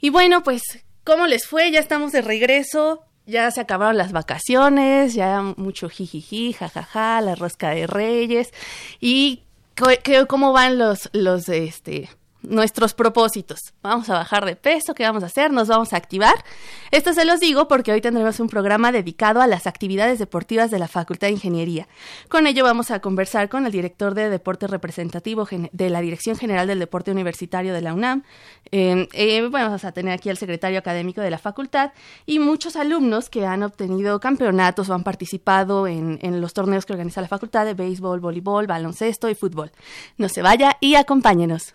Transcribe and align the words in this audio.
Y 0.00 0.10
bueno, 0.10 0.42
pues, 0.42 0.62
¿cómo 1.04 1.26
les 1.26 1.46
fue? 1.46 1.70
Ya 1.70 1.80
estamos 1.80 2.12
de 2.12 2.22
regreso. 2.22 3.04
Ya 3.26 3.50
se 3.50 3.60
acabaron 3.62 3.96
las 3.96 4.12
vacaciones, 4.12 5.14
ya 5.14 5.40
mucho 5.56 5.88
jijiji, 5.88 6.52
jajaja, 6.52 7.22
la 7.22 7.34
rosca 7.34 7.70
de 7.70 7.86
reyes. 7.86 8.52
Y 9.00 9.42
cómo 10.28 10.52
van 10.52 10.78
los, 10.78 11.08
los, 11.12 11.48
este, 11.48 12.10
nuestros 12.48 12.94
propósitos. 12.94 13.58
Vamos 13.82 14.08
a 14.10 14.14
bajar 14.14 14.44
de 14.44 14.56
peso, 14.56 14.94
¿qué 14.94 15.04
vamos 15.04 15.22
a 15.22 15.26
hacer? 15.26 15.52
Nos 15.52 15.68
vamos 15.68 15.92
a 15.92 15.96
activar. 15.96 16.34
Esto 16.90 17.12
se 17.12 17.24
los 17.24 17.40
digo 17.40 17.68
porque 17.68 17.92
hoy 17.92 18.00
tendremos 18.00 18.40
un 18.40 18.48
programa 18.48 18.92
dedicado 18.92 19.40
a 19.40 19.46
las 19.46 19.66
actividades 19.66 20.18
deportivas 20.18 20.70
de 20.70 20.78
la 20.78 20.88
Facultad 20.88 21.28
de 21.28 21.32
Ingeniería. 21.32 21.88
Con 22.28 22.46
ello 22.46 22.64
vamos 22.64 22.90
a 22.90 23.00
conversar 23.00 23.48
con 23.48 23.66
el 23.66 23.72
director 23.72 24.14
de 24.14 24.30
Deporte 24.30 24.66
Representativo 24.66 25.48
de 25.72 25.90
la 25.90 26.00
Dirección 26.00 26.36
General 26.36 26.66
del 26.66 26.78
Deporte 26.78 27.10
Universitario 27.10 27.74
de 27.74 27.80
la 27.80 27.94
UNAM. 27.94 28.22
Em, 28.70 29.06
eh, 29.12 29.48
vamos 29.50 29.84
a 29.84 29.92
tener 29.92 30.12
aquí 30.14 30.30
al 30.30 30.36
secretario 30.36 30.78
académico 30.78 31.20
de 31.20 31.30
la 31.30 31.38
facultad 31.38 31.92
y 32.26 32.38
muchos 32.38 32.76
alumnos 32.76 33.28
que 33.28 33.46
han 33.46 33.62
obtenido 33.62 34.20
campeonatos 34.20 34.88
o 34.88 34.94
han 34.94 35.04
participado 35.04 35.86
en, 35.86 36.18
en 36.22 36.40
los 36.40 36.54
torneos 36.54 36.86
que 36.86 36.92
organiza 36.92 37.20
la 37.20 37.28
facultad 37.28 37.64
de 37.64 37.74
béisbol, 37.74 38.20
voleibol, 38.20 38.66
baloncesto 38.66 39.28
y 39.28 39.34
fútbol. 39.34 39.70
No 40.18 40.28
se 40.28 40.42
vaya 40.42 40.76
y 40.80 40.94
acompáñenos. 40.94 41.74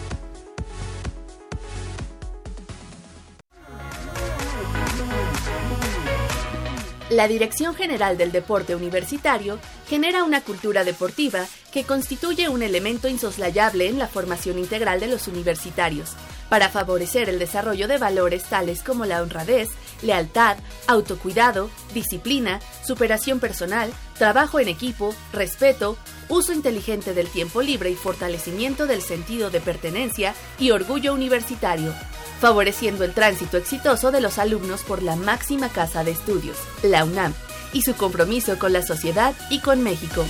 La 7.11 7.27
Dirección 7.27 7.75
General 7.75 8.17
del 8.17 8.31
Deporte 8.31 8.73
Universitario 8.73 9.59
genera 9.89 10.23
una 10.23 10.39
cultura 10.39 10.85
deportiva 10.85 11.45
que 11.73 11.83
constituye 11.83 12.47
un 12.47 12.63
elemento 12.63 13.09
insoslayable 13.09 13.89
en 13.89 13.99
la 13.99 14.07
formación 14.07 14.57
integral 14.57 15.01
de 15.01 15.07
los 15.07 15.27
universitarios, 15.27 16.11
para 16.47 16.69
favorecer 16.69 17.27
el 17.27 17.37
desarrollo 17.37 17.89
de 17.89 17.97
valores 17.97 18.45
tales 18.45 18.81
como 18.81 19.05
la 19.05 19.21
honradez, 19.21 19.67
lealtad, 20.01 20.55
autocuidado, 20.87 21.69
disciplina, 21.93 22.61
superación 22.81 23.41
personal, 23.41 23.91
trabajo 24.17 24.61
en 24.61 24.69
equipo, 24.69 25.13
respeto, 25.33 25.97
uso 26.29 26.53
inteligente 26.53 27.13
del 27.13 27.27
tiempo 27.27 27.61
libre 27.61 27.89
y 27.89 27.95
fortalecimiento 27.95 28.87
del 28.87 29.01
sentido 29.01 29.49
de 29.49 29.59
pertenencia 29.59 30.33
y 30.57 30.71
orgullo 30.71 31.13
universitario, 31.13 31.93
favoreciendo 32.41 33.03
el 33.05 33.13
tránsito 33.13 33.57
exitoso 33.57 34.11
de 34.11 34.19
los 34.19 34.39
alumnos 34.39 34.81
por 34.81 35.03
la 35.03 35.15
máxima 35.15 35.69
casa 35.69 36.03
de 36.03 36.09
estudios, 36.09 36.57
la 36.81 37.05
UNAM, 37.05 37.33
y 37.71 37.83
su 37.83 37.95
compromiso 37.95 38.57
con 38.57 38.73
la 38.73 38.81
sociedad 38.81 39.35
y 39.51 39.59
con 39.59 39.83
México. 39.83 40.25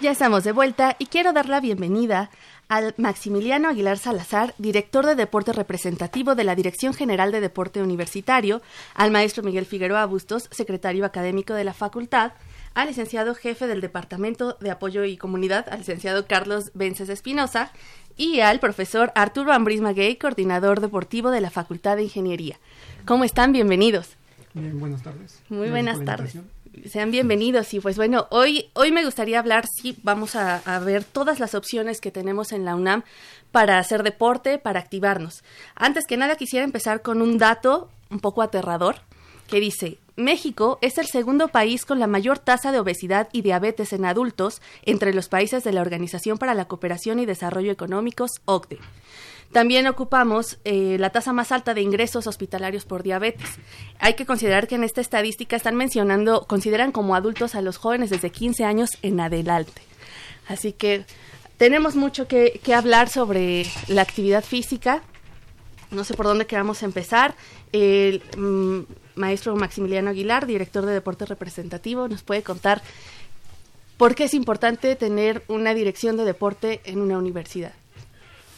Ya 0.00 0.10
estamos 0.10 0.44
de 0.44 0.52
vuelta 0.52 0.96
y 0.98 1.06
quiero 1.06 1.32
dar 1.32 1.48
la 1.48 1.60
bienvenida 1.60 2.30
al 2.68 2.94
Maximiliano 2.98 3.68
Aguilar 3.68 3.98
Salazar, 3.98 4.54
director 4.58 5.06
de 5.06 5.14
Deporte 5.14 5.52
Representativo 5.52 6.34
de 6.34 6.44
la 6.44 6.54
Dirección 6.54 6.92
General 6.92 7.32
de 7.32 7.40
Deporte 7.40 7.82
Universitario, 7.82 8.62
al 8.94 9.10
maestro 9.10 9.42
Miguel 9.42 9.64
Figueroa 9.64 10.04
Bustos, 10.06 10.48
secretario 10.50 11.04
académico 11.04 11.54
de 11.54 11.64
la 11.64 11.72
facultad, 11.72 12.32
al 12.78 12.86
licenciado 12.86 13.34
jefe 13.34 13.66
del 13.66 13.80
Departamento 13.80 14.56
de 14.60 14.70
Apoyo 14.70 15.02
y 15.02 15.16
Comunidad, 15.16 15.66
al 15.68 15.80
licenciado 15.80 16.28
Carlos 16.28 16.70
Vences 16.74 17.08
Espinosa, 17.08 17.72
y 18.16 18.38
al 18.38 18.60
profesor 18.60 19.10
Arturo 19.16 19.52
Ambris 19.52 19.80
Maguey, 19.80 20.14
coordinador 20.14 20.80
deportivo 20.80 21.32
de 21.32 21.40
la 21.40 21.50
Facultad 21.50 21.96
de 21.96 22.04
Ingeniería. 22.04 22.56
¿Cómo 23.04 23.24
están? 23.24 23.50
Bienvenidos. 23.50 24.10
Bien, 24.54 24.78
buenas 24.78 25.02
tardes. 25.02 25.42
Muy 25.48 25.70
buenas 25.70 26.04
tardes. 26.04 26.38
Sean 26.88 27.10
bienvenidos 27.10 27.74
y 27.74 27.80
pues 27.80 27.96
bueno, 27.96 28.28
hoy, 28.30 28.70
hoy 28.74 28.92
me 28.92 29.04
gustaría 29.04 29.40
hablar, 29.40 29.64
sí, 29.66 29.98
vamos 30.04 30.36
a, 30.36 30.58
a, 30.58 30.78
ver 30.78 31.02
todas 31.02 31.40
las 31.40 31.56
opciones 31.56 32.00
que 32.00 32.12
tenemos 32.12 32.52
en 32.52 32.64
la 32.64 32.76
UNAM 32.76 33.02
para 33.50 33.80
hacer 33.80 34.04
deporte, 34.04 34.58
para 34.58 34.78
activarnos. 34.78 35.42
Antes 35.74 36.06
que 36.06 36.16
nada 36.16 36.36
quisiera 36.36 36.64
empezar 36.64 37.02
con 37.02 37.22
un 37.22 37.38
dato 37.38 37.90
un 38.08 38.20
poco 38.20 38.40
aterrador 38.40 39.00
que 39.48 39.60
dice, 39.60 39.98
México 40.18 40.78
es 40.82 40.98
el 40.98 41.06
segundo 41.06 41.48
país 41.48 41.84
con 41.84 41.98
la 42.00 42.06
mayor 42.06 42.38
tasa 42.38 42.72
de 42.72 42.80
obesidad 42.80 43.28
y 43.32 43.42
diabetes 43.42 43.92
en 43.92 44.04
adultos 44.04 44.60
entre 44.82 45.14
los 45.14 45.28
países 45.28 45.64
de 45.64 45.72
la 45.72 45.80
Organización 45.80 46.38
para 46.38 46.54
la 46.54 46.66
Cooperación 46.66 47.20
y 47.20 47.26
Desarrollo 47.26 47.72
Económicos, 47.72 48.32
OCDE. 48.44 48.78
También 49.52 49.86
ocupamos 49.86 50.58
eh, 50.64 50.96
la 50.98 51.10
tasa 51.10 51.32
más 51.32 51.52
alta 51.52 51.72
de 51.72 51.80
ingresos 51.80 52.26
hospitalarios 52.26 52.84
por 52.84 53.02
diabetes. 53.02 53.48
Hay 53.98 54.14
que 54.14 54.26
considerar 54.26 54.68
que 54.68 54.74
en 54.74 54.84
esta 54.84 55.00
estadística 55.00 55.56
están 55.56 55.76
mencionando, 55.76 56.46
consideran 56.46 56.92
como 56.92 57.14
adultos 57.14 57.54
a 57.54 57.62
los 57.62 57.78
jóvenes 57.78 58.10
desde 58.10 58.30
15 58.30 58.64
años 58.64 58.90
en 59.02 59.20
adelante. 59.20 59.80
Así 60.48 60.72
que 60.72 61.06
tenemos 61.56 61.96
mucho 61.96 62.28
que, 62.28 62.60
que 62.62 62.74
hablar 62.74 63.08
sobre 63.08 63.66
la 63.86 64.02
actividad 64.02 64.44
física. 64.44 65.02
No 65.90 66.04
sé 66.04 66.12
por 66.14 66.26
dónde 66.26 66.46
queramos 66.46 66.82
empezar. 66.82 67.34
El, 67.72 68.22
mm, 68.36 68.80
maestro 69.18 69.54
Maximiliano 69.56 70.10
Aguilar, 70.10 70.46
director 70.46 70.86
de 70.86 70.92
Deporte 70.92 71.26
Representativo, 71.26 72.08
nos 72.08 72.22
puede 72.22 72.42
contar 72.42 72.82
por 73.96 74.14
qué 74.14 74.24
es 74.24 74.34
importante 74.34 74.96
tener 74.96 75.42
una 75.48 75.74
dirección 75.74 76.16
de 76.16 76.24
deporte 76.24 76.80
en 76.84 77.00
una 77.00 77.18
universidad. 77.18 77.72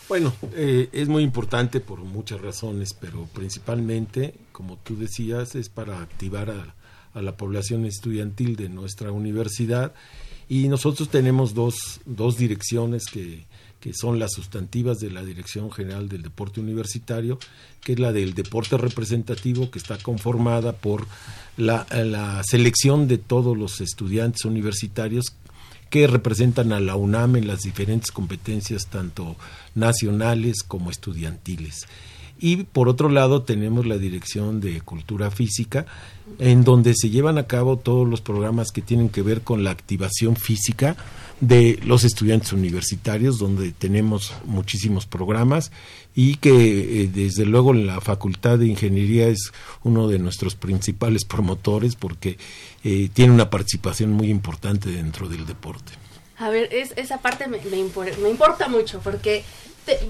Bueno, 0.08 0.32
eh, 0.54 0.88
es 0.92 1.08
muy 1.08 1.22
importante 1.22 1.80
por 1.80 2.00
muchas 2.00 2.40
razones, 2.40 2.94
pero 2.94 3.26
principalmente, 3.32 4.34
como 4.52 4.76
tú 4.76 4.96
decías, 4.96 5.54
es 5.54 5.68
para 5.68 6.00
activar 6.00 6.50
a, 6.50 6.74
a 7.14 7.22
la 7.22 7.36
población 7.36 7.86
estudiantil 7.86 8.56
de 8.56 8.68
nuestra 8.68 9.12
universidad 9.12 9.94
Y 10.48 10.66
nosotros 10.66 11.08
tenemos 11.08 11.54
dos, 11.54 12.00
dos 12.06 12.36
direcciones 12.36 13.04
que, 13.06 13.46
que 13.80 13.94
son 13.94 14.18
las 14.18 14.32
sustantivas 14.32 14.98
de 14.98 15.10
la 15.10 15.24
Dirección 15.24 15.72
General 15.72 16.08
del 16.08 16.22
Deporte 16.22 16.60
Universitario, 16.60 17.38
que 17.82 17.94
es 17.94 17.98
la 17.98 18.12
del 18.12 18.34
deporte 18.34 18.76
representativo, 18.76 19.70
que 19.70 19.78
está 19.78 19.96
conformada 19.96 20.72
por 20.72 21.06
la, 21.56 22.42
selección 22.44 23.08
de 23.08 23.18
todos 23.18 23.56
los 23.56 23.80
estudiantes 23.80 24.44
universitarios 24.44 25.34
que 25.88 26.06
representan 26.06 26.72
a 26.72 26.80
la 26.80 26.94
UNAM 26.94 27.36
en 27.36 27.46
las 27.46 27.60
diferentes 27.60 28.12
competencias, 28.12 28.86
tanto 28.86 29.36
nacionales 29.74 30.62
como 30.62 30.90
estudiantiles. 30.90 31.86
Y 32.42 32.64
por 32.64 32.88
otro 32.88 33.10
lado 33.10 33.42
tenemos 33.42 33.84
la 33.84 33.98
Dirección 33.98 34.60
de 34.60 34.80
Cultura 34.80 35.30
Física, 35.30 35.84
en 36.38 36.64
donde 36.64 36.94
se 36.94 37.10
llevan 37.10 37.36
a 37.36 37.46
cabo 37.46 37.76
todos 37.76 38.08
los 38.08 38.22
programas 38.22 38.70
que 38.72 38.80
tienen 38.80 39.10
que 39.10 39.20
ver 39.20 39.42
con 39.42 39.62
la 39.62 39.72
activación 39.72 40.36
física 40.36 40.96
de 41.40 41.78
los 41.84 42.04
estudiantes 42.04 42.54
universitarios, 42.54 43.38
donde 43.38 43.72
tenemos 43.72 44.32
muchísimos 44.46 45.04
programas 45.04 45.70
y 46.14 46.36
que 46.36 47.02
eh, 47.02 47.10
desde 47.12 47.44
luego 47.44 47.74
la 47.74 48.00
Facultad 48.00 48.58
de 48.58 48.68
Ingeniería 48.68 49.28
es 49.28 49.52
uno 49.82 50.08
de 50.08 50.18
nuestros 50.18 50.54
principales 50.54 51.26
promotores 51.26 51.94
porque 51.94 52.38
eh, 52.84 53.10
tiene 53.12 53.34
una 53.34 53.50
participación 53.50 54.12
muy 54.12 54.30
importante 54.30 54.90
dentro 54.90 55.28
del 55.28 55.44
deporte. 55.44 55.92
A 56.38 56.48
ver, 56.48 56.72
es, 56.72 56.94
esa 56.96 57.18
parte 57.18 57.48
me, 57.48 57.58
me, 57.58 57.84
me 58.22 58.30
importa 58.30 58.66
mucho 58.66 59.00
porque 59.00 59.44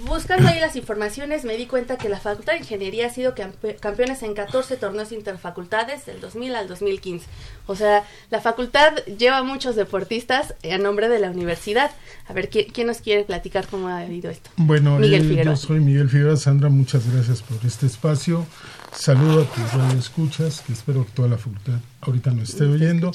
buscando 0.07 0.49
ahí 0.49 0.61
las 0.61 0.77
informaciones 0.77 1.45
me 1.45 1.57
di 1.57 1.67
cuenta 1.67 1.97
que 1.97 2.09
la 2.09 2.19
Facultad 2.19 2.55
de 2.55 2.61
Ingeniería 2.61 3.07
ha 3.07 3.11
sido 3.11 3.35
campeones 3.81 4.23
en 4.23 4.35
14 4.35 4.77
torneos 4.77 5.13
interfacultades 5.13 6.07
del 6.07 6.21
2000 6.21 6.55
al 6.55 6.69
2015. 6.69 7.27
O 7.67 7.77
sea, 7.77 8.05
la 8.31 8.41
facultad 8.41 8.97
lleva 9.19 9.43
muchos 9.43 9.77
deportistas 9.77 10.55
a 10.71 10.79
nombre 10.79 11.09
de 11.09 11.19
la 11.19 11.31
universidad. 11.31 11.91
A 12.27 12.33
ver, 12.33 12.49
¿quién, 12.49 12.87
nos 12.87 12.99
quiere 12.99 13.25
platicar 13.25 13.67
cómo 13.69 13.89
ha 13.89 13.99
habido 13.99 14.31
esto? 14.31 14.51
Bueno, 14.57 14.99
Miguel 14.99 15.39
eh, 15.39 15.45
yo 15.45 15.57
soy 15.57 15.81
Miguel 15.81 16.09
Figueroa. 16.09 16.37
Sandra, 16.37 16.69
muchas 16.69 17.11
gracias 17.13 17.43
por 17.43 17.59
este 17.65 17.87
espacio. 17.87 18.47
Saludo 18.93 19.43
a 19.43 19.45
tus 19.45 19.99
escuchas, 19.99 20.63
que 20.63 20.73
espero 20.73 21.05
que 21.05 21.13
toda 21.13 21.29
la 21.29 21.39
facultad 21.39 21.79
ahorita 22.01 22.33
nos 22.33 22.51
esté 22.51 22.65
oyendo. 22.65 23.13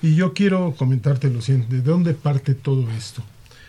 Y 0.00 0.14
yo 0.14 0.32
quiero 0.32 0.74
comentarte 0.76 1.28
lo 1.28 1.42
siguiente, 1.42 1.76
¿de 1.76 1.82
dónde 1.82 2.14
parte 2.14 2.54
todo 2.54 2.88
esto? 2.90 3.22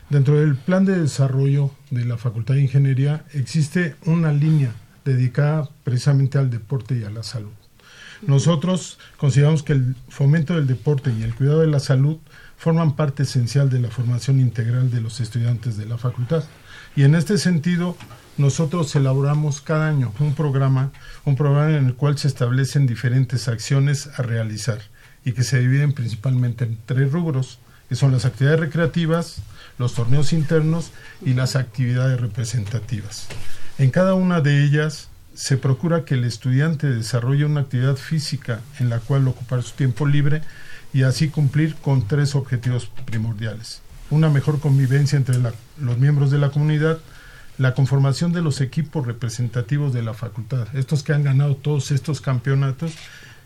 Dentro 0.10 0.40
del 0.40 0.56
plan 0.56 0.86
de 0.86 1.00
desarrollo 1.00 1.70
de 1.92 2.04
la 2.04 2.18
Facultad 2.18 2.56
de 2.56 2.62
Ingeniería 2.62 3.26
existe 3.34 3.96
una 4.06 4.34
línea 4.34 4.74
dedicada 5.06 5.70
precisamente 5.84 6.40
al 6.40 6.50
deporte 6.50 6.98
y 6.98 7.04
a 7.04 7.12
la 7.12 7.22
salud. 7.22 7.52
Nosotros 8.26 8.98
consideramos 9.18 9.62
que 9.62 9.74
el 9.74 9.96
fomento 10.10 10.56
del 10.56 10.66
deporte 10.66 11.14
y 11.18 11.22
el 11.22 11.36
cuidado 11.36 11.60
de 11.62 11.68
la 11.68 11.80
salud 11.80 12.18
forman 12.58 12.96
parte 12.96 13.24
esencial 13.24 13.70
de 13.70 13.80
la 13.80 13.92
formación 13.92 14.40
integral 14.40 14.90
de 14.90 15.00
los 15.00 15.22
estudiantes 15.22 15.78
de 15.78 15.86
la 15.86 16.00
facultad. 16.00 16.44
Y 16.96 17.04
en 17.04 17.14
este 17.14 17.38
sentido, 17.38 17.96
nosotros 18.38 18.96
elaboramos 18.96 19.62
cada 19.62 19.88
año 19.88 20.12
un 20.20 20.34
programa, 20.34 20.92
un 21.24 21.36
programa 21.36 21.78
en 21.78 21.86
el 21.86 21.94
cual 21.94 22.18
se 22.18 22.28
establecen 22.28 22.88
diferentes 22.88 23.48
acciones 23.48 24.10
a 24.18 24.24
realizar 24.24 24.80
y 25.24 25.34
que 25.34 25.44
se 25.44 25.60
dividen 25.60 25.94
principalmente 25.94 26.66
en 26.66 26.80
tres 26.88 27.12
rubros, 27.12 27.60
que 27.88 27.96
son 27.96 28.12
las 28.12 28.26
actividades 28.26 28.60
recreativas, 28.60 29.44
los 29.80 29.96
torneos 29.96 30.34
internos 30.34 30.92
y 31.26 31.34
las 31.34 31.56
actividades 31.56 32.22
representativas. 32.22 33.28
En 33.80 33.90
cada 33.90 34.14
una 34.14 34.42
de 34.42 34.64
ellas 34.64 35.08
se 35.34 35.58
procura 35.58 36.04
que 36.04 36.16
el 36.16 36.26
estudiante 36.26 36.88
desarrolle 36.88 37.46
una 37.46 37.62
actividad 37.62 37.96
física 37.96 38.60
en 38.80 38.90
la 38.90 39.00
cual 39.00 39.28
ocupar 39.28 39.64
su 39.64 39.74
tiempo 39.76 40.06
libre 40.06 40.42
y 40.94 41.04
así 41.04 41.30
cumplir 41.30 41.76
con 41.76 42.08
tres 42.08 42.36
objetivos 42.36 42.92
primordiales. 43.06 43.82
Una 44.10 44.30
mejor 44.30 44.60
convivencia 44.60 45.18
entre 45.18 45.38
los 45.80 45.98
miembros 45.98 46.30
de 46.30 46.40
la 46.40 46.50
comunidad, 46.50 47.00
la 47.58 47.74
conformación 47.74 48.34
de 48.34 48.42
los 48.42 48.60
equipos 48.60 49.08
representativos 49.08 49.94
de 49.94 50.04
la 50.04 50.14
facultad, 50.14 50.68
estos 50.76 51.04
que 51.04 51.14
han 51.14 51.24
ganado 51.24 51.56
todos 51.56 51.92
estos 51.92 52.20
campeonatos 52.20 52.94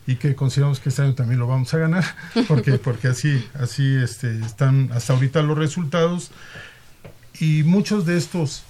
y 0.05 0.15
que 0.15 0.35
consideramos 0.35 0.79
que 0.79 0.89
este 0.89 1.01
año 1.01 1.15
también 1.15 1.39
lo 1.39 1.47
vamos 1.47 1.73
a 1.73 1.77
ganar 1.77 2.03
porque 2.47 2.73
porque 2.73 3.07
así 3.07 3.47
así 3.53 3.95
este, 3.95 4.39
están 4.39 4.91
hasta 4.93 5.13
ahorita 5.13 5.41
los 5.41 5.57
resultados 5.57 6.31
y 7.39 7.63
muchos 7.63 8.05
de 8.05 8.17
estos 8.17 8.63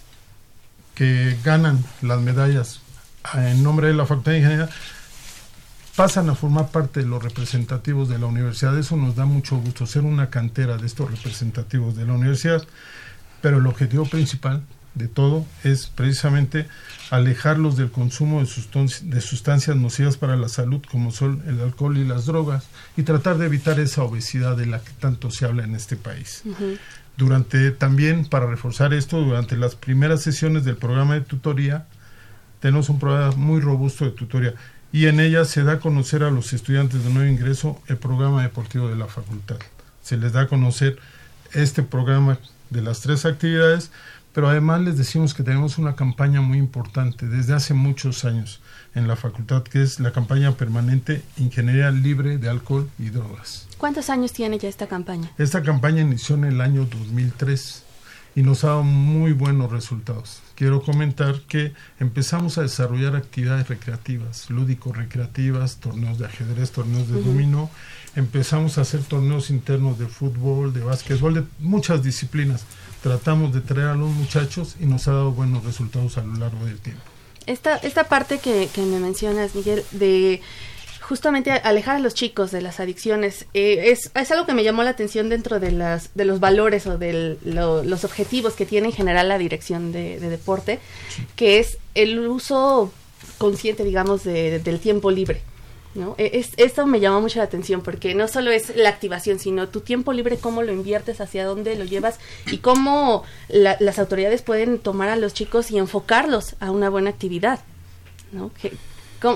que 0.95 1.37
ganan 1.43 1.83
las 2.01 2.21
medallas 2.21 2.81
en 3.33 3.63
nombre 3.63 3.87
de 3.87 3.93
la 3.93 4.05
Facultad 4.05 4.33
de 4.33 4.37
Ingeniería 4.39 4.69
pasan 5.95 6.29
a 6.29 6.35
formar 6.35 6.69
parte 6.69 7.01
de 7.01 7.05
los 7.05 7.21
representativos 7.21 8.09
de 8.09 8.17
la 8.17 8.25
universidad. 8.25 8.77
Eso 8.77 8.97
nos 8.97 9.15
da 9.15 9.25
mucho 9.25 9.57
gusto 9.57 9.85
ser 9.85 10.03
una 10.03 10.29
cantera 10.29 10.77
de 10.77 10.87
estos 10.87 11.09
representativos 11.11 11.95
de 11.95 12.05
la 12.05 12.13
universidad, 12.13 12.63
pero 13.41 13.57
el 13.57 13.67
objetivo 13.67 14.05
principal 14.05 14.63
de 14.95 15.07
todo 15.07 15.45
es 15.63 15.87
precisamente 15.87 16.67
alejarlos 17.09 17.77
del 17.77 17.91
consumo 17.91 18.41
de, 18.41 19.21
sustancias 19.21 19.75
nocivas 19.75 20.17
para 20.17 20.35
la 20.35 20.49
salud 20.49 20.81
como 20.89 21.11
son 21.11 21.43
el 21.47 21.61
alcohol 21.61 21.97
y 21.97 22.05
las 22.05 22.25
drogas 22.25 22.65
y 22.95 23.03
tratar 23.03 23.37
de 23.37 23.47
evitar 23.47 23.79
esa 23.79 24.03
obesidad 24.03 24.55
de 24.55 24.67
la 24.67 24.79
que 24.79 24.91
tanto 24.99 25.31
se 25.31 25.45
habla 25.45 25.63
en 25.63 25.75
este 25.75 25.95
país. 25.95 26.43
Durante 27.17 27.71
también 27.71 28.25
para 28.25 28.47
reforzar 28.47 28.93
esto 28.93 29.19
durante 29.19 29.57
las 29.57 29.75
primeras 29.75 30.21
sesiones 30.21 30.63
del 30.63 30.77
programa 30.77 31.15
de 31.15 31.21
tutoría 31.21 31.87
tenemos 32.59 32.89
un 32.89 32.99
programa 32.99 33.35
muy 33.35 33.61
robusto 33.61 34.05
de 34.05 34.11
tutoría 34.11 34.53
y 34.91 35.07
en 35.07 35.19
ella 35.19 35.43
se 35.45 35.63
da 35.63 35.73
a 35.73 35.79
conocer 35.79 36.23
a 36.23 36.29
los 36.29 36.53
estudiantes 36.53 37.03
de 37.03 37.09
nuevo 37.09 37.29
ingreso 37.29 37.81
el 37.87 37.97
programa 37.97 38.43
deportivo 38.43 38.87
de 38.87 38.95
la 38.95 39.07
facultad. 39.07 39.57
Se 40.03 40.17
les 40.17 40.33
da 40.33 40.41
a 40.41 40.47
conocer 40.47 40.99
este 41.51 41.81
programa 41.81 42.37
de 42.69 42.81
las 42.81 43.01
tres 43.01 43.25
actividades 43.25 43.91
pero 44.33 44.49
además 44.49 44.81
les 44.81 44.97
decimos 44.97 45.33
que 45.33 45.43
tenemos 45.43 45.77
una 45.77 45.95
campaña 45.95 46.41
muy 46.41 46.57
importante 46.57 47.27
desde 47.27 47.53
hace 47.53 47.73
muchos 47.73 48.25
años 48.25 48.61
en 48.95 49.07
la 49.07 49.15
facultad, 49.15 49.63
que 49.63 49.81
es 49.81 49.99
la 49.99 50.11
campaña 50.11 50.51
permanente 50.53 51.23
Ingeniería 51.37 51.91
Libre 51.91 52.37
de 52.37 52.49
Alcohol 52.49 52.89
y 52.97 53.09
Drogas. 53.09 53.67
¿Cuántos 53.77 54.09
años 54.09 54.33
tiene 54.33 54.57
ya 54.57 54.69
esta 54.69 54.87
campaña? 54.87 55.31
Esta 55.37 55.61
campaña 55.61 56.01
inició 56.01 56.35
en 56.35 56.45
el 56.45 56.61
año 56.61 56.85
2003 56.85 57.83
y 58.35 58.41
nos 58.41 58.63
ha 58.63 58.69
dado 58.69 58.83
muy 58.83 59.33
buenos 59.33 59.71
resultados. 59.71 60.41
Quiero 60.55 60.81
comentar 60.81 61.41
que 61.41 61.73
empezamos 61.99 62.57
a 62.57 62.63
desarrollar 62.63 63.15
actividades 63.15 63.67
recreativas, 63.67 64.49
lúdico-recreativas, 64.49 65.77
torneos 65.77 66.17
de 66.17 66.25
ajedrez, 66.25 66.71
torneos 66.71 67.07
de 67.09 67.21
dominó, 67.21 67.69
empezamos 68.15 68.77
a 68.77 68.81
hacer 68.81 69.03
torneos 69.03 69.51
internos 69.51 69.99
de 69.99 70.07
fútbol, 70.07 70.73
de 70.73 70.81
básquetbol, 70.81 71.35
de 71.35 71.43
muchas 71.59 72.03
disciplinas 72.03 72.65
tratamos 73.03 73.53
de 73.53 73.59
traer 73.59 73.89
a 73.89 73.95
los 73.95 74.09
muchachos 74.09 74.77
y 74.79 74.85
nos 74.85 75.07
ha 75.09 75.11
dado 75.11 75.31
buenos 75.33 75.65
resultados 75.65 76.17
a 76.17 76.23
lo 76.23 76.35
largo 76.35 76.65
del 76.65 76.79
tiempo. 76.79 77.03
Esta, 77.45 77.75
esta 77.75 78.05
parte 78.05 78.39
que, 78.39 78.69
me 78.77 78.99
mencionas, 78.99 79.53
Miguel, 79.53 79.83
de 79.91 80.41
justamente 81.01 81.51
alejar 81.51 81.97
a 81.97 81.99
los 81.99 82.13
chicos 82.13 82.51
de 82.51 82.61
las 82.61 82.79
adicciones 82.79 83.45
eh, 83.53 83.91
es, 83.91 84.09
es, 84.15 84.31
algo 84.31 84.45
que 84.45 84.53
me 84.53 84.63
llamó 84.63 84.83
la 84.83 84.91
atención 84.91 85.27
dentro 85.27 85.59
de, 85.59 85.71
las, 85.73 86.11
de 86.15 86.23
los 86.23 86.39
valores 86.39 86.87
o 86.87 86.97
de 86.97 87.37
los 87.43 88.05
objetivos 88.05 88.53
que 88.53 88.65
tiene 88.65 88.87
en 88.87 88.93
general 88.93 89.27
la 89.27 89.37
dirección 89.37 89.91
de, 89.91 90.21
deporte, 90.21 90.79
que 91.35 91.59
es 91.59 91.79
el 91.95 92.17
uso 92.19 92.89
consciente, 93.37 93.83
digamos, 93.83 94.23
del 94.23 94.79
tiempo 94.79 95.11
libre. 95.11 95.41
¿No? 95.95 96.15
E, 96.17 96.31
es, 96.39 96.51
esto 96.57 96.85
me 96.85 96.99
llama 96.99 97.19
mucho 97.19 97.39
la 97.39 97.45
atención 97.45 97.81
porque 97.81 98.15
no 98.15 98.27
solo 98.27 98.51
es 98.51 98.75
la 98.75 98.89
activación, 98.89 99.39
sino 99.39 99.69
tu 99.69 99.81
tiempo 99.81 100.13
libre, 100.13 100.37
cómo 100.37 100.63
lo 100.63 100.71
inviertes, 100.71 101.21
hacia 101.21 101.45
dónde 101.45 101.75
lo 101.75 101.85
llevas 101.85 102.19
y 102.51 102.57
cómo 102.57 103.23
las 103.49 103.99
autoridades 103.99 104.41
pueden 104.41 104.79
tomar 104.79 105.09
a 105.09 105.15
los 105.15 105.33
chicos 105.33 105.71
y 105.71 105.77
enfocarlos 105.77 106.55
a 106.59 106.71
una 106.71 106.89
buena 106.89 107.09
actividad. 107.09 107.59
¿no? 108.31 108.51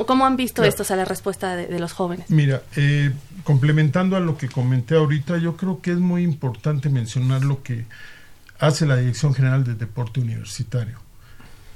¿Cómo, 0.05 0.25
han 0.25 0.35
visto 0.35 0.63
esto, 0.63 0.83
a 0.91 0.97
la 0.97 1.05
respuesta 1.05 1.55
de, 1.55 1.79
los 1.79 1.93
jóvenes? 1.93 2.29
Mira, 2.29 2.61
eh, 2.75 3.13
complementando 3.45 4.17
a 4.17 4.19
lo 4.19 4.37
que 4.37 4.49
comenté 4.49 4.95
ahorita, 4.95 5.37
yo 5.37 5.55
creo 5.55 5.81
que 5.81 5.91
es 5.91 5.97
muy 5.97 6.23
importante 6.23 6.89
mencionar 6.89 7.45
lo 7.45 7.63
que 7.63 7.85
hace 8.59 8.85
la 8.85 8.97
Dirección 8.97 9.33
General 9.33 9.63
de 9.63 9.75
Deporte 9.75 10.19
Universitario. 10.19 10.99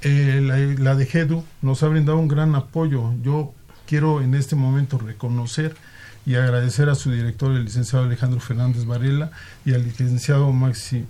Eh, 0.02 0.40
la, 0.42 0.58
la 0.58 0.94
de 0.94 1.06
GEDU 1.06 1.42
nos 1.62 1.82
ha 1.82 1.88
brindado 1.88 2.18
un 2.18 2.28
gran 2.28 2.54
apoyo. 2.54 3.14
Yo 3.22 3.54
quiero 3.92 4.22
en 4.22 4.32
este 4.32 4.56
momento 4.56 4.96
reconocer 4.96 5.76
y 6.24 6.36
agradecer 6.36 6.88
a 6.88 6.94
su 6.94 7.10
director, 7.12 7.52
el 7.52 7.66
licenciado 7.66 8.06
Alejandro 8.06 8.40
Fernández 8.40 8.86
Varela, 8.86 9.32
y 9.66 9.74
al 9.74 9.82
licenciado 9.82 10.50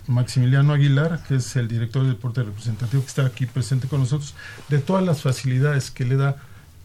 Maximiliano 0.08 0.72
Aguilar, 0.72 1.22
que 1.28 1.36
es 1.36 1.54
el 1.54 1.68
director 1.68 2.02
de 2.02 2.08
deporte 2.08 2.42
representativo 2.42 3.04
que 3.04 3.08
está 3.08 3.24
aquí 3.24 3.46
presente 3.46 3.86
con 3.86 4.00
nosotros, 4.00 4.34
de 4.68 4.80
todas 4.80 5.04
las 5.04 5.22
facilidades 5.22 5.92
que 5.92 6.04
le 6.04 6.16
da, 6.16 6.38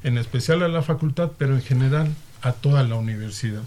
en 0.04 0.20
especial 0.20 0.62
a 0.62 0.68
la 0.68 0.84
facultad, 0.84 1.32
pero 1.36 1.56
en 1.56 1.64
general 1.64 2.14
a 2.44 2.52
toda 2.52 2.84
la 2.84 2.94
universidad. 2.94 3.64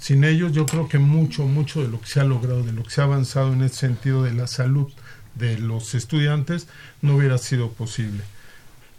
Sin 0.00 0.24
ellos 0.24 0.50
yo 0.50 0.66
creo 0.66 0.88
que 0.88 0.98
mucho, 0.98 1.44
mucho 1.44 1.80
de 1.80 1.86
lo 1.86 2.00
que 2.00 2.08
se 2.08 2.18
ha 2.18 2.24
logrado, 2.24 2.64
de 2.64 2.72
lo 2.72 2.82
que 2.82 2.90
se 2.90 3.02
ha 3.02 3.04
avanzado 3.04 3.52
en 3.52 3.62
este 3.62 3.86
sentido 3.86 4.24
de 4.24 4.32
la 4.32 4.48
salud 4.48 4.88
de 5.36 5.60
los 5.60 5.94
estudiantes, 5.94 6.66
no 7.02 7.14
hubiera 7.14 7.38
sido 7.38 7.70
posible. 7.70 8.24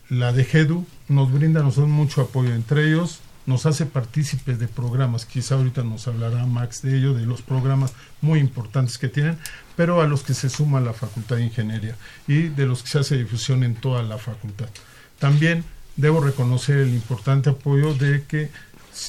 La 0.09 0.33
de 0.33 0.43
GEDU 0.43 0.85
nos 1.07 1.31
brinda 1.31 1.59
a 1.59 1.63
nosotros 1.63 1.89
mucho 1.89 2.21
apoyo, 2.21 2.53
entre 2.53 2.87
ellos 2.87 3.19
nos 3.45 3.65
hace 3.65 3.87
partícipes 3.87 4.59
de 4.59 4.67
programas, 4.67 5.25
quizá 5.25 5.55
ahorita 5.55 5.83
nos 5.83 6.07
hablará 6.07 6.45
Max 6.45 6.83
de 6.83 6.95
ello, 6.97 7.15
de 7.15 7.25
los 7.25 7.41
programas 7.41 7.93
muy 8.21 8.39
importantes 8.39 8.99
que 8.99 9.07
tienen, 9.07 9.39
pero 9.75 10.01
a 10.01 10.07
los 10.07 10.21
que 10.21 10.35
se 10.35 10.49
suma 10.49 10.79
la 10.81 10.93
Facultad 10.93 11.37
de 11.37 11.45
Ingeniería 11.45 11.95
y 12.27 12.43
de 12.43 12.67
los 12.67 12.83
que 12.83 12.89
se 12.89 12.99
hace 12.99 13.17
difusión 13.17 13.63
en 13.63 13.73
toda 13.73 14.03
la 14.03 14.19
facultad. 14.19 14.69
También 15.17 15.63
debo 15.95 16.21
reconocer 16.21 16.77
el 16.77 16.89
importante 16.89 17.49
apoyo 17.49 17.95
de 17.95 18.23
que 18.23 18.51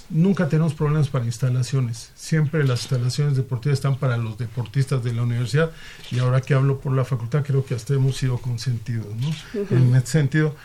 nunca 0.09 0.49
tenemos 0.49 0.73
problemas 0.73 1.09
para 1.09 1.27
instalaciones. 1.27 2.11
Siempre 2.15 2.65
las 2.65 2.81
instalaciones 2.81 3.37
deportivas 3.37 3.79
están 3.79 3.97
para 3.97 4.17
los 4.17 4.39
deportistas 4.39 5.05
de 5.05 5.13
la 5.13 5.23
universidad 5.23 5.71
y 6.11 6.19
ahora 6.19 6.41
que 6.41 6.55
hablo 6.55 6.81
por 6.81 6.93
la 6.93 7.05
facultad 7.05 7.45
creo 7.45 7.65
que 7.65 7.75
hasta 7.75 7.93
hemos 7.95 8.17
sido 8.17 8.39
consentidos, 8.39 9.15
¿no? 9.17 9.31
En 9.71 9.95
ese 9.95 10.07
sentido. 10.07 10.57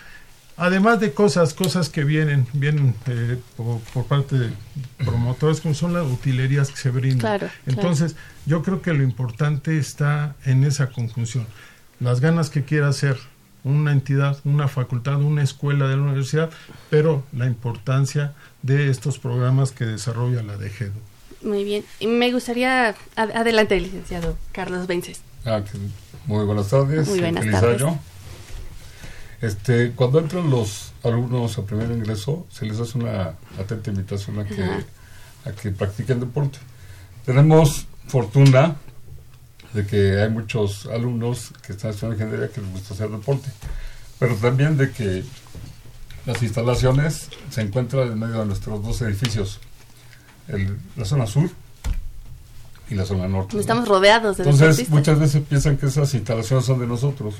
Además 0.57 1.01
de 1.01 1.11
cosas, 1.13 1.53
cosas 1.53 1.89
que 1.89 2.05
vienen, 2.05 2.47
vienen 2.53 2.95
eh, 3.07 3.37
por, 3.57 4.05
parte 4.05 4.37
de 4.37 4.49
promotores, 5.03 5.59
como 5.59 5.73
son 5.73 5.93
las 5.93 6.05
utilerías 6.05 6.71
que 6.71 6.77
se 6.77 6.91
brindan. 6.91 7.41
Entonces, 7.65 8.15
yo 8.45 8.63
creo 8.63 8.81
que 8.81 8.93
lo 8.93 9.03
importante 9.03 9.77
está 9.77 10.35
en 10.45 10.63
esa 10.63 10.91
conjunción. 10.91 11.45
Las 11.99 12.21
ganas 12.21 12.49
que 12.49 12.63
quiera 12.63 12.87
hacer 12.87 13.17
una 13.65 13.91
entidad, 13.91 14.37
una 14.45 14.67
facultad, 14.67 15.21
una 15.21 15.43
escuela 15.43 15.87
de 15.89 15.97
la 15.97 16.03
universidad, 16.03 16.49
pero 16.89 17.23
la 17.33 17.47
importancia 17.47 18.33
de 18.61 18.89
estos 18.89 19.19
programas 19.19 19.71
que 19.71 19.85
desarrolla 19.85 20.41
la 20.41 20.55
DGEDO. 20.55 21.01
Muy 21.41 21.63
bien. 21.63 21.83
Y 21.99 22.07
me 22.07 22.31
gustaría, 22.31 22.95
adelante, 23.15 23.79
licenciado 23.79 24.37
Carlos 24.51 24.87
Vences. 24.87 25.21
Ah, 25.45 25.61
muy 26.27 26.45
buenas 26.45 26.69
tardes. 26.69 27.07
Muy 27.07 27.19
buenas 27.19 27.61
tardes. 27.61 27.83
Este, 29.41 29.91
cuando 29.91 30.19
entran 30.19 30.49
los 30.49 30.93
alumnos 31.03 31.57
a 31.57 31.63
primer 31.63 31.91
ingreso, 31.91 32.47
se 32.49 32.65
les 32.65 32.79
hace 32.79 32.97
una 32.97 33.35
atenta 33.59 33.91
invitación 33.91 34.39
a 34.39 34.45
que, 34.45 34.63
a 34.63 35.51
que 35.51 35.71
practiquen 35.71 36.19
deporte. 36.19 36.57
Tenemos 37.25 37.87
fortuna 38.07 38.75
de 39.73 39.85
que 39.85 40.21
hay 40.21 40.29
muchos 40.29 40.85
alumnos 40.85 41.51
que 41.65 41.73
están 41.73 41.91
estudiando 41.91 42.15
ingeniería 42.15 42.53
que 42.53 42.61
les 42.61 42.71
gusta 42.71 42.93
hacer 42.93 43.09
deporte, 43.09 43.49
pero 44.19 44.35
también 44.35 44.77
de 44.77 44.91
que 44.91 45.23
las 46.25 46.41
instalaciones 46.41 47.29
se 47.49 47.61
encuentran 47.61 48.11
en 48.11 48.19
medio 48.19 48.39
de 48.39 48.45
nuestros 48.45 48.81
dos 48.83 49.01
edificios, 49.01 49.59
la 50.95 51.05
zona 51.05 51.27
sur 51.27 51.49
y 52.89 52.95
la 52.95 53.05
zona 53.05 53.27
norte. 53.27 53.59
Estamos 53.59 53.87
rodeados 53.87 54.37
de 54.37 54.43
Entonces, 54.43 54.89
muchas 54.89 55.19
veces 55.19 55.43
piensan 55.47 55.77
que 55.77 55.87
esas 55.87 56.13
instalaciones 56.13 56.65
son 56.65 56.79
de 56.79 56.87
nosotros, 56.87 57.35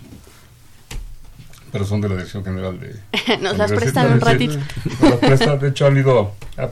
pero 1.75 1.83
son 1.83 1.99
de 1.99 2.07
la 2.07 2.15
Dirección 2.15 2.41
General 2.45 2.79
de... 2.79 3.37
Nos 3.41 3.57
las 3.57 3.69
prestan 3.69 4.13
un 4.13 4.21
ratito. 4.21 4.55
Nos 5.01 5.09
las 5.09 5.19
prestan, 5.19 5.59
de 5.59 5.67
hecho 5.67 5.85
han 5.85 5.97
ido 5.97 6.31
a, 6.55 6.69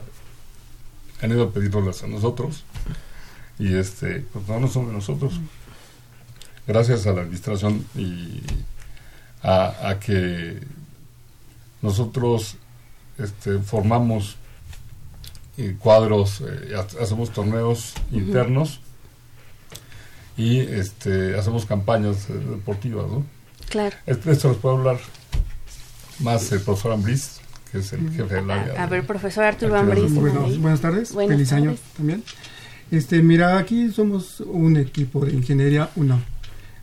han 1.21 1.29
ido 1.29 1.43
a 1.43 1.51
pedirlas 1.51 2.03
a 2.03 2.07
nosotros. 2.07 2.63
Y 3.59 3.75
este 3.75 4.23
pues 4.31 4.47
no, 4.47 4.65
son 4.69 4.87
de 4.87 4.93
nosotros. 4.93 5.41
Gracias 6.65 7.05
a 7.05 7.11
la 7.11 7.23
administración 7.23 7.85
y 7.95 8.43
a, 9.43 9.97
que 9.99 10.61
nosotros 11.81 12.55
este, 13.17 13.59
formamos 13.59 14.37
eh, 15.57 15.75
cuadros 15.79 16.41
eh, 16.47 16.75
hacemos 17.01 17.31
torneos 17.31 17.93
internos 18.09 18.79
y 20.37 20.59
este 20.59 21.37
hacemos 21.37 21.65
campañas 21.65 22.29
eh, 22.29 22.35
deportivas 22.35 23.05
¿no? 23.07 23.25
Claro. 23.73 23.95
Esto 24.05 24.49
les 24.49 24.57
puedo 24.57 24.77
hablar 24.77 24.99
más 26.19 26.51
el 26.51 26.61
profesor 26.61 26.93
Ambris 26.93 27.41
que 27.71 27.79
es 27.79 27.91
el 27.91 28.11
jefe 28.11 28.35
del 28.35 28.51
área 28.51 28.83
a, 28.83 28.85
ver 28.85 29.03
profesor 29.03 29.43
Arturo 29.43 29.75
Ambris 29.75 30.13
buenas 30.13 30.79
tardes. 30.79 31.11
Feliz 31.11 31.51
año 31.53 31.75
también. 31.97 32.23
Este, 32.91 33.23
mira, 33.23 33.57
aquí 33.57 33.89
somos 33.91 34.41
un 34.41 34.77
equipo 34.77 35.25
de 35.25 35.33
ingeniería 35.33 35.89
UNAM. 35.95 36.21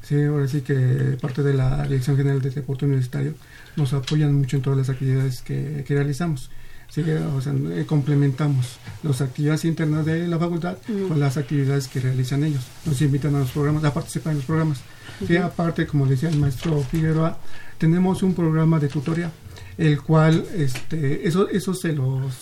Sí, 0.02 0.20
ahora 0.24 0.48
sí 0.48 0.62
que 0.62 1.16
parte 1.20 1.44
de 1.44 1.54
la 1.54 1.84
Dirección 1.84 2.16
General 2.16 2.42
de 2.42 2.50
Deporte 2.50 2.86
Universitario 2.86 3.34
nos 3.76 3.92
apoyan 3.92 4.34
mucho 4.34 4.56
en 4.56 4.62
todas 4.62 4.76
las 4.76 4.90
actividades 4.90 5.42
que, 5.42 5.84
realizamos. 5.88 6.50
O 6.90 7.40
sea, 7.40 7.54
eh, 7.54 7.84
complementamos 7.86 8.78
las 9.04 9.20
actividades 9.20 9.64
internas 9.64 10.04
de 10.04 10.26
la 10.26 10.38
facultad 10.38 10.76
con 11.08 11.20
las 11.20 11.36
actividades 11.36 11.86
que 11.86 12.00
realizan 12.00 12.42
ellos. 12.42 12.64
Nos 12.84 13.00
invitan 13.00 13.34
a 13.36 13.40
los 13.40 13.50
programas, 13.52 13.84
a 13.84 13.94
participar 13.94 14.32
en 14.32 14.38
los 14.38 14.46
programas. 14.46 14.80
Sí, 15.26 15.36
aparte, 15.36 15.86
como 15.86 16.06
decía 16.06 16.30
el 16.30 16.38
maestro 16.38 16.82
Figueroa, 16.82 17.38
tenemos 17.78 18.22
un 18.24 18.34
programa 18.34 18.80
de 18.80 18.88
tutoría, 18.88 19.30
el 19.78 20.02
cual, 20.02 20.44
este, 20.56 21.26
eso, 21.28 21.48
eso 21.48 21.74
se 21.74 21.92
los, 21.92 22.34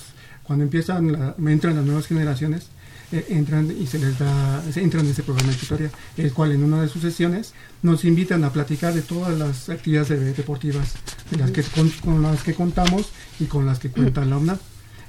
cuando 0.45 0.65
empiezan, 0.65 1.13
la, 1.13 1.35
entran 1.51 1.77
las 1.77 1.85
nuevas 1.85 2.07
generaciones, 2.07 2.69
eh, 3.11 3.25
entran 3.31 3.71
y 3.71 3.87
se 3.87 3.99
les 3.99 4.19
da, 4.19 4.63
entran 4.77 5.07
en 5.07 5.13
ese 5.13 5.23
programa 5.23 5.51
de 5.51 5.57
tutoría, 5.57 5.91
el 6.19 6.31
cual 6.33 6.53
en 6.53 6.63
una 6.63 6.83
de 6.83 6.89
sus 6.89 7.01
sesiones 7.01 7.55
nos 7.81 8.05
invitan 8.05 8.45
a 8.45 8.53
platicar 8.53 8.93
de 8.93 9.01
todas 9.01 9.39
las 9.39 9.71
actividades 9.71 10.37
deportivas 10.37 10.95
de 11.31 11.39
las 11.39 11.51
que, 11.51 11.63
con, 12.05 12.23
las 12.23 12.43
que 12.43 12.53
contamos 12.53 13.09
y 13.41 13.47
con 13.47 13.65
las 13.65 13.79
que 13.79 13.91
cuenta 13.91 14.27
la 14.27 14.37
UNAM. 14.37 14.59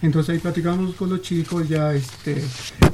Entonces 0.02 0.34
ahí 0.34 0.40
platicamos 0.40 0.96
con 0.96 1.10
los 1.10 1.22
chicos, 1.22 1.68
ya 1.68 1.94
este, 1.94 2.42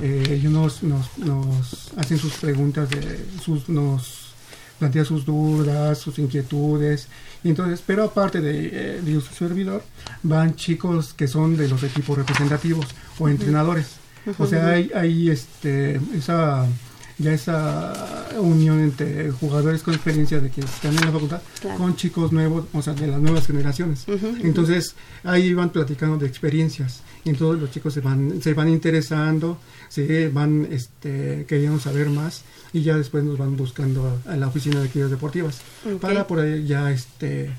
eh, 0.01 0.23
ellos 0.31 0.51
nos, 0.81 0.81
nos, 0.81 1.91
hacen 1.97 2.17
sus 2.17 2.33
preguntas, 2.33 2.89
de, 2.89 3.25
sus, 3.43 3.69
nos 3.69 4.33
plantean 4.79 5.05
sus 5.05 5.23
dudas, 5.23 5.99
sus 5.99 6.17
inquietudes. 6.17 7.09
Y 7.43 7.49
entonces, 7.49 7.83
pero 7.85 8.05
aparte 8.05 8.41
de, 8.41 8.69
eh, 8.71 9.01
de 9.03 9.21
su 9.21 9.35
servidor, 9.35 9.83
van 10.23 10.55
chicos 10.55 11.13
que 11.13 11.27
son 11.27 11.55
de 11.57 11.67
los 11.67 11.83
equipos 11.83 12.17
representativos 12.17 12.87
o 13.19 13.29
entrenadores. 13.29 14.03
O 14.37 14.47
sea, 14.47 14.69
hay, 14.69 14.91
hay 14.93 15.29
este, 15.29 15.99
esa 16.15 16.67
ya 17.17 17.33
esa 17.33 17.93
unión 18.39 18.81
entre 18.81 19.31
jugadores 19.31 19.83
con 19.83 19.93
experiencia 19.93 20.41
de 20.41 20.49
quienes 20.49 20.73
están 20.73 20.95
en 20.95 21.05
la 21.05 21.11
facultad 21.11 21.41
con 21.77 21.95
chicos 21.95 22.31
nuevos, 22.33 22.65
o 22.73 22.81
sea, 22.81 22.93
de 22.93 23.07
las 23.07 23.21
nuevas 23.21 23.47
generaciones. 23.47 24.05
Entonces, 24.43 24.95
ahí 25.23 25.53
van 25.53 25.69
platicando 25.69 26.17
de 26.17 26.27
experiencias 26.27 27.01
y 27.23 27.29
entonces 27.29 27.61
los 27.61 27.71
chicos 27.71 27.93
se 27.93 28.01
van 28.01 28.41
se 28.41 28.53
van 28.53 28.69
interesando, 28.69 29.57
se 29.87 30.29
van 30.29 30.67
este, 30.71 31.45
queriendo 31.47 31.79
saber 31.79 32.09
más 32.09 32.43
y 32.73 32.81
ya 32.81 32.97
después 32.97 33.23
nos 33.23 33.37
van 33.37 33.55
buscando 33.55 34.21
a, 34.25 34.35
la 34.35 34.47
oficina 34.47 34.79
de 34.79 34.87
actividades 34.87 35.11
deportivas 35.11 35.61
para 36.01 36.27
por 36.27 36.39
ahí 36.39 36.65
ya 36.65 36.91
este 36.91 37.51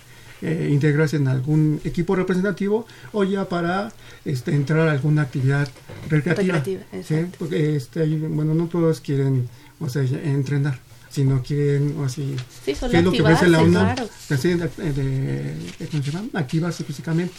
eh, 0.43 0.69
integrarse 0.71 1.17
en 1.17 1.29
algún 1.29 1.81
equipo 1.85 2.15
representativo 2.15 2.87
o 3.13 3.25
ya 3.25 3.49
para 3.49 3.93
este, 4.25 4.53
entrar 4.53 4.89
a 4.89 4.93
alguna 4.93 5.23
actividad 5.23 5.69
recreativa. 6.09 6.63
Porque 7.39 7.77
este, 7.77 8.05
bueno, 8.29 8.55
no 8.55 8.67
todos 8.67 9.01
quieren 9.01 9.49
o 9.81 9.89
sea, 9.89 10.03
entrenar 10.03 10.79
sino 11.11 11.43
quieren 11.43 11.97
o 11.99 12.05
así 12.05 12.37
sí, 12.63 12.73
es 12.73 12.83
lo 12.83 13.11
que 13.11 13.23
ofrece 13.23 13.49
la 13.49 13.63
UNAM 13.63 13.97
de, 14.29 15.55
activarse 16.35 16.85
físicamente. 16.85 17.33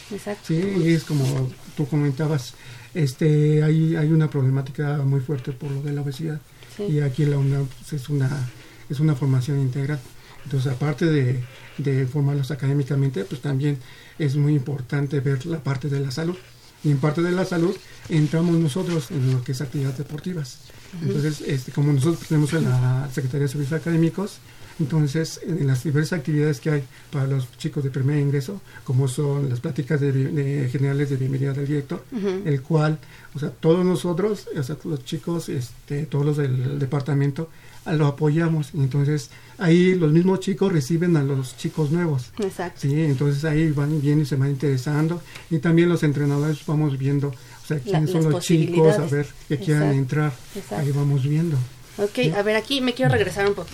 Sí 0.44 0.56
y 0.84 0.94
es 0.94 1.04
como 1.04 1.52
tú 1.76 1.88
comentabas 1.88 2.56
este 2.96 3.62
hay 3.64 3.96
hay 3.96 4.12
una 4.12 4.32
problemática 4.32 4.98
muy 5.04 5.20
fuerte 5.20 5.52
por 5.52 5.70
lo 5.70 5.84
de 5.84 5.94
la 5.94 6.02
obesidad. 6.02 6.42
Y 6.80 7.02
aquí 7.02 7.24
en 7.24 7.32
la 7.32 7.38
UNAM 7.38 7.68
pues, 7.68 8.02
es 8.02 8.10
una 8.10 8.50
es 8.90 9.00
una 9.00 9.16
formación 9.16 9.60
integral 9.60 10.00
entonces 10.48 10.72
aparte 10.72 11.06
de 11.06 11.44
de 11.78 12.08
formarlos 12.08 12.52
académicamente, 12.52 13.24
pues 13.24 13.42
también 13.42 13.78
es 14.20 14.36
muy 14.36 14.54
importante 14.54 15.20
ver 15.20 15.46
la 15.46 15.64
parte 15.64 15.90
de 15.90 16.00
la 16.00 16.12
salud. 16.12 16.36
Y 16.84 16.92
en 16.92 17.00
parte 17.00 17.22
de 17.22 17.32
la 17.32 17.46
salud 17.46 17.76
entramos 18.10 18.56
nosotros 18.56 19.12
en 19.12 19.32
lo 19.32 19.44
que 19.44 19.52
es 19.52 19.62
actividades 19.62 19.98
deportivas. 19.98 20.60
Entonces, 21.02 21.42
este, 21.42 21.72
como 21.72 21.92
nosotros 21.92 22.28
tenemos 22.28 22.54
en 22.54 22.66
la 22.66 23.10
Secretaría 23.12 23.44
de 23.44 23.52
Servicios 23.52 23.80
Académicos, 23.80 24.38
entonces 24.80 25.42
en 25.44 25.66
las 25.66 25.84
diversas 25.84 26.20
actividades 26.20 26.60
que 26.60 26.70
hay 26.70 26.84
para 27.12 27.26
los 27.26 27.52
chicos 27.58 27.84
de 27.84 27.90
primer 27.90 28.20
ingreso, 28.20 28.62
como 28.84 29.08
son 29.08 29.50
las 29.50 29.60
pláticas 29.60 30.00
de, 30.00 30.70
generales 30.72 31.10
de 31.10 31.18
bienvenida 31.18 31.52
del 31.52 31.68
director, 31.68 32.04
el 32.46 32.62
cual, 32.62 33.00
o 33.34 33.40
sea, 33.40 33.50
todos 33.50 33.84
nosotros, 33.84 34.48
o 34.56 34.64
sea, 34.64 34.78
los 34.84 35.04
chicos, 35.04 35.50
este, 35.50 36.06
todos 36.06 36.26
los 36.26 36.38
del 36.38 36.78
departamento, 36.78 37.50
lo 37.94 38.08
apoyamos. 38.08 38.72
Entonces 38.74 39.30
ahí 39.58 39.96
los 39.96 40.12
mismos 40.12 40.40
chicos 40.40 40.72
reciben 40.72 41.18
a 41.18 41.24
los 41.24 41.58
chicos 41.58 41.92
nuevos. 41.92 42.32
Exacto. 42.40 42.82
Sí, 42.82 43.02
entonces 43.02 43.44
ahí 43.46 43.72
van 43.72 44.02
viendo 44.02 44.24
y 44.24 44.26
se 44.26 44.36
van 44.36 44.50
interesando. 44.50 45.22
Y 45.50 45.60
también 45.60 45.90
los 45.90 46.04
entrenadores 46.04 46.66
vamos 46.66 46.98
viendo, 46.98 47.30
o 47.30 47.68
sea, 47.68 47.80
quiénes 47.80 48.12
son 48.12 48.30
los 48.30 48.44
chicos, 48.44 48.98
a 48.98 49.06
ver, 49.06 49.28
que 49.48 49.58
quieran 49.58 49.94
entrar. 49.94 50.34
Ahí 50.72 50.92
vamos 50.92 51.24
viendo. 51.24 51.58
Ok, 51.98 52.34
a 52.36 52.42
ver, 52.44 52.56
aquí 52.56 52.82
me 52.82 52.94
quiero 52.94 53.12
regresar 53.12 53.48
un 53.48 53.56
poco. 53.56 53.70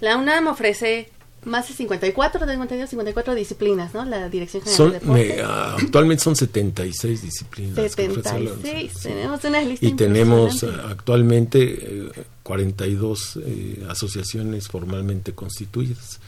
La 0.00 0.16
UNAM 0.16 0.46
ofrece 0.46 1.10
más 1.44 1.68
de 1.68 1.74
54, 1.74 2.44
tengo 2.46 2.86
54 2.86 3.34
disciplinas, 3.34 3.94
¿no? 3.94 4.04
La 4.04 4.28
Dirección 4.28 4.62
General 4.64 4.92
de 4.92 4.98
Deporte. 4.98 5.42
Ah, 5.44 5.76
actualmente 5.80 6.24
son 6.24 6.34
76 6.34 7.22
disciplinas. 7.22 7.92
76, 7.92 8.92
tenemos 9.00 9.44
una 9.44 9.60
lista 9.62 9.86
Y 9.86 9.92
tenemos 9.92 10.64
ah, 10.64 10.88
actualmente 10.90 12.10
42 12.46 13.40
eh, 13.44 13.84
asociaciones 13.88 14.68
formalmente 14.68 15.34
constituidas. 15.34 16.20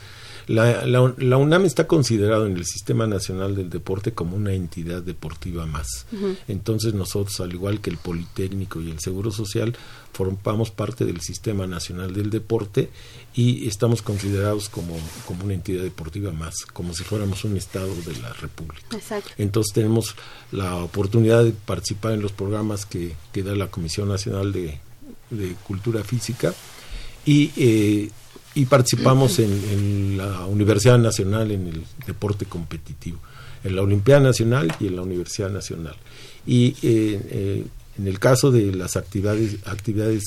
La, 0.49 0.85
la, 0.87 1.37
UNAM 1.37 1.67
está 1.67 1.87
considerado 1.87 2.47
en 2.47 2.57
el 2.57 2.65
Sistema 2.65 3.07
Nacional 3.07 3.55
del 3.55 3.69
Deporte 3.69 4.13
como 4.13 4.35
una 4.35 4.55
entidad 4.55 5.03
deportiva 5.03 5.67
más. 5.67 6.07
Entonces 6.49 6.95
nosotros, 6.95 7.39
al 7.41 7.53
igual 7.53 7.83
que 7.83 7.91
el 7.91 7.99
Politécnico 7.99 8.81
y 8.81 8.91
el 8.91 8.99
Seguro 8.99 9.31
Social, 9.31 9.77
formamos 10.15 10.71
parte 10.71 11.05
del 11.05 11.21
Sistema 11.21 11.67
Nacional 11.67 12.15
del 12.15 12.31
Deporte 12.31 12.89
y 13.35 13.69
estamos 13.69 14.01
considerados 14.01 14.71
como, 14.71 14.97
como 15.27 15.45
una 15.45 15.53
entidad 15.53 15.83
deportiva 15.83 16.33
más, 16.33 16.65
como 16.73 16.95
si 16.95 17.05
fuéramos 17.05 17.45
un 17.45 17.59
Estado 17.59 17.95
de 17.95 18.19
la 18.23 18.33
República. 18.33 18.99
Entonces 19.37 19.75
tenemos 19.75 20.17
la 20.51 20.77
oportunidad 20.77 21.45
de 21.45 21.53
participar 21.53 22.13
en 22.13 22.23
los 22.23 22.33
programas 22.33 22.87
que, 22.87 23.15
que 23.33 23.43
da 23.43 23.55
la 23.55 23.71
Comisión 23.71 24.09
Nacional 24.09 24.51
de, 24.55 24.81
de 25.31 25.55
Cultura 25.67 26.03
Física 26.05 26.55
y 27.25 27.51
eh, 27.57 28.11
participamos 28.69 29.39
en, 29.39 30.17
la 30.17 30.47
Universidad 30.47 30.99
Nacional 30.99 31.51
en 31.51 31.69
el 31.69 31.85
deporte 32.07 32.47
competitivo, 32.47 33.19
en 33.63 33.77
la 33.77 33.83
Olimpiada 33.83 34.21
Nacional 34.21 34.75
y 34.81 34.89
en 34.89 34.97
la 34.97 35.03
Universidad 35.03 35.51
Nacional. 35.51 35.95
Y 36.47 36.69
eh, 36.83 37.21
eh, 37.31 37.65
en 37.99 38.07
el 38.07 38.19
caso 38.19 38.51
de 38.51 38.73
las 38.73 38.97
actividades, 38.97 39.59
actividades 39.65 40.25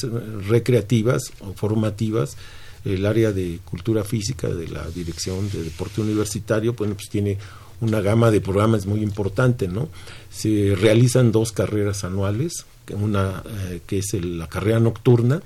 recreativas 0.48 1.32
o 1.40 1.54
formativas, 1.54 2.38
el 2.86 3.06
área 3.06 3.32
de 3.32 3.60
cultura 3.66 4.04
física 4.04 4.48
de 4.48 4.68
la 4.68 4.88
Dirección 4.90 5.50
de 5.52 5.64
Deporte 5.64 6.02
Universitario, 6.02 6.74
pues 6.74 6.90
tiene 7.10 7.38
una 7.80 8.02
gama 8.02 8.32
de 8.32 8.42
programas 8.42 8.86
muy 8.86 9.02
importante, 9.02 9.68
¿no? 9.68 9.90
Se 10.32 10.76
realizan 10.76 11.32
dos 11.32 11.52
carreras 11.52 12.04
anuales, 12.04 12.66
una 12.94 13.44
eh, 13.46 13.82
que 13.86 14.00
es 14.00 14.14
la 14.14 14.48
carrera 14.48 14.80
nocturna 14.80 15.42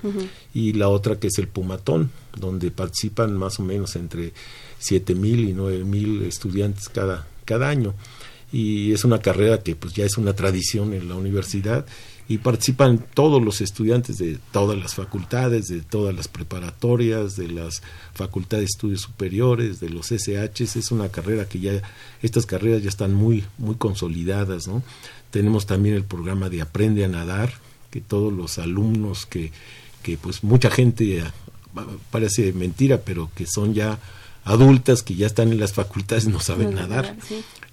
y 0.54 0.72
la 0.72 0.88
otra 0.88 1.18
que 1.18 1.28
es 1.28 1.38
el 1.38 1.48
Pumatón, 1.48 2.10
donde 2.36 2.70
participan 2.70 3.36
más 3.36 3.58
o 3.58 3.62
menos 3.62 3.96
entre 3.96 4.32
siete 4.78 5.14
mil 5.14 5.48
y 5.48 5.52
nueve 5.52 5.84
mil 5.84 6.22
estudiantes 6.22 6.88
cada, 6.88 7.26
cada 7.44 7.68
año. 7.68 7.94
Y 8.52 8.92
es 8.92 9.04
una 9.04 9.20
carrera 9.20 9.62
que 9.62 9.74
pues 9.74 9.94
ya 9.94 10.04
es 10.04 10.16
una 10.18 10.34
tradición 10.34 10.94
en 10.94 11.08
la 11.08 11.16
universidad 11.16 11.86
y 12.28 12.38
participan 12.38 13.04
todos 13.14 13.42
los 13.42 13.60
estudiantes 13.60 14.18
de 14.18 14.38
todas 14.50 14.76
las 14.76 14.94
facultades, 14.94 15.68
de 15.68 15.80
todas 15.80 16.14
las 16.14 16.26
preparatorias, 16.26 17.36
de 17.36 17.48
las 17.48 17.82
facultades 18.14 18.62
de 18.62 18.70
estudios 18.70 19.00
superiores, 19.02 19.78
de 19.78 19.90
los 19.90 20.10
SHs. 20.10 20.76
Es 20.76 20.90
una 20.90 21.08
carrera 21.08 21.48
que 21.48 21.60
ya, 21.60 21.82
estas 22.22 22.44
carreras 22.44 22.82
ya 22.82 22.88
están 22.88 23.14
muy, 23.14 23.44
muy 23.58 23.76
consolidadas, 23.76 24.66
¿no? 24.66 24.82
Tenemos 25.36 25.66
también 25.66 25.94
el 25.96 26.04
programa 26.04 26.48
de 26.48 26.62
Aprende 26.62 27.04
a 27.04 27.08
Nadar, 27.08 27.52
que 27.90 28.00
todos 28.00 28.32
los 28.32 28.56
alumnos 28.56 29.26
que, 29.26 29.52
que 30.02 30.16
pues 30.16 30.42
mucha 30.42 30.70
gente, 30.70 31.22
parece 32.10 32.54
mentira, 32.54 33.02
pero 33.02 33.30
que 33.34 33.44
son 33.46 33.74
ya 33.74 33.98
adultas, 34.44 35.02
que 35.02 35.14
ya 35.14 35.26
están 35.26 35.52
en 35.52 35.60
las 35.60 35.74
facultades, 35.74 36.26
no 36.26 36.40
saben 36.40 36.74
nadar. 36.74 37.18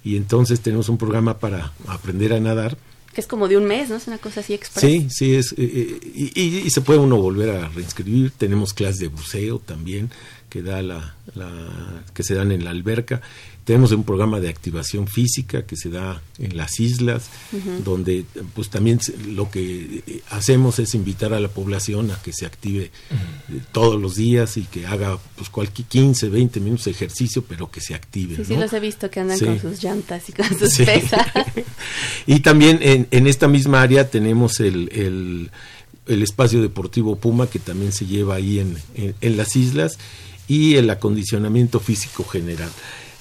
Y 0.04 0.18
entonces 0.18 0.60
tenemos 0.60 0.90
un 0.90 0.98
programa 0.98 1.38
para 1.38 1.72
aprender 1.86 2.34
a 2.34 2.40
nadar. 2.40 2.76
Que 3.14 3.22
es 3.22 3.26
como 3.26 3.48
de 3.48 3.56
un 3.56 3.64
mes, 3.64 3.88
¿no? 3.88 3.96
Es 3.96 4.08
una 4.08 4.18
cosa 4.18 4.40
así 4.40 4.52
express. 4.52 4.84
Sí, 4.84 5.06
sí, 5.08 5.34
es, 5.34 5.52
eh, 5.52 6.00
eh, 6.04 6.62
y, 6.66 6.68
se 6.68 6.82
puede 6.82 6.98
uno 6.98 7.16
volver 7.16 7.48
a 7.48 7.68
reinscribir. 7.70 8.30
Tenemos 8.32 8.74
clases 8.74 8.98
de 8.98 9.08
buceo 9.08 9.58
también, 9.58 10.10
que, 10.50 10.60
da 10.60 10.82
la, 10.82 11.14
la, 11.34 11.48
que 12.12 12.22
se 12.24 12.34
dan 12.34 12.52
en 12.52 12.62
la 12.62 12.72
alberca. 12.72 13.22
Tenemos 13.64 13.92
un 13.92 14.04
programa 14.04 14.40
de 14.40 14.50
activación 14.50 15.08
física 15.08 15.64
que 15.64 15.76
se 15.76 15.88
da 15.88 16.20
en 16.38 16.54
las 16.54 16.80
islas, 16.80 17.30
donde 17.82 18.26
pues 18.52 18.68
también 18.68 19.00
lo 19.28 19.50
que 19.50 20.02
eh, 20.06 20.22
hacemos 20.28 20.78
es 20.78 20.94
invitar 20.94 21.32
a 21.32 21.40
la 21.40 21.48
población 21.48 22.10
a 22.10 22.20
que 22.20 22.34
se 22.34 22.44
active 22.44 22.84
eh, 22.84 22.90
todos 23.72 23.98
los 23.98 24.16
días 24.16 24.58
y 24.58 24.64
que 24.64 24.86
haga 24.86 25.18
pues 25.36 25.48
cualquier 25.48 25.88
15, 25.88 26.28
20 26.28 26.60
minutos 26.60 26.84
de 26.84 26.90
ejercicio, 26.90 27.42
pero 27.48 27.70
que 27.70 27.80
se 27.80 27.94
active. 27.94 28.36
Sí, 28.36 28.44
sí, 28.44 28.56
los 28.56 28.70
he 28.74 28.80
visto 28.80 29.10
que 29.10 29.20
andan 29.20 29.38
con 29.38 29.58
sus 29.58 29.82
llantas 29.82 30.28
y 30.28 30.32
con 30.32 30.46
sus 30.58 30.76
pesas. 30.76 31.26
y 32.26 32.40
también 32.40 32.80
en, 32.82 33.08
en, 33.10 33.26
esta 33.26 33.48
misma 33.48 33.80
área 33.80 34.10
tenemos 34.10 34.60
el, 34.60 34.90
el, 34.92 35.50
el, 36.06 36.22
espacio 36.22 36.60
deportivo 36.60 37.16
Puma 37.16 37.46
que 37.46 37.60
también 37.60 37.92
se 37.92 38.04
lleva 38.04 38.34
ahí 38.34 38.58
en, 38.58 38.76
en 38.94 39.36
las 39.38 39.56
islas 39.56 39.98
y 40.48 40.74
el 40.74 40.90
acondicionamiento 40.90 41.80
físico 41.80 42.24
general. 42.24 42.70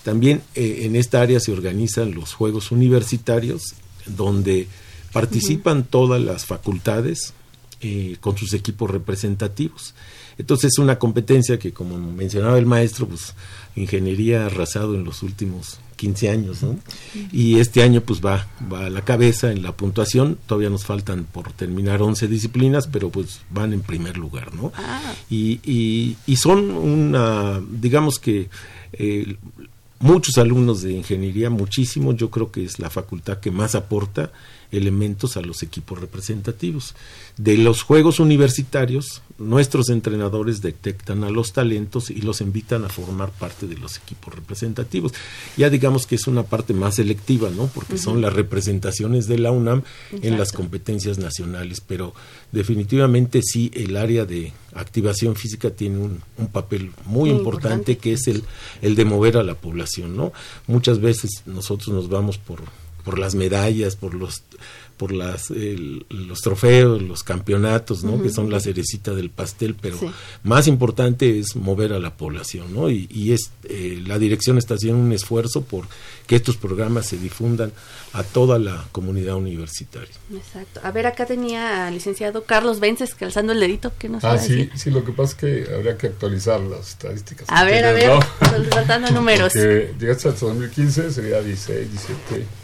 También 0.03 0.41
eh, 0.55 0.81
en 0.83 0.95
esta 0.95 1.21
área 1.21 1.39
se 1.39 1.51
organizan 1.51 2.13
los 2.13 2.33
Juegos 2.33 2.71
Universitarios, 2.71 3.73
donde 4.05 4.67
participan 5.13 5.85
todas 5.85 6.21
las 6.21 6.45
facultades 6.45 7.33
eh, 7.81 8.17
con 8.19 8.37
sus 8.37 8.53
equipos 8.53 8.89
representativos. 8.89 9.93
Entonces 10.37 10.71
es 10.73 10.79
una 10.79 10.97
competencia 10.97 11.59
que, 11.59 11.71
como 11.71 11.97
mencionaba 11.97 12.57
el 12.57 12.65
maestro, 12.65 13.07
pues 13.07 13.33
ingeniería 13.75 14.43
ha 14.43 14.45
arrasado 14.47 14.95
en 14.95 15.03
los 15.03 15.21
últimos 15.23 15.79
15 15.95 16.29
años, 16.29 16.63
¿no? 16.63 16.79
Y 17.31 17.59
este 17.59 17.83
año 17.83 18.01
pues 18.01 18.19
va, 18.19 18.47
va 18.71 18.87
a 18.87 18.89
la 18.89 19.03
cabeza 19.03 19.51
en 19.51 19.61
la 19.61 19.75
puntuación, 19.77 20.37
todavía 20.47 20.69
nos 20.69 20.85
faltan 20.85 21.25
por 21.25 21.51
terminar 21.53 22.01
11 22.01 22.27
disciplinas, 22.27 22.87
pero 22.87 23.09
pues 23.09 23.41
van 23.51 23.73
en 23.73 23.81
primer 23.81 24.17
lugar, 24.17 24.53
¿no? 24.55 24.71
Ah. 24.75 25.13
Y, 25.29 25.59
y, 25.63 26.17
y, 26.25 26.35
son 26.37 26.71
una, 26.71 27.61
digamos 27.69 28.19
que 28.19 28.49
eh, 28.93 29.37
muchos 30.03 30.37
alumnos 30.37 30.81
de 30.81 30.91
ingeniería, 30.91 31.49
muchísimos, 31.49 32.17
yo 32.17 32.29
creo 32.29 32.51
que 32.51 32.65
es 32.65 32.77
la 32.77 32.89
facultad 32.89 33.39
que 33.39 33.51
más 33.51 33.73
aporta 33.73 34.31
elementos 34.73 35.37
a 35.37 35.41
los 35.41 35.63
equipos 35.63 35.99
representativos. 35.99 36.95
De 37.37 37.57
los 37.57 37.83
Juegos 37.83 38.19
Universitarios, 38.19 39.21
nuestros 39.37 39.89
entrenadores 39.89 40.61
detectan 40.61 41.23
a 41.23 41.29
los 41.29 41.53
talentos 41.53 42.09
y 42.09 42.21
los 42.21 42.41
invitan 42.41 42.83
a 42.83 42.89
formar 42.89 43.31
parte 43.31 43.67
de 43.67 43.77
los 43.77 43.97
equipos 43.97 44.33
representativos. 44.33 45.13
Ya 45.57 45.69
digamos 45.69 46.05
que 46.07 46.15
es 46.15 46.27
una 46.27 46.43
parte 46.43 46.73
más 46.73 46.95
selectiva, 46.95 47.49
¿no? 47.49 47.67
Porque 47.67 47.97
son 47.97 48.21
las 48.21 48.33
representaciones 48.33 49.27
de 49.27 49.39
la 49.39 49.51
UNAM 49.51 49.83
en 50.11 50.37
las 50.37 50.51
competencias 50.51 51.17
nacionales, 51.17 51.81
pero 51.81 52.13
definitivamente 52.51 53.41
sí 53.43 53.71
el 53.73 53.95
área 53.97 54.25
de 54.25 54.53
activación 54.73 55.35
física 55.35 55.69
tiene 55.69 55.97
un, 55.99 56.21
papel 56.51 56.91
muy, 57.05 57.29
importante, 57.29 57.97
que 57.97 58.13
es 58.13 58.27
el, 58.27 58.43
el 58.81 58.95
de 58.95 59.05
mover 59.05 59.37
a 59.37 59.43
la 59.43 59.55
población, 59.55 60.15
¿no? 60.15 60.33
Muchas 60.67 60.99
veces 60.99 61.43
nosotros 61.45 61.89
nos 61.89 62.09
vamos 62.09 62.37
por 62.37 62.61
por 63.03 63.19
las 63.19 63.35
medallas, 63.35 63.95
por 63.95 64.13
los 64.13 64.43
por 64.97 65.11
las 65.11 65.49
los 65.49 66.41
trofeos, 66.41 67.01
los 67.01 67.23
campeonatos, 67.23 68.03
¿no? 68.03 68.21
Que 68.21 68.29
son 68.29 68.49
la 68.49 68.59
cerecita 68.59 69.13
del 69.13 69.29
pastel, 69.29 69.75
pero 69.79 69.97
más 70.43 70.67
importante 70.67 71.39
es 71.39 71.55
mover 71.55 71.93
a 71.93 71.99
la 71.99 72.15
población, 72.15 72.73
¿no? 72.73 72.89
Y, 72.89 73.07
y 73.09 73.33
es 73.33 73.51
eh, 73.65 74.01
la 74.05 74.19
dirección 74.19 74.57
está 74.57 74.75
haciendo 74.75 75.01
un 75.01 75.11
esfuerzo 75.11 75.63
por 75.63 75.85
que 76.27 76.35
estos 76.35 76.57
programas 76.57 77.07
se 77.07 77.17
difundan 77.17 77.73
a 78.13 78.23
toda 78.23 78.59
la 78.59 78.85
comunidad 78.91 79.35
universitaria. 79.35 80.15
Exacto. 80.33 80.79
A 80.83 80.91
ver, 80.91 81.07
acá 81.07 81.25
tenía 81.25 81.87
al 81.87 81.95
licenciado 81.95 82.45
Carlos 82.45 82.79
Vences 82.79 83.15
calzando 83.15 83.51
el 83.51 83.59
dedito, 83.59 83.91
que 83.97 84.07
nos 84.09 84.23
Ah, 84.23 84.37
sí, 84.37 84.69
sí, 84.75 84.91
lo 84.91 85.03
que 85.03 85.11
pasa 85.11 85.31
es 85.31 85.35
que 85.35 85.73
habría 85.73 85.97
que 85.97 86.07
actualizar 86.07 86.61
las 86.61 86.89
estadísticas. 86.89 87.47
A 87.49 87.65
ver, 87.65 87.83
a 87.83 87.91
ver, 87.91 88.11
faltando 88.71 89.11
números. 89.11 89.53
Porque 89.53 89.93
llegaste 89.99 90.29
hasta 90.29 90.45
2015, 90.45 91.11
sería 91.11 91.41
16, 91.41 91.91
17 91.91 92.62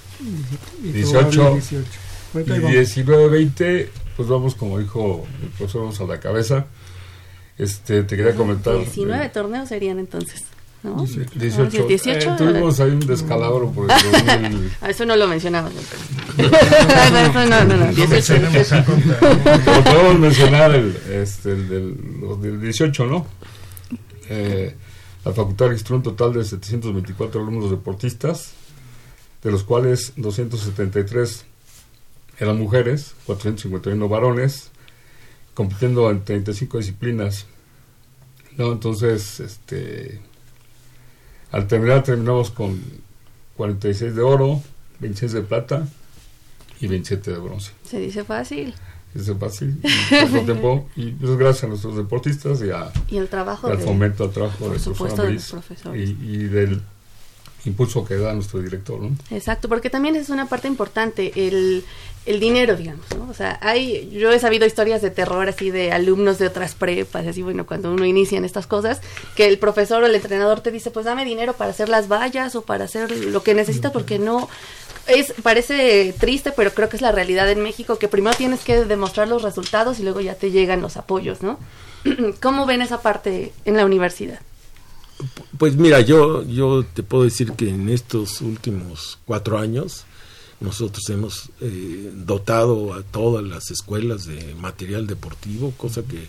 18, 0.82 1.60
y 2.36 2.71
19, 2.71 3.29
20, 3.29 3.89
pues 4.15 4.29
vamos, 4.29 4.55
como 4.55 4.79
dijo 4.79 5.25
el 5.41 5.49
profesor, 5.49 5.82
vamos 5.82 5.99
a 6.01 6.03
la 6.05 6.19
cabeza. 6.19 6.65
Este, 7.58 8.03
te 8.03 8.15
quería 8.15 8.36
comentar. 8.36 8.77
19 8.77 9.29
torneos 9.29 9.69
serían 9.69 9.99
entonces. 9.99 10.43
¿no? 10.84 11.05
18. 11.05 11.88
18 11.88 12.29
eh, 12.29 12.36
tuvimos 12.38 12.79
ahí 12.79 12.91
un 12.91 13.01
descalabro 13.01 13.69
por 13.71 13.86
el 13.86 13.91
ah, 14.82 14.89
eso 14.89 15.05
no 15.05 15.17
lo 15.17 15.27
mencionamos. 15.27 15.73
no, 16.38 17.45
no, 17.45 17.65
no, 17.65 17.77
no, 17.77 17.91
18. 17.93 18.34
podemos 19.84 20.19
mencionar 20.19 20.73
el, 20.73 20.95
este, 21.12 21.51
el 21.51 21.67
del, 21.69 21.97
los 22.21 22.41
del 22.41 22.62
18, 22.62 23.05
¿no? 23.08 23.25
Eh, 24.29 24.73
la 25.25 25.34
facultad 25.34 25.67
registró 25.67 25.97
un 25.97 26.03
total 26.03 26.34
de 26.34 26.45
724 26.45 27.41
alumnos 27.41 27.71
deportistas, 27.71 28.53
de 29.43 29.52
los 29.52 29.63
cuales 29.63 30.13
273 30.17 31.45
eran 32.39 32.58
mujeres, 32.58 33.15
451 33.25 34.10
varones, 34.10 34.71
compitiendo 35.54 36.10
en 36.10 36.23
35 36.23 36.78
disciplinas. 36.78 37.45
¿no? 38.58 38.71
Entonces, 38.71 39.39
este, 39.39 40.19
al 41.52 41.67
terminar 41.67 42.04
terminamos 42.04 42.52
con 42.52 42.82
46 43.58 44.15
de 44.15 44.21
oro, 44.21 44.62
26 44.99 45.34
de 45.34 45.41
plata 45.41 45.88
y 46.80 46.88
27 46.88 47.32
de 47.32 47.38
bronce. 47.38 47.71
Se 47.84 47.99
dice 47.99 48.23
fácil. 48.23 48.73
Se 49.13 49.19
dice 49.19 49.36
fácil, 49.36 49.80
y 49.84 50.45
tiempo, 50.45 50.88
y 50.95 51.15
eso 51.15 51.34
es 51.34 51.38
gracias 51.39 51.63
a 51.63 51.67
nuestros 51.67 51.97
deportistas 51.97 52.62
y, 52.62 52.69
a, 52.69 52.91
y 53.10 53.17
el 53.17 53.28
trabajo 53.28 53.67
al 53.67 53.80
fomento 53.80 54.25
al 54.25 54.32
trabajo 54.32 54.69
del 54.69 54.80
profesor 54.80 55.97
y, 55.97 56.02
y 56.21 56.38
del 56.43 56.84
impulso 57.65 58.06
que 58.06 58.15
da 58.15 58.34
nuestro 58.34 58.62
director. 58.62 59.00
¿no? 59.00 59.15
Exacto, 59.32 59.69
porque 59.69 59.89
también 59.89 60.15
es 60.15 60.30
una 60.30 60.48
parte 60.48 60.67
importante, 60.67 61.32
el, 61.36 61.84
el 62.26 62.39
dinero, 62.39 62.76
digamos, 62.76 63.06
¿no? 63.17 63.28
O 63.30 63.34
sea, 63.34 63.60
hay, 63.62 64.10
yo 64.12 64.32
he 64.32 64.39
sabido 64.39 64.65
historias 64.65 65.02
de 65.02 65.10
terror 65.10 65.48
así 65.48 65.72
de 65.72 65.91
alumnos 65.91 66.38
de 66.38 66.48
otras 66.48 66.76
prepas, 66.76 67.26
así, 67.26 67.41
bueno, 67.41 67.65
cuando 67.65 67.91
uno 67.91 68.06
inicia 68.06 68.38
en 68.38 68.45
estas 68.45 68.67
cosas, 68.67 69.02
que 69.36 69.48
el 69.48 69.58
profesor 69.58 70.04
o 70.04 70.06
el 70.06 70.15
entrenador 70.15 70.62
te 70.62 70.72
dice, 70.72 70.91
pues 70.91 71.06
dame 71.06 71.26
dinero 71.26 71.54
para 71.54 71.72
hacer 71.72 71.89
las 71.89 72.08
vallas 72.08 72.56
o 72.56 72.62
para 72.62 72.86
hacer 72.86 73.12
lo 73.12 73.43
que 73.43 73.54
necesitas 73.54 73.91
porque 73.91 74.19
no, 74.19 74.48
es, 75.08 75.34
parece 75.43 76.13
triste, 76.19 76.52
pero 76.52 76.72
creo 76.72 76.89
que 76.89 76.98
es 76.98 77.02
la 77.02 77.12
realidad 77.12 77.50
en 77.50 77.62
México, 77.62 77.98
que 77.98 78.08
primero 78.08 78.36
tienes 78.38 78.62
que 78.62 78.86
demostrar 78.86 79.28
los 79.28 79.41
resultados 79.41 80.00
y 80.00 80.04
luego 80.04 80.22
ya 80.22 80.36
te 80.36 80.52
llegan 80.52 80.82
los 80.82 80.98
apoyos, 80.98 81.41
¿no? 81.41 81.58
¿Cómo 82.41 82.65
ven 82.65 82.82
esa 82.82 83.02
parte 83.02 83.52
en 83.65 83.76
la 83.76 83.86
universidad? 83.86 84.39
Pues 85.58 85.75
mira, 85.75 85.99
yo, 86.01 86.43
yo 86.43 86.86
te 86.93 87.03
puedo 87.03 87.23
decir 87.23 87.53
que 87.53 87.69
en 87.69 87.89
estos 87.89 88.41
últimos 88.41 89.19
cuatro 89.25 89.58
años 89.58 90.05
nosotros 90.60 91.10
hemos 91.10 91.49
eh, 91.62 92.12
dotado 92.13 92.93
a 92.93 93.03
todas 93.03 93.43
las 93.43 93.71
escuelas 93.71 94.25
de 94.25 94.55
material 94.55 95.08
deportivo, 95.08 95.73
cosa 95.77 96.03
que, 96.03 96.27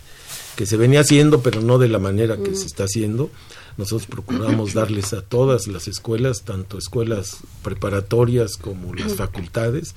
que 0.55 0.65
se 0.65 0.77
venía 0.77 1.01
haciendo, 1.01 1.41
pero 1.41 1.61
no 1.61 1.77
de 1.77 1.89
la 1.89 1.99
manera 1.99 2.37
que 2.37 2.55
se 2.55 2.65
está 2.65 2.85
haciendo. 2.85 3.29
Nosotros 3.77 4.07
procuramos 4.07 4.73
darles 4.75 5.13
a 5.13 5.21
todas 5.21 5.67
las 5.67 5.87
escuelas, 5.87 6.43
tanto 6.43 6.77
escuelas 6.77 7.37
preparatorias 7.63 8.55
como 8.57 8.93
las 8.93 9.15
facultades, 9.15 9.95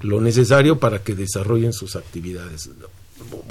lo 0.00 0.20
necesario 0.20 0.78
para 0.78 1.02
que 1.02 1.14
desarrollen 1.14 1.72
sus 1.72 1.96
actividades 1.96 2.70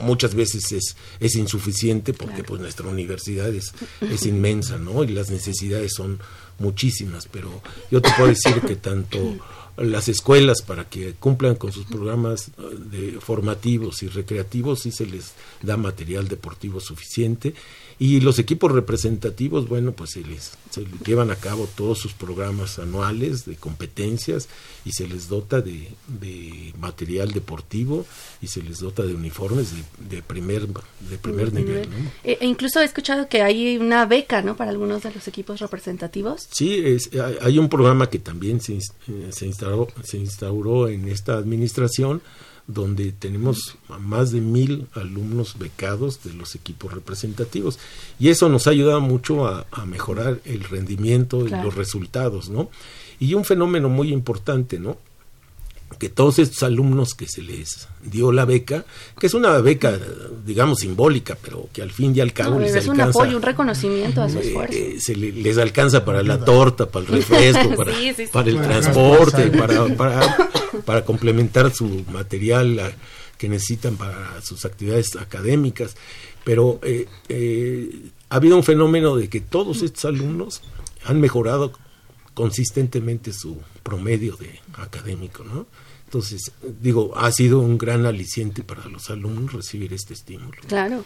muchas 0.01 0.35
veces 0.35 0.71
es, 0.71 0.95
es 1.19 1.35
insuficiente 1.35 2.13
porque 2.13 2.43
pues 2.43 2.61
nuestra 2.61 2.87
universidad 2.87 3.53
es, 3.53 3.73
es 4.01 4.25
inmensa, 4.25 4.77
¿no? 4.77 5.03
Y 5.03 5.07
las 5.07 5.29
necesidades 5.29 5.93
son 5.95 6.19
muchísimas, 6.59 7.27
pero 7.27 7.61
yo 7.89 8.01
te 8.01 8.11
puedo 8.11 8.29
decir 8.29 8.61
que 8.61 8.75
tanto 8.75 9.19
las 9.77 10.07
escuelas 10.07 10.61
para 10.61 10.85
que 10.85 11.13
cumplan 11.13 11.55
con 11.55 11.71
sus 11.71 11.85
programas 11.85 12.49
eh, 12.49 12.51
de 12.91 13.19
formativos 13.19 14.03
y 14.03 14.07
recreativos 14.07 14.81
sí 14.81 14.91
se 14.91 15.05
les 15.05 15.33
da 15.61 15.77
material 15.77 16.27
deportivo 16.27 16.79
suficiente 16.79 17.53
y 18.01 18.19
los 18.19 18.39
equipos 18.39 18.71
representativos, 18.71 19.69
bueno, 19.69 19.91
pues 19.91 20.09
se 20.09 20.21
les, 20.21 20.53
se 20.71 20.87
llevan 21.05 21.29
a 21.29 21.35
cabo 21.35 21.69
todos 21.75 21.99
sus 21.99 22.13
programas 22.13 22.79
anuales 22.79 23.45
de 23.45 23.57
competencias 23.57 24.49
y 24.83 24.93
se 24.93 25.07
les 25.07 25.29
dota 25.29 25.61
de, 25.61 25.87
de 26.07 26.73
material 26.79 27.29
deportivo 27.31 28.07
y 28.41 28.47
se 28.47 28.63
les 28.63 28.79
dota 28.79 29.03
de 29.03 29.13
uniformes 29.13 29.73
de, 29.75 30.15
de 30.15 30.23
primer, 30.23 30.65
de 30.65 31.17
primer 31.21 31.53
nivel. 31.53 31.87
E, 32.23 32.39
e 32.41 32.47
incluso 32.47 32.79
he 32.81 32.85
escuchado 32.85 33.29
que 33.29 33.43
hay 33.43 33.77
una 33.77 34.07
beca, 34.07 34.41
¿no? 34.41 34.55
Para 34.55 34.71
algunos 34.71 35.03
de 35.03 35.11
los 35.11 35.27
equipos 35.27 35.59
representativos. 35.59 36.47
Sí, 36.51 36.81
es, 36.83 37.11
hay 37.39 37.59
un 37.59 37.69
programa 37.69 38.09
que 38.09 38.17
también 38.17 38.61
se, 38.61 38.77
eh, 38.77 38.81
se, 39.29 39.45
instauró, 39.45 39.89
se 40.03 40.17
instauró 40.17 40.87
en 40.87 41.07
esta 41.07 41.33
administración 41.37 42.23
donde 42.67 43.11
tenemos 43.11 43.77
más 43.99 44.31
de 44.31 44.41
mil 44.41 44.87
alumnos 44.93 45.57
becados 45.57 46.23
de 46.23 46.33
los 46.33 46.55
equipos 46.55 46.93
representativos. 46.93 47.79
Y 48.19 48.29
eso 48.29 48.49
nos 48.49 48.67
ha 48.67 48.71
ayudado 48.71 49.01
mucho 49.01 49.47
a, 49.47 49.65
mejorar 49.85 50.39
el 50.45 50.63
rendimiento 50.63 51.47
y 51.47 51.49
los 51.49 51.75
resultados, 51.75 52.49
¿no? 52.49 52.69
Y 53.19 53.33
un 53.33 53.45
fenómeno 53.45 53.89
muy 53.89 54.11
importante, 54.13 54.79
¿no? 54.79 54.97
Que 56.01 56.09
todos 56.09 56.39
estos 56.39 56.63
alumnos 56.63 57.13
que 57.13 57.27
se 57.27 57.43
les 57.43 57.87
dio 58.01 58.31
la 58.31 58.43
beca, 58.43 58.85
que 59.19 59.27
es 59.27 59.35
una 59.35 59.59
beca, 59.59 59.99
digamos, 60.43 60.79
simbólica, 60.79 61.37
pero 61.39 61.69
que 61.71 61.83
al 61.83 61.91
fin 61.91 62.11
y 62.15 62.21
al 62.21 62.33
cabo 62.33 62.59
les 62.59 62.71
es 62.73 62.89
alcanza. 62.89 63.03
un 63.03 63.09
apoyo, 63.09 63.37
un 63.37 63.43
reconocimiento 63.43 64.23
a 64.23 64.27
su 64.27 64.39
eh, 64.39 64.41
esfuerzo. 64.41 64.75
Eh, 64.75 64.95
se 64.99 65.15
les 65.15 65.59
alcanza 65.59 66.03
para 66.03 66.23
la 66.23 66.43
torta, 66.43 66.89
para 66.89 67.05
el 67.05 67.11
refresco, 67.11 67.69
para, 67.77 67.91
para 68.31 68.49
el 68.49 68.59
transporte, 68.59 69.51
para, 69.51 69.95
para, 69.95 70.49
para 70.85 71.05
complementar 71.05 71.71
su 71.71 72.03
material 72.11 72.95
que 73.37 73.47
necesitan 73.47 73.95
para 73.95 74.41
sus 74.41 74.65
actividades 74.65 75.15
académicas. 75.17 75.95
Pero 76.43 76.79
eh, 76.81 77.05
ha 78.27 78.35
habido 78.37 78.57
un 78.57 78.63
fenómeno 78.63 79.17
de 79.17 79.29
que 79.29 79.39
todos 79.39 79.83
estos 79.83 80.05
alumnos 80.05 80.63
han 81.03 81.21
mejorado 81.21 81.73
consistentemente 82.33 83.33
su 83.33 83.59
promedio 83.83 84.35
de 84.37 84.61
académico, 84.73 85.43
¿no? 85.43 85.67
Entonces, 86.11 86.51
digo, 86.81 87.17
ha 87.17 87.31
sido 87.31 87.61
un 87.61 87.77
gran 87.77 88.05
aliciente 88.05 88.63
para 88.63 88.85
los 88.89 89.09
alumnos 89.09 89.53
recibir 89.53 89.93
este 89.93 90.13
estímulo. 90.13 90.57
Claro. 90.67 91.05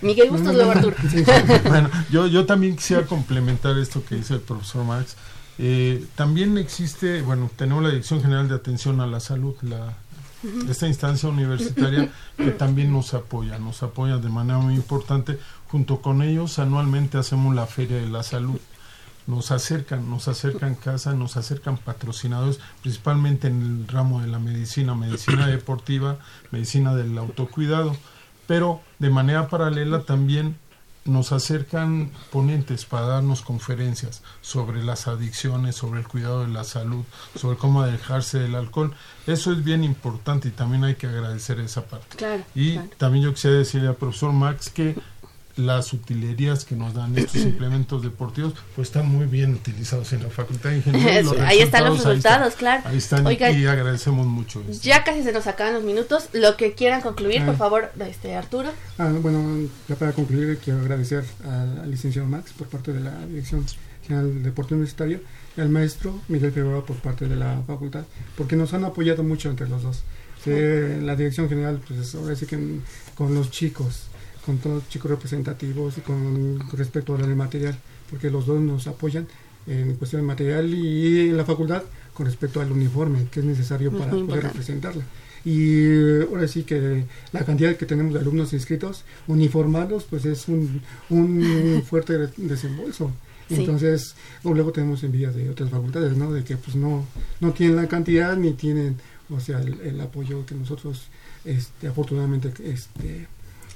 Miguel 0.00 0.30
Bustos, 0.30 0.58
Arturo. 0.58 0.96
bueno, 1.68 1.90
yo, 2.10 2.26
yo 2.26 2.46
también 2.46 2.74
quisiera 2.74 3.04
complementar 3.04 3.76
esto 3.76 4.02
que 4.02 4.14
dice 4.14 4.32
el 4.32 4.40
profesor 4.40 4.86
Marx. 4.86 5.14
Eh, 5.58 6.06
también 6.14 6.56
existe, 6.56 7.20
bueno, 7.20 7.50
tenemos 7.54 7.82
la 7.82 7.90
Dirección 7.90 8.22
General 8.22 8.48
de 8.48 8.54
Atención 8.54 9.02
a 9.02 9.06
la 9.06 9.20
Salud, 9.20 9.54
la, 9.60 9.92
esta 10.66 10.88
instancia 10.88 11.28
universitaria 11.28 12.10
que 12.38 12.50
también 12.52 12.90
nos 12.90 13.12
apoya, 13.12 13.58
nos 13.58 13.82
apoya 13.82 14.16
de 14.16 14.30
manera 14.30 14.58
muy 14.58 14.74
importante. 14.74 15.38
Junto 15.68 16.00
con 16.00 16.22
ellos, 16.22 16.58
anualmente 16.58 17.18
hacemos 17.18 17.54
la 17.54 17.66
Feria 17.66 17.98
de 17.98 18.08
la 18.08 18.22
Salud 18.22 18.58
nos 19.26 19.50
acercan, 19.50 20.08
nos 20.08 20.28
acercan 20.28 20.74
casa, 20.74 21.14
nos 21.14 21.36
acercan 21.36 21.76
patrocinadores, 21.76 22.60
principalmente 22.82 23.48
en 23.48 23.62
el 23.62 23.88
ramo 23.88 24.20
de 24.20 24.28
la 24.28 24.38
medicina, 24.38 24.94
medicina 24.94 25.46
deportiva, 25.48 26.18
medicina 26.50 26.94
del 26.94 27.16
autocuidado, 27.18 27.96
pero 28.46 28.80
de 28.98 29.10
manera 29.10 29.48
paralela 29.48 30.02
también 30.02 30.56
nos 31.06 31.32
acercan 31.32 32.10
ponentes 32.30 32.84
para 32.84 33.06
darnos 33.06 33.42
conferencias 33.42 34.22
sobre 34.40 34.82
las 34.82 35.06
adicciones, 35.06 35.76
sobre 35.76 36.00
el 36.00 36.08
cuidado 36.08 36.42
de 36.42 36.48
la 36.48 36.64
salud, 36.64 37.04
sobre 37.36 37.56
cómo 37.56 37.82
alejarse 37.82 38.38
del 38.38 38.54
alcohol. 38.54 38.94
Eso 39.26 39.52
es 39.52 39.64
bien 39.64 39.84
importante 39.84 40.48
y 40.48 40.50
también 40.50 40.84
hay 40.84 40.96
que 40.96 41.06
agradecer 41.06 41.60
esa 41.60 41.84
parte. 41.86 42.16
y 42.54 42.78
también 42.98 43.24
yo 43.24 43.32
quisiera 43.32 43.56
decirle 43.56 43.88
al 43.88 43.96
profesor 43.96 44.32
Max 44.32 44.68
que 44.68 44.96
las 45.56 45.92
utilerías 45.92 46.64
que 46.64 46.76
nos 46.76 46.94
dan 46.94 47.16
estos 47.16 47.36
implementos 47.42 48.02
deportivos, 48.02 48.54
pues 48.74 48.88
están 48.88 49.08
muy 49.08 49.26
bien 49.26 49.54
utilizados 49.54 50.12
en 50.12 50.22
la 50.22 50.30
Facultad 50.30 50.70
de 50.70 50.76
Ingeniería. 50.76 51.22
ahí 51.46 51.60
están 51.60 51.84
los 51.84 52.04
resultados, 52.04 52.54
claro. 52.54 52.82
Ahí 52.86 52.98
están 52.98 53.26
y 53.30 53.66
agradecemos 53.66 54.26
mucho. 54.26 54.62
Ya 54.82 55.04
casi 55.04 55.22
se 55.22 55.32
nos 55.32 55.46
acaban 55.46 55.74
los 55.74 55.82
minutos. 55.82 56.28
Lo 56.32 56.56
que 56.56 56.74
quieran 56.74 57.00
concluir, 57.00 57.44
por 57.44 57.54
ah. 57.54 57.58
favor, 57.58 57.92
este 58.00 58.34
Arturo. 58.34 58.70
Ah, 58.98 59.10
bueno, 59.20 59.68
ya 59.88 59.96
para 59.96 60.12
concluir, 60.12 60.58
quiero 60.62 60.80
agradecer 60.80 61.24
al 61.44 61.90
licenciado 61.90 62.28
Max 62.28 62.52
por 62.56 62.68
parte 62.68 62.92
de 62.92 63.00
la 63.00 63.26
Dirección 63.26 63.64
General 64.06 64.32
del 64.32 64.42
Deporte 64.42 64.74
Universitario 64.74 65.20
y 65.56 65.60
al 65.60 65.68
maestro 65.68 66.20
Miguel 66.28 66.52
Figueroa 66.52 66.84
por 66.84 66.96
parte 66.96 67.26
de 67.26 67.36
la 67.36 67.62
facultad, 67.66 68.04
porque 68.36 68.56
nos 68.56 68.74
han 68.74 68.84
apoyado 68.84 69.22
mucho 69.22 69.48
entre 69.50 69.68
los 69.68 69.82
dos. 69.82 70.02
la 70.44 71.16
dirección 71.16 71.48
general, 71.48 71.80
pues 71.86 72.14
ahora 72.14 72.36
sí 72.36 72.46
que 72.46 72.58
con 73.14 73.34
los 73.34 73.50
chicos, 73.50 74.04
con 74.46 74.58
todos 74.58 74.76
los 74.76 74.88
chicos 74.88 75.10
representativos 75.10 75.98
y 75.98 76.00
con, 76.02 76.60
respecto 76.70 77.16
al 77.16 77.34
material, 77.34 77.76
porque 78.08 78.30
los 78.30 78.46
dos 78.46 78.60
nos 78.60 78.86
apoyan 78.86 79.26
en 79.66 79.96
cuestión 79.96 80.22
de 80.22 80.28
material 80.28 80.72
y 80.72 81.30
en 81.30 81.36
la 81.36 81.44
facultad 81.44 81.82
con 82.14 82.26
respecto 82.26 82.60
al 82.60 82.70
uniforme 82.70 83.26
que 83.30 83.40
es 83.40 83.46
necesario 83.46 83.90
para 83.90 84.12
poder 84.12 84.44
representarla. 84.44 85.02
Y 85.44 86.22
ahora 86.22 86.46
sí 86.48 86.62
que 86.62 87.04
la 87.32 87.44
cantidad 87.44 87.76
que 87.76 87.86
tenemos 87.86 88.14
de 88.14 88.20
alumnos 88.20 88.52
inscritos, 88.52 89.04
uniformados, 89.26 90.04
pues 90.08 90.24
es 90.24 90.48
un, 90.48 90.80
un 91.10 91.82
fuerte 91.86 92.16
desembolso. 92.36 93.12
Entonces, 93.48 94.16
luego 94.42 94.72
tenemos 94.72 95.04
envidia 95.04 95.30
de 95.30 95.50
otras 95.50 95.70
facultades, 95.70 96.16
¿no? 96.16 96.32
De 96.32 96.42
que 96.42 96.56
pues 96.56 96.74
no, 96.74 97.04
no 97.40 97.52
tienen 97.52 97.76
la 97.76 97.86
cantidad 97.86 98.36
ni 98.36 98.54
tienen, 98.54 98.96
o 99.30 99.38
sea, 99.38 99.60
el, 99.60 99.80
el 99.82 100.00
apoyo 100.00 100.44
que 100.46 100.56
nosotros, 100.56 101.06
este, 101.44 101.86
afortunadamente, 101.86 102.52
este, 102.64 103.28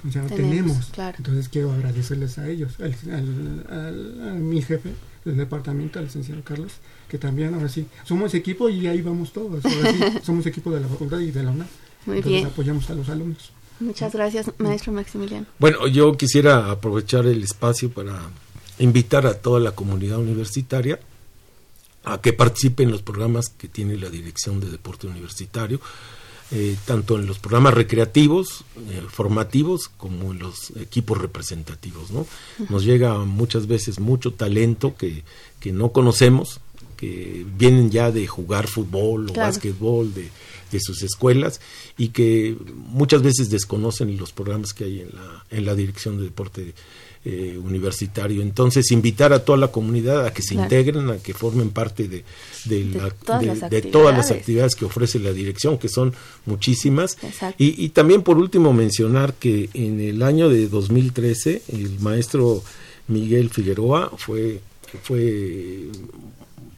ya 0.05 0.25
tenemos. 0.27 0.93
Entonces 1.19 1.49
quiero 1.49 1.73
agradecerles 1.73 2.39
a 2.39 2.49
ellos, 2.49 2.73
al, 2.81 3.67
a 3.71 4.35
mi 4.35 4.63
jefe 4.63 4.95
del 5.25 5.37
departamento, 5.37 5.99
al 5.99 6.07
licenciado 6.07 6.43
Carlos, 6.43 6.73
que 7.09 7.19
también 7.19 7.55
ahora 7.55 7.69
sí, 7.69 7.87
somos 8.05 8.35
equipo 8.35 8.69
y 8.69 8.87
ahí 8.87 9.03
vamos 9.03 9.33
todos, 9.33 9.65
ahora 9.65 9.93
sí, 9.93 9.99
somos 10.23 10.47
equipo 10.47 10.71
de 10.71 10.81
la 10.81 10.89
facultad 10.89 11.19
y 11.21 11.31
de 11.31 11.43
la 11.43 11.51
UNAM. 11.51 11.67
Muy 12.07 12.17
Entonces 12.17 12.41
bien. 12.41 12.47
apoyamos 12.47 12.89
a 12.91 12.95
los 12.95 13.09
alumnos. 13.09 13.53
Muchas 13.81 14.13
gracias, 14.13 14.51
maestro 14.59 14.93
Maximiliano. 14.93 15.47
Bueno, 15.59 15.87
yo 15.87 16.17
quisiera 16.17 16.71
aprovechar 16.71 17.27
el 17.27 17.43
espacio 17.43 17.91
para 17.91 18.21
invitar 18.79 19.27
a 19.27 19.35
toda 19.35 19.61
la 19.61 19.73
comunidad 19.73 20.19
universitaria 20.19 21.01
a 22.05 22.21
que 22.21 22.33
participe 22.33 22.83
en 22.83 22.91
los 22.91 23.03
programas 23.03 23.49
que 23.49 23.69
tiene 23.69 23.97
la 23.97 24.11
Dirección 24.11 24.61
de 24.61 24.71
Deporte 24.71 25.07
Universitario 25.07 25.81
eh, 26.53 26.77
tanto 26.85 27.17
en 27.17 27.27
los 27.27 27.39
programas 27.39 27.75
recreativos, 27.75 28.65
eh, 28.77 29.03
formativos, 29.09 29.89
como 29.89 30.33
en 30.33 30.41
los 30.41 30.71
equipos 30.77 31.19
representativos. 31.19 32.11
¿no? 32.11 32.27
Nos 32.69 32.85
llega 32.85 33.19
muchas 33.19 33.69
veces 33.69 34.01
mucho 34.01 34.33
talento 34.33 34.97
que, 34.97 35.23
que 35.61 35.71
no 35.71 35.93
conocemos, 35.93 36.61
que 36.97 37.47
vienen 37.57 37.91
ya 37.91 38.11
de 38.11 38.27
jugar 38.27 38.67
fútbol 38.67 39.31
o 39.31 39.33
básquetbol 39.33 40.13
de, 40.13 40.29
de, 40.71 40.81
sus 40.81 41.03
escuelas 41.03 41.61
y 41.97 42.09
que 42.09 42.57
muchas 42.75 43.23
veces 43.23 43.49
desconocen 43.49 44.17
los 44.19 44.33
programas 44.33 44.75
que 44.75 44.85
hay 44.85 45.01
en 45.01 45.11
la, 45.15 45.45
en 45.51 45.65
la 45.65 45.75
dirección 45.75 46.19
de 46.19 46.25
deporte 46.25 46.75
eh, 47.25 47.59
universitario. 47.63 48.41
Entonces, 48.41 48.91
invitar 48.93 49.33
a 49.33 49.45
toda 49.45 49.59
la 49.59 49.69
comunidad 49.69 50.25
a 50.25 50.33
que 50.33 50.41
se 50.41 50.55
integren, 50.55 51.11
a 51.11 51.19
que 51.19 51.35
formen 51.35 51.69
parte 51.71 52.09
de, 52.09 52.25
de, 52.65 53.83
todas, 53.83 54.17
las 54.17 54.31
actividades 54.31 54.75
que 54.75 54.87
ofrece 54.87 55.19
la 55.19 55.33
dirección, 55.33 55.77
que 55.77 55.91
son 55.91 56.15
muchísimas. 56.47 57.19
Y, 57.59 57.85
y, 57.85 57.91
también, 57.91 58.23
por 58.23 58.39
último, 58.39 58.73
mencionar 58.73 59.35
que 59.35 59.69
en 59.75 60.01
el 60.01 60.23
año 60.23 60.49
de 60.49 60.69
2013, 60.69 61.63
el 61.69 62.01
maestro 62.01 62.63
Miguel 63.09 63.51
Figueroa 63.51 64.13
fue, 64.17 64.61
fue 65.03 65.89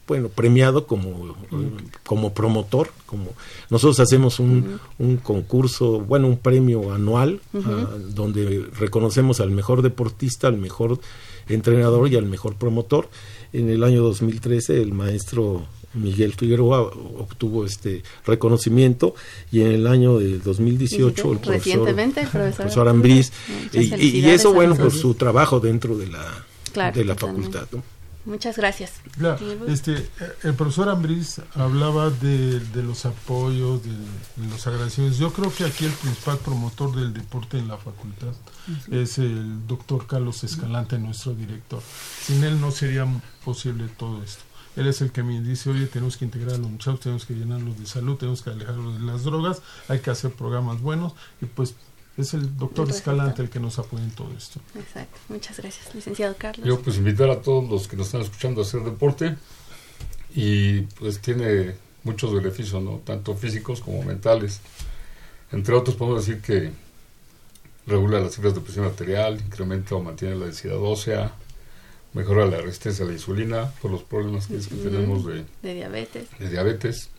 bueno, 0.07 0.29
premiado 0.29 0.85
como, 0.85 1.35
como 2.05 2.33
promotor, 2.33 2.91
como 3.05 3.31
nosotros 3.69 3.99
hacemos 3.99 4.39
un, 4.39 4.79
un 4.99 5.17
concurso, 5.17 6.01
bueno, 6.01 6.27
un 6.27 6.37
premio 6.37 6.93
anual 6.93 7.39
ah, 7.53 7.87
donde 8.09 8.65
reconocemos 8.77 9.39
al 9.39 9.51
mejor 9.51 9.81
deportista, 9.81 10.47
al 10.47 10.57
mejor 10.57 10.99
entrenador 11.47 12.09
y 12.09 12.15
al 12.17 12.25
mejor 12.25 12.55
promotor. 12.55 13.09
En 13.53 13.69
el 13.69 13.83
año 13.83 14.01
2013 14.03 14.81
el 14.81 14.93
maestro 14.93 15.65
Miguel 15.93 16.33
Figueroa 16.33 16.81
obtuvo 16.81 17.65
este 17.65 18.03
reconocimiento 18.25 19.15
y 19.51 19.61
en 19.61 19.67
el 19.67 19.87
año 19.87 20.17
de 20.17 20.39
2018 20.39 21.31
el 21.31 21.37
profesor, 21.39 21.87
el 21.87 22.27
profesor, 22.27 22.89
Ambriz 22.89 23.31
y, 23.71 24.25
eso 24.25 24.53
bueno 24.53 24.75
por 24.75 24.91
su 24.91 25.13
trabajo 25.13 25.59
dentro 25.59 25.95
de 25.95 26.07
la 26.07 26.91
de 26.91 27.05
la 27.05 27.13
facultad 27.13 27.67
¿no? 27.71 27.92
Muchas 28.25 28.57
gracias. 28.57 28.93
este, 29.67 30.09
el 30.43 30.53
profesor 30.53 30.87
Ambriz 30.87 31.41
hablaba 31.55 32.09
de, 32.09 32.61
los 32.75 33.05
apoyos, 33.05 33.81
de, 33.83 33.91
los 34.49 34.65
agradecimientos. 34.65 35.19
Yo 35.19 35.33
creo 35.33 35.53
que 35.53 35.65
aquí 35.65 35.85
el 35.85 35.91
principal 35.91 36.37
promotor 36.37 36.95
del 36.95 37.13
deporte 37.13 37.57
en 37.57 37.67
la 37.67 37.77
facultad 37.77 38.33
es 38.91 39.17
el 39.17 39.67
doctor 39.67 40.07
Carlos 40.07 40.43
Escalante, 40.43 40.97
nuestro 40.99 41.33
director. 41.33 41.81
Sin 42.21 42.43
él 42.43 42.61
no 42.61 42.71
sería 42.71 43.05
posible 43.43 43.89
todo 43.97 44.23
esto. 44.23 44.43
Él 44.75 44.87
es 44.87 45.01
el 45.01 45.11
que 45.11 45.21
me 45.21 45.39
dice, 45.41 45.69
oye, 45.69 45.85
tenemos 45.85 46.17
que 46.17 46.25
integrar 46.25 46.55
a 46.55 46.57
los 46.57 46.69
muchachos, 46.69 47.01
tenemos 47.01 47.25
que 47.25 47.35
llenarlos 47.35 47.77
de 47.77 47.85
salud, 47.85 48.17
tenemos 48.17 48.41
que 48.41 48.49
alejarlos 48.49 48.99
de 48.99 49.05
las 49.05 49.23
drogas, 49.23 49.61
hay 49.87 49.99
que 49.99 50.09
hacer 50.09 50.31
programas 50.31 50.81
buenos 50.81 51.13
y 51.41 51.45
pues 51.45 51.75
es 52.17 52.33
el 52.33 52.55
doctor 52.57 52.89
Escalante 52.89 53.41
el 53.41 53.49
que 53.49 53.59
nos 53.59 53.79
apoya 53.79 54.03
en 54.03 54.11
todo 54.11 54.31
esto. 54.37 54.59
Exacto. 54.75 55.17
Muchas 55.29 55.57
gracias, 55.57 55.93
licenciado 55.95 56.35
Carlos. 56.37 56.67
Yo 56.67 56.79
pues 56.81 56.97
invitar 56.97 57.29
a 57.29 57.41
todos 57.41 57.67
los 57.69 57.87
que 57.87 57.97
nos 57.97 58.07
están 58.07 58.21
escuchando 58.21 58.61
a 58.61 58.63
hacer 58.63 58.81
deporte 58.81 59.35
y 60.35 60.81
pues 60.81 61.19
tiene 61.19 61.75
muchos 62.03 62.33
beneficios, 62.33 62.81
¿no? 62.83 63.01
Tanto 63.03 63.35
físicos 63.35 63.81
como 63.81 64.03
mentales. 64.03 64.61
Entre 65.51 65.73
otros 65.73 65.95
podemos 65.95 66.25
decir 66.25 66.41
que 66.41 66.71
regula 67.87 68.19
las 68.19 68.35
cifras 68.35 68.55
de 68.55 68.61
presión 68.61 68.85
arterial, 68.85 69.39
incrementa 69.39 69.95
o 69.95 70.01
mantiene 70.01 70.35
la 70.35 70.45
densidad 70.45 70.77
ósea, 70.77 71.33
mejora 72.13 72.45
la 72.45 72.61
resistencia 72.61 73.05
a 73.05 73.07
la 73.07 73.13
insulina 73.13 73.71
por 73.81 73.91
los 73.91 74.03
problemas 74.03 74.47
que, 74.47 74.57
tenemos 74.57 75.25
de, 75.25 75.45
de 75.61 75.73
diabetes. 75.73 76.27
De 76.37 76.49
diabetes. 76.49 77.09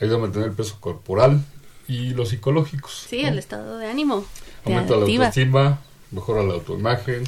Ayuda 0.00 0.16
a 0.16 0.20
mantener 0.20 0.48
el 0.48 0.54
peso 0.54 0.78
corporal, 0.80 1.44
y 1.90 2.10
los 2.10 2.28
psicológicos. 2.28 3.06
Sí, 3.08 3.22
el 3.22 3.36
estado 3.36 3.76
de 3.78 3.88
ánimo. 3.90 4.24
Aumenta 4.64 4.94
la 4.94 5.02
autoestima, 5.02 5.80
mejora 6.12 6.44
la 6.44 6.54
autoimagen, 6.54 7.24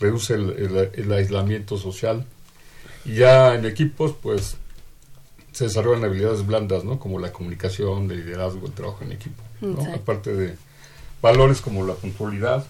reduce 0.00 0.34
el, 0.34 1.12
aislamiento 1.12 1.78
social. 1.78 2.26
Y 3.04 3.14
ya 3.14 3.54
en 3.54 3.64
equipos, 3.64 4.12
pues 4.20 4.56
se 5.52 5.64
desarrollan 5.64 6.02
habilidades 6.04 6.44
blandas, 6.44 6.82
¿no? 6.82 6.98
Como 6.98 7.20
la 7.20 7.32
comunicación, 7.32 8.10
el 8.10 8.26
liderazgo, 8.26 8.66
el 8.66 8.72
trabajo 8.72 9.04
en 9.04 9.12
equipo. 9.12 9.40
¿no? 9.60 9.82
Aparte 9.94 10.34
de 10.34 10.56
valores 11.22 11.60
como 11.60 11.86
la 11.86 11.94
puntualidad, 11.94 12.66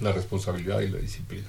la 0.00 0.12
responsabilidad 0.12 0.80
y 0.80 0.88
la 0.88 0.98
disciplina. 0.98 1.48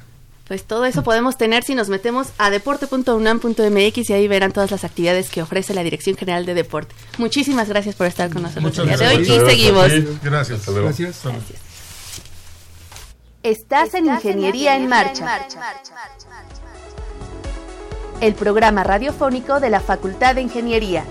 Pues 0.52 0.66
todo 0.66 0.84
eso 0.84 1.02
podemos 1.02 1.38
tener 1.38 1.64
si 1.64 1.76
nos 1.76 1.88
metemos 1.88 2.28
a 2.38 2.50
deporte.unam.mx 2.50 4.10
y 4.10 4.14
ahí 4.14 4.28
verán 4.28 4.52
todas 4.52 4.70
las 4.70 4.84
actividades 4.84 5.30
que 5.30 5.42
ofrece 5.42 5.74
la 5.74 5.82
Dirección 5.82 6.18
General 6.18 6.46
de 6.46 6.54
Deporte. 6.54 6.94
Muchísimas 7.18 7.70
gracias 7.70 7.96
por 7.96 8.08
estar 8.08 8.30
con 8.30 8.42
nosotros 8.42 8.78
el 8.80 8.86
día 8.86 8.98
de 8.98 9.08
hoy 9.08 9.22
y 9.22 9.50
seguimos. 9.50 9.88
Gracias. 10.22 10.66
Gracias. 10.68 11.24
Estás 13.44 13.94
en 13.94 14.08
Ingeniería 14.08 14.76
en 14.76 14.90
Marcha. 14.90 15.40
El 18.20 18.34
programa 18.34 18.84
radiofónico 18.84 19.62
de 19.62 19.70
la 19.70 19.80
Facultad 19.80 20.36
de 20.36 20.42
Ingeniería. 20.42 21.06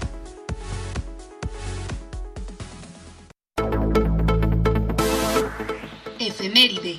Efeméride. 6.19 6.97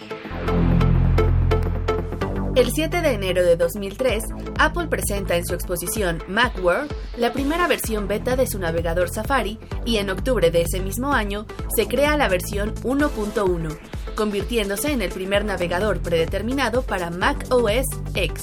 El 2.55 2.71
7 2.73 3.03
de 3.03 3.13
enero 3.13 3.45
de 3.45 3.57
2003, 3.57 4.23
Apple 4.59 4.87
presenta 4.89 5.37
en 5.37 5.47
su 5.47 5.55
exposición 5.55 6.25
Macworld 6.27 6.93
la 7.17 7.33
primera 7.33 7.69
versión 7.69 8.09
beta 8.09 8.35
de 8.35 8.49
su 8.49 8.59
navegador 8.59 9.11
Safari 9.11 9.61
y 9.85 9.99
en 9.99 10.11
octubre 10.11 10.51
de 10.51 10.63
ese 10.63 10.81
mismo 10.81 11.13
año 11.13 11.47
se 11.77 11.87
crea 11.87 12.17
la 12.17 12.27
versión 12.29 12.75
1.1 12.83 13.79
convirtiéndose 14.19 14.91
en 14.91 15.01
el 15.01 15.11
primer 15.11 15.45
navegador 15.45 16.01
predeterminado 16.01 16.83
para 16.83 17.09
Mac 17.09 17.47
OS 17.51 17.87
X. 18.17 18.43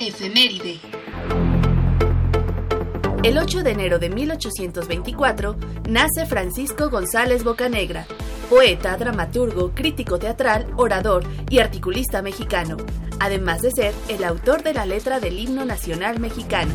Efeméride. 0.00 0.80
El 3.22 3.38
8 3.38 3.62
de 3.62 3.70
enero 3.70 4.00
de 4.00 4.10
1824 4.10 5.56
nace 5.88 6.26
Francisco 6.26 6.90
González 6.90 7.44
Bocanegra, 7.44 8.04
poeta, 8.48 8.96
dramaturgo, 8.96 9.72
crítico 9.74 10.18
teatral, 10.18 10.66
orador 10.76 11.24
y 11.50 11.58
articulista 11.58 12.22
mexicano, 12.22 12.76
además 13.18 13.62
de 13.62 13.70
ser 13.70 13.94
el 14.08 14.24
autor 14.24 14.62
de 14.62 14.74
la 14.74 14.86
letra 14.86 15.20
del 15.20 15.38
himno 15.38 15.64
nacional 15.64 16.20
mexicano. 16.20 16.72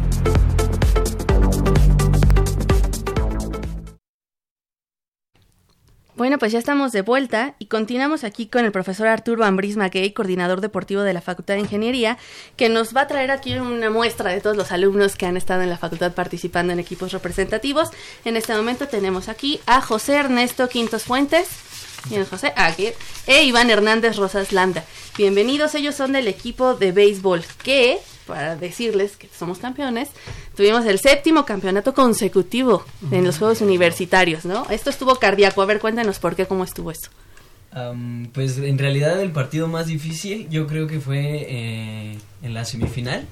Bueno, 6.22 6.38
pues 6.38 6.52
ya 6.52 6.60
estamos 6.60 6.92
de 6.92 7.02
vuelta 7.02 7.56
y 7.58 7.66
continuamos 7.66 8.24
aquí 8.24 8.46
con 8.46 8.64
el 8.64 8.72
profesor 8.72 9.08
Arturo 9.08 9.44
Ambris 9.44 9.76
Mackey, 9.76 10.12
coordinador 10.12 10.62
deportivo 10.62 11.02
de 11.02 11.14
la 11.14 11.22
Facultad 11.22 11.56
de 11.56 11.62
Ingeniería, 11.62 12.20
que 12.58 12.70
nos 12.70 12.96
va 12.96 13.02
a 13.02 13.08
traer 13.08 13.32
aquí 13.32 13.56
una 13.56 13.90
muestra 13.90 14.30
de 14.30 14.40
todos 14.40 14.56
los 14.56 14.72
alumnos 14.72 15.16
que 15.16 15.26
han 15.26 15.36
estado 15.36 15.64
en 15.64 15.72
la 15.72 15.80
facultad 15.80 16.12
participando 16.12 16.74
en 16.74 16.80
equipos 16.80 17.12
representativos. 17.12 17.90
En 18.24 18.38
este 18.38 18.54
momento 18.54 18.88
tenemos 18.88 19.30
aquí 19.30 19.62
a 19.66 19.82
José 19.82 20.14
Ernesto 20.14 20.70
Quintos 20.70 21.06
Fuentes. 21.06 21.71
Bien, 22.10 22.26
José, 22.26 22.52
aquí, 22.56 22.90
e 23.28 23.44
Iván 23.44 23.70
Hernández 23.70 24.18
Rosas 24.18 24.52
Landa. 24.52 24.84
Bienvenidos, 25.18 25.76
ellos 25.76 25.96
son 25.96 26.14
del 26.14 26.28
equipo 26.28 26.74
de 26.74 26.92
béisbol 26.92 27.44
que, 27.64 28.00
para 28.26 28.56
decirles 28.56 29.18
que 29.18 29.30
somos 29.38 29.60
campeones, 29.60 30.10
tuvimos 30.56 30.86
el 30.86 31.00
séptimo 31.00 31.46
campeonato 31.46 31.94
consecutivo 31.94 32.84
en 33.12 33.24
los 33.24 33.38
Juegos 33.38 33.62
Universitarios, 33.62 34.46
¿no? 34.46 34.66
Esto 34.72 34.90
estuvo 34.90 35.16
cardíaco, 35.16 35.62
a 35.62 35.66
ver, 35.66 35.80
cuéntanos 35.80 36.18
por 36.18 36.36
qué, 36.36 36.48
cómo 36.48 36.64
estuvo 36.64 36.90
esto. 36.92 37.10
pues 38.34 38.58
en 38.58 38.78
realidad 38.80 39.22
el 39.22 39.32
partido 39.32 39.68
más 39.68 39.86
difícil 39.86 40.50
yo 40.50 40.66
creo 40.66 40.88
que 40.88 41.00
fue 41.00 41.46
eh, 41.48 42.18
en 42.42 42.54
la 42.54 42.66
semifinal 42.66 43.28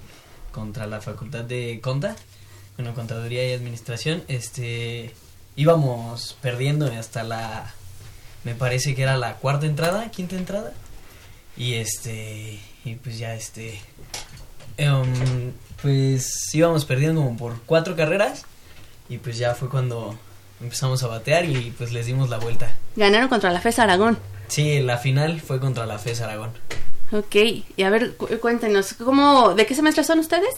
contra 0.51 0.85
la 0.85 1.01
Facultad 1.01 1.43
de 1.43 1.79
Conta, 1.81 2.15
bueno, 2.77 2.93
Contaduría 2.93 3.49
y 3.49 3.53
Administración, 3.53 4.23
este 4.27 5.11
íbamos 5.55 6.37
perdiendo 6.41 6.85
hasta 6.85 7.23
la 7.23 7.73
me 8.43 8.55
parece 8.55 8.95
que 8.95 9.03
era 9.03 9.17
la 9.17 9.35
cuarta 9.35 9.65
entrada, 9.65 10.09
quinta 10.11 10.35
entrada. 10.35 10.73
Y 11.57 11.73
este, 11.75 12.59
y 12.85 12.95
pues 12.95 13.17
ya 13.19 13.35
este, 13.35 13.79
em, 14.77 15.51
pues 15.81 16.53
íbamos 16.53 16.85
perdiendo 16.85 17.21
como 17.21 17.37
por 17.37 17.61
cuatro 17.65 17.95
carreras. 17.95 18.45
Y 19.09 19.17
pues 19.17 19.37
ya 19.37 19.55
fue 19.55 19.69
cuando 19.69 20.17
empezamos 20.61 21.01
a 21.03 21.07
batear 21.07 21.45
y 21.45 21.73
pues 21.77 21.91
les 21.91 22.05
dimos 22.05 22.29
la 22.29 22.37
vuelta. 22.37 22.71
Ganaron 22.95 23.27
contra 23.27 23.51
la 23.51 23.59
FES 23.59 23.79
Aragón. 23.79 24.17
Sí, 24.47 24.79
la 24.79 24.97
final 24.97 25.41
fue 25.41 25.59
contra 25.59 25.85
la 25.85 25.97
FES 25.97 26.21
Aragón. 26.21 26.51
Ok, 27.11 27.35
y 27.75 27.83
a 27.83 27.89
ver, 27.89 28.15
cuéntenos, 28.15 28.93
¿cómo, 28.93 29.55
¿de 29.55 29.65
qué 29.65 29.73
semestre 29.73 30.03
son 30.03 30.19
ustedes? 30.19 30.53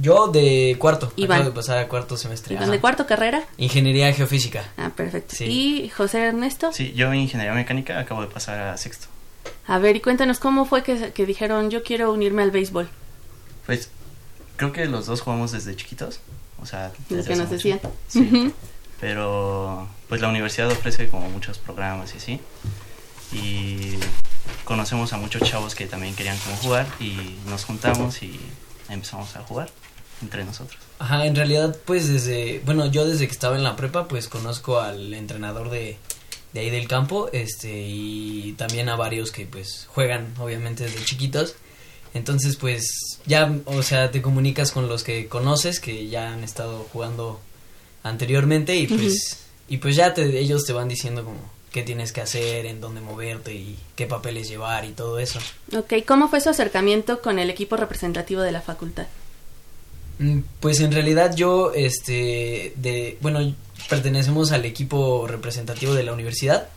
Yo 0.00 0.28
de 0.28 0.76
cuarto, 0.78 1.12
Iván. 1.16 1.38
acabo 1.38 1.50
de 1.50 1.56
pasar 1.56 1.78
a 1.78 1.88
cuarto 1.88 2.16
semestre. 2.16 2.54
¿Y 2.54 2.58
de 2.58 2.80
cuarto 2.80 3.06
carrera? 3.06 3.44
Ingeniería 3.56 4.12
geofísica. 4.12 4.64
Ah, 4.76 4.90
perfecto. 4.94 5.34
¿Y 5.40 5.88
José 5.88 6.20
Ernesto? 6.20 6.72
Sí, 6.72 6.92
yo 6.94 7.12
en 7.12 7.20
Ingeniería 7.20 7.52
Mecánica 7.52 7.98
acabo 7.98 8.20
de 8.20 8.28
pasar 8.28 8.60
a 8.60 8.76
sexto. 8.76 9.08
A 9.66 9.78
ver, 9.78 9.96
y 9.96 10.00
cuéntanos, 10.00 10.38
¿cómo 10.38 10.66
fue 10.66 10.82
que, 10.82 11.12
que 11.12 11.26
dijeron 11.26 11.70
yo 11.70 11.82
quiero 11.82 12.12
unirme 12.12 12.42
al 12.42 12.50
béisbol? 12.50 12.88
Pues 13.66 13.90
creo 14.56 14.72
que 14.72 14.86
los 14.86 15.06
dos 15.06 15.20
jugamos 15.20 15.52
desde 15.52 15.74
chiquitos, 15.74 16.20
o 16.62 16.66
sea... 16.66 16.92
Desde 17.08 17.28
que 17.28 17.36
nos 17.36 17.50
decían. 17.50 17.80
Sí, 18.08 18.52
pero 19.00 19.88
pues 20.08 20.20
la 20.20 20.28
universidad 20.28 20.70
ofrece 20.70 21.08
como 21.08 21.28
muchos 21.28 21.58
programas 21.58 22.14
y 22.14 22.18
así, 22.18 22.40
y 23.32 23.98
conocemos 24.64 25.12
a 25.12 25.18
muchos 25.18 25.42
chavos 25.42 25.74
que 25.74 25.86
también 25.86 26.14
querían 26.14 26.38
como 26.38 26.56
jugar 26.56 26.86
y 26.98 27.36
nos 27.46 27.64
juntamos 27.64 28.22
y 28.22 28.40
empezamos 28.88 29.36
a 29.36 29.42
jugar 29.42 29.70
entre 30.22 30.44
nosotros. 30.44 30.80
Ajá, 30.98 31.26
en 31.26 31.36
realidad 31.36 31.76
pues 31.84 32.08
desde, 32.08 32.60
bueno, 32.64 32.86
yo 32.86 33.06
desde 33.06 33.26
que 33.26 33.32
estaba 33.32 33.56
en 33.56 33.62
la 33.62 33.76
prepa 33.76 34.08
pues 34.08 34.28
conozco 34.28 34.80
al 34.80 35.14
entrenador 35.14 35.70
de, 35.70 35.96
de 36.52 36.60
ahí 36.60 36.70
del 36.70 36.88
campo, 36.88 37.28
este, 37.32 37.86
y 37.86 38.54
también 38.58 38.88
a 38.88 38.96
varios 38.96 39.30
que 39.30 39.46
pues 39.46 39.86
juegan 39.90 40.34
obviamente 40.38 40.84
desde 40.84 41.04
chiquitos. 41.04 41.54
Entonces 42.14 42.56
pues 42.56 43.18
ya, 43.26 43.54
o 43.66 43.82
sea, 43.82 44.10
te 44.10 44.22
comunicas 44.22 44.72
con 44.72 44.88
los 44.88 45.04
que 45.04 45.28
conoces 45.28 45.78
que 45.78 46.08
ya 46.08 46.32
han 46.32 46.42
estado 46.42 46.86
jugando 46.92 47.40
anteriormente 48.02 48.76
y 48.76 48.86
pues, 48.86 49.44
y 49.68 49.76
pues 49.78 49.96
ya 49.96 50.14
te, 50.14 50.38
ellos 50.38 50.64
te 50.64 50.72
van 50.72 50.88
diciendo 50.88 51.24
como 51.24 51.58
qué 51.70 51.82
tienes 51.82 52.12
que 52.12 52.22
hacer, 52.22 52.66
en 52.66 52.80
dónde 52.80 53.00
moverte 53.00 53.54
y 53.54 53.78
qué 53.94 54.06
papeles 54.06 54.48
llevar 54.48 54.84
y 54.84 54.92
todo 54.92 55.18
eso. 55.18 55.38
Ok, 55.76 55.94
¿cómo 56.06 56.28
fue 56.28 56.40
su 56.40 56.48
acercamiento 56.48 57.20
con 57.20 57.38
el 57.38 57.50
equipo 57.50 57.76
representativo 57.76 58.40
de 58.40 58.52
la 58.52 58.62
facultad? 58.62 59.06
Mm, 60.18 60.40
pues 60.60 60.80
en 60.80 60.92
realidad 60.92 61.34
yo, 61.34 61.72
este, 61.74 62.72
de, 62.76 63.18
bueno, 63.20 63.54
pertenecemos 63.88 64.52
al 64.52 64.64
equipo 64.64 65.26
representativo 65.26 65.94
de 65.94 66.02
la 66.02 66.12
universidad 66.12 66.68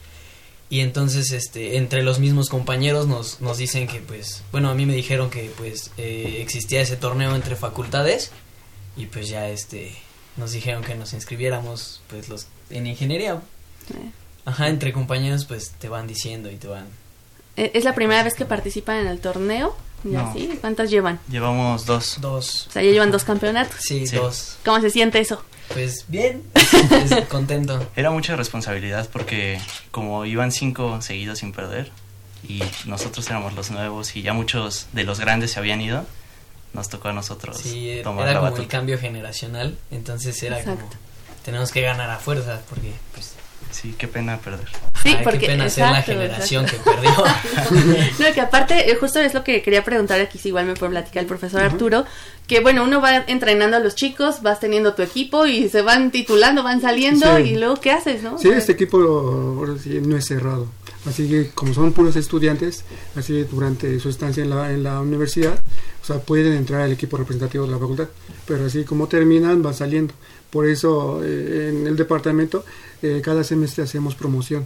y 0.71 0.79
entonces, 0.79 1.31
este, 1.31 1.75
entre 1.75 2.01
los 2.01 2.19
mismos 2.19 2.47
compañeros 2.49 3.05
nos, 3.05 3.41
nos 3.41 3.57
dicen 3.57 3.87
que, 3.87 3.99
pues, 3.99 4.41
bueno, 4.53 4.69
a 4.69 4.73
mí 4.73 4.85
me 4.85 4.93
dijeron 4.93 5.29
que, 5.29 5.51
pues, 5.57 5.91
eh, 5.97 6.37
existía 6.39 6.79
ese 6.81 6.95
torneo 6.95 7.35
entre 7.35 7.57
facultades 7.57 8.31
y 8.95 9.07
pues 9.07 9.27
ya, 9.27 9.49
este, 9.49 9.93
nos 10.37 10.53
dijeron 10.53 10.81
que 10.83 10.95
nos 10.95 11.11
inscribiéramos, 11.11 12.01
pues, 12.07 12.29
los 12.29 12.47
en 12.69 12.87
ingeniería. 12.87 13.41
Ajá, 14.45 14.69
entre 14.69 14.93
compañeros, 14.93 15.43
pues, 15.45 15.71
te 15.71 15.89
van 15.89 16.07
diciendo 16.07 16.49
y 16.49 16.55
te 16.55 16.67
van. 16.67 16.85
¿E-, 17.57 17.71
¿Es 17.73 17.83
la 17.83 17.93
primera 17.93 18.23
vez 18.23 18.35
que 18.35 18.45
participan 18.45 18.97
en 18.97 19.07
el 19.07 19.19
torneo? 19.19 19.75
¿Ya 20.03 20.23
No. 20.23 20.33
sí? 20.33 20.57
¿Cuántos 20.59 20.89
llevan? 20.89 21.19
Llevamos 21.29 21.85
dos. 21.85 22.17
Dos. 22.21 22.67
O 22.69 22.71
sea, 22.71 22.81
ya 22.83 22.91
llevan 22.91 23.11
dos 23.11 23.23
campeonatos. 23.23 23.75
Sí, 23.79 24.07
Sí. 24.07 24.15
dos. 24.15 24.57
¿Cómo 24.65 24.79
se 24.81 24.89
siente 24.89 25.19
eso? 25.19 25.43
Pues 25.73 26.05
bien, 26.09 26.43
pues, 26.89 27.25
contento. 27.29 27.87
Era 27.95 28.11
mucha 28.11 28.35
responsabilidad 28.35 29.07
porque 29.11 29.59
como 29.91 30.25
iban 30.25 30.51
cinco 30.51 31.01
seguidos 31.01 31.39
sin 31.39 31.53
perder 31.53 31.91
y 32.47 32.61
nosotros 32.85 33.25
éramos 33.29 33.53
los 33.53 33.71
nuevos 33.71 34.15
y 34.15 34.21
ya 34.21 34.33
muchos 34.33 34.87
de 34.93 35.03
los 35.03 35.19
grandes 35.19 35.51
se 35.51 35.59
habían 35.59 35.79
ido, 35.79 36.05
nos 36.73 36.89
tocó 36.89 37.09
a 37.09 37.13
nosotros 37.13 37.57
Sí, 37.57 38.01
tomar 38.03 38.23
era 38.25 38.33
la 38.33 38.39
como 38.39 38.47
el 38.47 38.53
batuta. 38.53 38.67
cambio 38.77 38.97
generacional, 38.99 39.77
entonces 39.91 40.41
era 40.43 40.59
Exacto. 40.59 40.81
como 40.81 40.93
tenemos 41.45 41.71
que 41.71 41.81
ganar 41.81 42.09
a 42.09 42.17
fuerza 42.17 42.61
porque 42.69 42.91
pues 43.13 43.33
Sí, 43.71 43.95
qué 43.97 44.07
pena 44.07 44.37
perder. 44.39 44.67
Sí, 45.01 45.09
ay, 45.09 45.19
porque 45.23 45.39
qué 45.39 45.47
pena 45.47 45.69
ser 45.69 45.85
la 45.85 45.99
exacto, 45.99 46.11
generación 46.11 46.65
exacto. 46.65 46.91
que 46.91 46.97
perdió. 46.97 48.01
No, 48.19 48.33
que 48.33 48.41
aparte, 48.41 48.91
eh, 48.91 48.95
justo 48.95 49.19
es 49.19 49.33
lo 49.33 49.43
que 49.43 49.61
quería 49.61 49.83
preguntar 49.83 50.19
aquí, 50.21 50.37
si 50.37 50.49
igual 50.49 50.65
me 50.65 50.73
puede 50.75 50.91
platicar 50.91 51.21
el 51.23 51.27
profesor 51.27 51.61
Arturo, 51.61 52.05
que 52.47 52.59
bueno, 52.59 52.83
uno 52.83 53.01
va 53.01 53.17
entrenando 53.27 53.77
a 53.77 53.79
los 53.79 53.95
chicos, 53.95 54.41
vas 54.41 54.59
teniendo 54.59 54.93
tu 54.93 55.01
equipo 55.01 55.45
y 55.45 55.69
se 55.69 55.81
van 55.81 56.11
titulando, 56.11 56.63
van 56.63 56.81
saliendo 56.81 57.37
Sí. 57.37 57.43
y 57.43 57.57
luego, 57.57 57.75
¿qué 57.75 57.91
haces, 57.91 58.21
no? 58.21 58.37
Sí, 58.37 58.49
este 58.49 58.73
equipo 58.73 58.97
ahora 58.97 59.73
sí, 59.81 60.01
no 60.01 60.17
es 60.17 60.25
cerrado. 60.25 60.67
Así 61.05 61.27
que 61.27 61.49
como 61.49 61.73
son 61.73 61.93
puros 61.93 62.15
estudiantes, 62.15 62.83
así 63.15 63.43
durante 63.43 63.99
su 63.99 64.09
estancia 64.09 64.43
en 64.43 64.51
la, 64.51 64.71
en 64.71 64.83
la 64.83 64.99
universidad, 65.01 65.53
o 66.01 66.05
sea, 66.05 66.19
pueden 66.19 66.53
entrar 66.53 66.81
al 66.81 66.91
equipo 66.91 67.17
representativo 67.17 67.65
de 67.65 67.71
la 67.71 67.79
facultad, 67.79 68.07
pero 68.45 68.65
así 68.65 68.83
como 68.83 69.07
terminan, 69.07 69.63
van 69.63 69.73
saliendo. 69.73 70.13
Por 70.51 70.67
eso 70.67 71.21
eh, 71.23 71.69
en 71.69 71.87
el 71.87 71.95
departamento 71.95 72.65
eh, 73.01 73.21
cada 73.23 73.43
semestre 73.43 73.83
hacemos 73.83 74.15
promoción, 74.15 74.65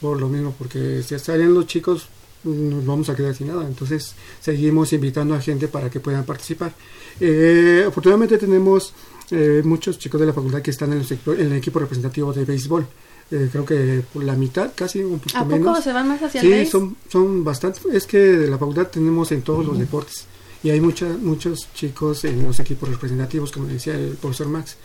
por 0.00 0.18
lo 0.20 0.28
mismo, 0.28 0.54
porque 0.58 1.02
si 1.02 1.18
salen 1.18 1.54
los 1.54 1.66
chicos 1.66 2.08
nos 2.44 2.84
vamos 2.86 3.08
a 3.08 3.16
quedar 3.16 3.34
sin 3.34 3.48
nada. 3.48 3.66
Entonces 3.66 4.14
seguimos 4.40 4.92
invitando 4.92 5.34
a 5.34 5.40
gente 5.40 5.66
para 5.68 5.90
que 5.90 5.98
puedan 6.00 6.24
participar. 6.24 6.72
Eh, 7.18 7.84
afortunadamente 7.88 8.38
tenemos 8.38 8.92
eh, 9.32 9.62
muchos 9.64 9.98
chicos 9.98 10.20
de 10.20 10.26
la 10.28 10.32
facultad 10.32 10.62
que 10.62 10.70
están 10.70 10.92
en 10.92 10.98
el, 10.98 11.06
sector- 11.06 11.40
en 11.40 11.46
el 11.46 11.54
equipo 11.54 11.78
representativo 11.80 12.32
de 12.32 12.44
béisbol. 12.44 12.86
Eh, 13.32 13.48
creo 13.50 13.64
que 13.64 14.02
por 14.12 14.22
la 14.22 14.34
mitad, 14.34 14.70
casi 14.76 15.00
un 15.02 15.18
poquito 15.18 15.38
¿A 15.38 15.42
poco 15.44 15.56
menos. 15.56 15.82
se 15.82 15.92
van 15.92 16.06
más 16.08 16.22
hacia 16.22 16.40
Sí, 16.40 16.66
son, 16.66 16.96
son 17.10 17.42
bastantes. 17.42 17.84
Es 17.92 18.06
que 18.06 18.18
de 18.18 18.46
la 18.48 18.58
facultad 18.58 18.86
tenemos 18.88 19.32
en 19.32 19.42
todos 19.42 19.66
los 19.66 19.76
deportes. 19.76 20.26
Y 20.62 20.70
hay 20.70 20.80
mucha, 20.80 21.06
muchos 21.06 21.68
chicos 21.74 22.24
en 22.24 22.44
los 22.44 22.60
equipos 22.60 22.88
representativos, 22.88 23.50
como 23.50 23.66
decía 23.66 23.94
el 23.94 24.10
profesor 24.20 24.46
Max. 24.48 24.76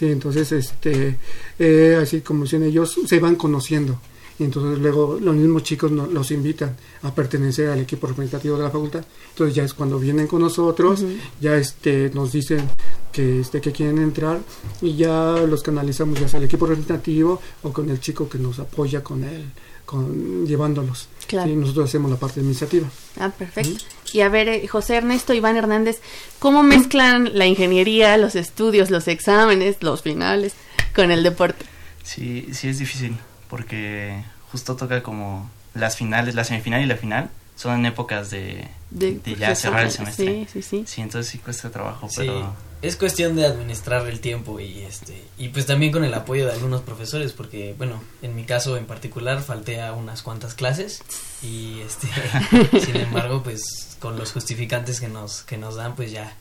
Sí, 0.00 0.06
entonces, 0.06 0.50
este, 0.52 1.18
eh, 1.58 1.98
así 2.00 2.22
como 2.22 2.44
dicen 2.44 2.62
ellos, 2.62 2.96
se 3.06 3.20
van 3.20 3.36
conociendo. 3.36 4.00
Y 4.38 4.44
entonces 4.44 4.78
luego 4.78 5.18
los 5.20 5.34
mismos 5.36 5.62
chicos 5.64 5.90
no- 5.92 6.06
los 6.06 6.30
invitan 6.30 6.74
a 7.02 7.14
pertenecer 7.14 7.68
al 7.68 7.80
equipo 7.80 8.06
representativo 8.06 8.56
de 8.56 8.62
la 8.62 8.70
facultad. 8.70 9.04
Entonces 9.28 9.54
ya 9.54 9.64
es 9.64 9.74
cuando 9.74 9.98
vienen 9.98 10.26
con 10.26 10.40
nosotros, 10.40 11.04
ya 11.38 11.54
este, 11.58 12.10
nos 12.14 12.32
dicen 12.32 12.66
que, 13.12 13.40
este, 13.40 13.60
que 13.60 13.72
quieren 13.72 13.98
entrar 13.98 14.40
y 14.80 14.96
ya 14.96 15.34
los 15.46 15.62
canalizamos 15.62 16.18
ya 16.18 16.26
sea 16.30 16.38
al 16.38 16.44
equipo 16.44 16.64
representativo 16.64 17.38
o 17.62 17.70
con 17.70 17.90
el 17.90 18.00
chico 18.00 18.26
que 18.26 18.38
nos 18.38 18.58
apoya 18.58 19.04
con 19.04 19.22
él, 19.24 19.44
con, 19.84 20.46
llevándolos. 20.46 21.08
Claro. 21.26 21.50
Sí, 21.50 21.56
nosotros 21.56 21.90
hacemos 21.90 22.10
la 22.10 22.16
parte 22.16 22.40
administrativa. 22.40 22.88
Ah, 23.18 23.30
perfecto. 23.30 23.84
Y 24.12 24.20
a 24.22 24.28
ver, 24.28 24.48
eh, 24.48 24.66
José 24.66 24.96
Ernesto, 24.96 25.32
Iván 25.34 25.56
Hernández, 25.56 26.00
¿cómo 26.38 26.62
mezclan 26.62 27.30
la 27.38 27.46
ingeniería, 27.46 28.16
los 28.16 28.34
estudios, 28.34 28.90
los 28.90 29.08
exámenes, 29.08 29.76
los 29.80 30.02
finales 30.02 30.54
con 30.94 31.10
el 31.10 31.22
deporte? 31.22 31.64
Sí, 32.02 32.48
sí 32.52 32.68
es 32.68 32.78
difícil 32.78 33.16
porque 33.48 34.22
justo 34.50 34.76
toca 34.76 35.02
como 35.02 35.50
las 35.74 35.96
finales, 35.96 36.34
la 36.34 36.44
semifinal 36.44 36.82
y 36.82 36.86
la 36.86 36.96
final 36.96 37.30
son 37.56 37.80
en 37.80 37.86
épocas 37.86 38.30
de, 38.30 38.66
De, 38.90 39.12
de 39.18 39.34
ya 39.36 39.54
cerrar 39.54 39.84
el 39.84 39.90
semestre. 39.90 40.46
Sí, 40.46 40.48
sí, 40.52 40.62
sí. 40.62 40.84
Sí, 40.86 41.00
entonces 41.02 41.30
sí 41.30 41.38
cuesta 41.38 41.70
trabajo, 41.70 42.08
Sí, 42.08 42.16
pero 42.18 42.54
es 42.82 42.96
cuestión 42.96 43.36
de 43.36 43.46
administrar 43.46 44.06
el 44.08 44.20
tiempo 44.20 44.58
y 44.60 44.80
este 44.80 45.22
y 45.38 45.48
pues 45.50 45.66
también 45.66 45.92
con 45.92 46.04
el 46.04 46.14
apoyo 46.14 46.46
de 46.46 46.52
algunos 46.52 46.80
profesores 46.82 47.32
porque 47.32 47.74
bueno, 47.76 48.02
en 48.22 48.34
mi 48.34 48.44
caso 48.44 48.76
en 48.76 48.86
particular 48.86 49.42
falté 49.42 49.80
a 49.82 49.92
unas 49.92 50.22
cuantas 50.22 50.54
clases 50.54 51.02
y 51.42 51.80
este 51.80 52.08
sin 52.80 52.96
embargo, 52.96 53.42
pues 53.42 53.96
con 53.98 54.16
los 54.18 54.32
justificantes 54.32 55.00
que 55.00 55.08
nos 55.08 55.42
que 55.42 55.56
nos 55.58 55.74
dan 55.76 55.94
pues 55.96 56.10
ya 56.12 56.34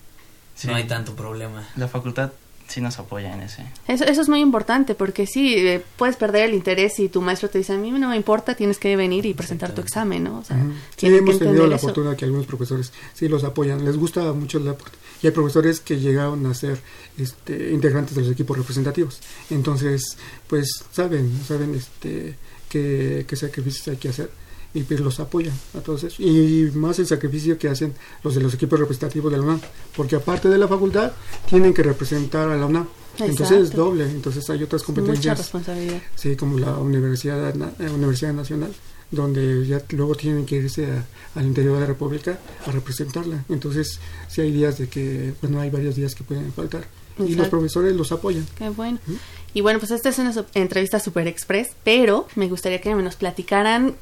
Sí. 0.55 0.67
no 0.67 0.75
hay 0.75 0.87
tanto 0.87 1.15
problema. 1.15 1.67
la 1.77 1.87
facultad 1.87 2.31
sí 2.69 2.81
nos 2.81 2.99
apoya 2.99 3.33
en 3.33 3.41
ese. 3.41 3.63
Eso, 3.87 4.05
eso 4.05 4.21
es 4.21 4.29
muy 4.29 4.39
importante 4.39 4.95
porque 4.95 5.25
sí, 5.25 5.55
eh, 5.55 5.83
puedes 5.97 6.15
perder 6.15 6.49
el 6.49 6.53
interés 6.53 6.95
si 6.95 7.09
tu 7.09 7.21
maestro 7.21 7.49
te 7.49 7.57
dice, 7.57 7.73
a 7.73 7.77
mí 7.77 7.91
no 7.91 8.09
me 8.09 8.15
importa, 8.15 8.55
tienes 8.55 8.77
que 8.77 8.95
venir 8.95 9.25
y 9.25 9.33
presentar 9.33 9.73
tu 9.73 9.81
examen, 9.81 10.23
¿no? 10.23 10.39
O 10.39 10.43
sea. 10.43 10.57
Sí, 10.95 11.07
hemos 11.07 11.39
tenido 11.39 11.67
la 11.67 11.75
eso. 11.75 11.87
fortuna 11.87 12.15
que 12.15 12.25
algunos 12.25 12.45
profesores 12.45 12.93
sí 13.13 13.27
los 13.27 13.43
apoyan, 13.43 13.83
les 13.83 13.97
gusta 13.97 14.31
mucho 14.33 14.59
el 14.59 14.65
deporte. 14.65 14.97
Y 15.21 15.27
hay 15.27 15.33
profesores 15.33 15.81
que 15.81 15.99
llegaron 15.99 16.45
a 16.45 16.53
ser 16.53 16.79
este, 17.17 17.71
integrantes 17.71 18.15
de 18.15 18.21
los 18.21 18.31
equipos 18.31 18.57
representativos. 18.57 19.19
Entonces, 19.49 20.17
pues 20.47 20.69
saben, 20.91 21.41
saben 21.45 21.75
este, 21.75 22.35
qué, 22.69 23.25
qué 23.27 23.35
sacrificios 23.35 23.87
hay 23.89 23.97
que 23.97 24.09
hacer 24.09 24.29
y 24.73 24.83
pues 24.83 24.99
los 24.99 25.19
apoyan 25.19 25.53
a 25.77 25.79
todos 25.81 26.03
eso. 26.03 26.21
Y 26.21 26.69
más 26.75 26.99
el 26.99 27.07
sacrificio 27.07 27.57
que 27.57 27.67
hacen 27.69 27.93
los 28.23 28.35
de 28.35 28.41
los 28.41 28.53
equipos 28.53 28.79
representativos 28.79 29.31
de 29.31 29.37
la 29.37 29.43
UNAM, 29.43 29.61
porque 29.95 30.15
aparte 30.15 30.47
de 30.49 30.57
la 30.57 30.67
facultad 30.67 31.11
tienen 31.47 31.73
que 31.73 31.83
representar 31.83 32.49
a 32.49 32.55
la 32.57 32.65
UNAM. 32.65 32.87
Entonces 33.19 33.51
es 33.51 33.57
Exacto. 33.61 33.83
doble, 33.85 34.05
entonces 34.05 34.49
hay 34.49 34.63
otras 34.63 34.81
Mucha 34.83 34.85
competencias 34.93 35.37
responsabilidad. 35.37 36.01
Sí, 36.15 36.35
como 36.35 36.57
la 36.57 36.77
Universidad, 36.77 37.53
Na- 37.55 37.71
eh, 37.79 37.89
Universidad 37.89 38.31
Nacional, 38.33 38.71
donde 39.11 39.65
ya 39.67 39.83
luego 39.89 40.15
tienen 40.15 40.45
que 40.45 40.57
irse 40.57 40.85
a- 40.91 41.05
al 41.35 41.45
interior 41.45 41.73
de 41.75 41.81
la 41.81 41.85
República 41.87 42.37
a 42.65 42.71
representarla. 42.71 43.43
Entonces, 43.49 43.99
sí 44.29 44.41
hay 44.41 44.51
días 44.51 44.77
de 44.77 44.87
que, 44.87 45.33
bueno, 45.41 45.59
hay 45.59 45.69
varios 45.69 45.95
días 45.95 46.15
que 46.15 46.23
pueden 46.23 46.53
faltar. 46.53 46.85
Y 47.17 47.21
los 47.23 47.31
Exacto. 47.31 47.49
profesores 47.49 47.93
los 47.95 48.11
apoyan. 48.13 48.47
Qué 48.57 48.69
bueno. 48.69 48.99
Y 49.53 49.59
bueno, 49.61 49.79
pues 49.79 49.91
esta 49.91 50.07
es 50.09 50.19
una 50.19 50.33
entrevista 50.53 50.99
super 51.01 51.27
express, 51.27 51.69
pero 51.83 52.27
me 52.35 52.47
gustaría 52.47 52.79
que 52.79 52.93
nos 52.95 53.15
platicaran 53.17 53.95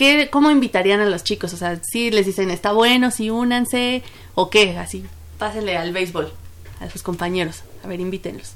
qué, 0.00 0.30
cómo 0.30 0.50
invitarían 0.50 1.00
a 1.00 1.04
los 1.04 1.24
chicos. 1.24 1.52
O 1.52 1.58
sea, 1.58 1.78
si 1.82 2.10
les 2.10 2.24
dicen 2.24 2.50
está 2.50 2.72
bueno, 2.72 3.10
si 3.10 3.28
únanse, 3.28 4.02
o 4.34 4.48
qué, 4.48 4.78
así, 4.78 5.04
pásenle 5.38 5.76
al 5.76 5.92
béisbol, 5.92 6.32
a 6.80 6.88
sus 6.88 7.02
compañeros. 7.02 7.64
A 7.84 7.86
ver, 7.86 8.00
invítenlos. 8.00 8.54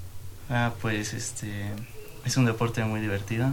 Ah, 0.49 0.73
pues 0.81 1.13
este 1.13 1.51
es 2.25 2.37
un 2.39 2.47
deporte 2.47 2.83
muy 2.85 3.01
divertido. 3.01 3.51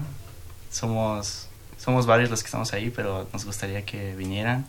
Somos 0.71 1.49
somos 1.77 2.05
varios 2.05 2.29
los 2.29 2.43
que 2.43 2.47
estamos 2.47 2.71
ahí, 2.71 2.91
pero 2.95 3.27
nos 3.33 3.43
gustaría 3.43 3.83
que 3.83 4.15
vinieran 4.15 4.65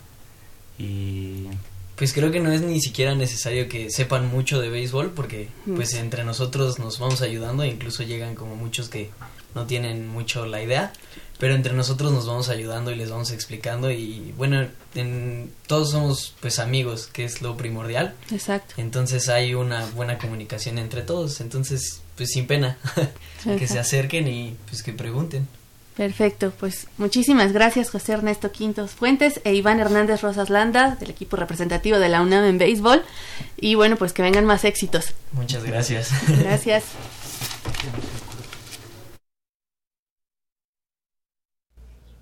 y 0.77 1.47
pues 1.95 2.11
creo 2.11 2.31
que 2.31 2.41
no 2.41 2.51
es 2.51 2.61
ni 2.61 2.81
siquiera 2.81 3.15
necesario 3.15 3.69
que 3.69 3.89
sepan 3.89 4.27
mucho 4.27 4.59
de 4.59 4.69
béisbol 4.69 5.11
porque 5.11 5.47
mm. 5.65 5.75
pues 5.75 5.93
entre 5.93 6.25
nosotros 6.25 6.79
nos 6.79 6.99
vamos 6.99 7.21
ayudando 7.21 7.63
e 7.63 7.67
incluso 7.67 8.03
llegan 8.03 8.35
como 8.35 8.55
muchos 8.55 8.89
que 8.89 9.11
no 9.53 9.65
tienen 9.65 10.09
mucho 10.09 10.47
la 10.47 10.61
idea 10.63 10.91
pero 11.39 11.55
entre 11.55 11.73
nosotros 11.73 12.11
nos 12.11 12.27
vamos 12.27 12.49
ayudando 12.49 12.91
y 12.91 12.95
les 12.95 13.09
vamos 13.09 13.31
explicando 13.31 13.91
y 13.91 14.33
bueno 14.37 14.67
en, 14.95 15.51
todos 15.67 15.91
somos 15.91 16.33
pues 16.39 16.59
amigos 16.59 17.09
que 17.11 17.25
es 17.25 17.41
lo 17.41 17.57
primordial 17.57 18.15
exacto 18.31 18.75
entonces 18.77 19.29
hay 19.29 19.53
una 19.53 19.85
buena 19.87 20.17
comunicación 20.17 20.77
entre 20.77 21.01
todos 21.01 21.41
entonces 21.41 22.01
pues 22.15 22.29
sin 22.31 22.47
pena 22.47 22.77
que 23.43 23.67
se 23.67 23.79
acerquen 23.79 24.27
y 24.27 24.55
pues 24.69 24.83
que 24.83 24.93
pregunten 24.93 25.47
Perfecto, 25.95 26.51
pues 26.59 26.87
muchísimas 26.97 27.53
gracias 27.53 27.91
José 27.91 28.13
Ernesto 28.13 28.51
Quintos 28.51 28.91
Fuentes 28.91 29.41
e 29.43 29.53
Iván 29.53 29.79
Hernández 29.79 30.21
Rosas 30.21 30.49
Landa 30.49 30.97
del 30.99 31.11
equipo 31.11 31.35
representativo 31.35 31.99
de 31.99 32.09
la 32.09 32.21
UNAM 32.21 32.45
en 32.45 32.57
béisbol 32.57 33.03
y 33.57 33.75
bueno, 33.75 33.95
pues 33.95 34.11
que 34.11 34.23
vengan 34.23 34.45
más 34.45 34.65
éxitos. 34.65 35.13
Muchas 35.33 35.63
gracias. 35.63 36.09
Gracias. 36.27 36.85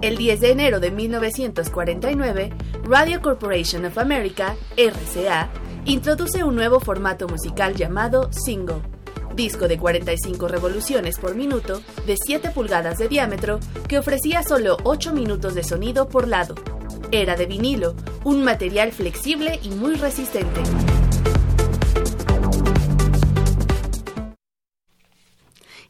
El 0.00 0.16
10 0.16 0.40
de 0.40 0.50
enero 0.50 0.80
de 0.80 0.90
1949, 0.90 2.50
Radio 2.84 3.20
Corporation 3.20 3.84
of 3.84 3.98
America, 3.98 4.56
RCA, 4.78 5.50
introduce 5.84 6.42
un 6.42 6.54
nuevo 6.54 6.80
formato 6.80 7.28
musical 7.28 7.74
llamado 7.74 8.32
single, 8.32 8.80
disco 9.36 9.68
de 9.68 9.78
45 9.78 10.48
revoluciones 10.48 11.18
por 11.18 11.34
minuto 11.34 11.82
de 12.06 12.16
7 12.16 12.50
pulgadas 12.50 12.96
de 12.96 13.08
diámetro 13.08 13.60
que 13.88 13.98
ofrecía 13.98 14.42
solo 14.42 14.78
8 14.84 15.12
minutos 15.12 15.54
de 15.54 15.64
sonido 15.64 16.08
por 16.08 16.28
lado. 16.28 16.54
Era 17.12 17.36
de 17.36 17.44
vinilo, 17.44 17.94
un 18.24 18.42
material 18.42 18.92
flexible 18.92 19.60
y 19.62 19.68
muy 19.68 19.96
resistente. 19.96 20.62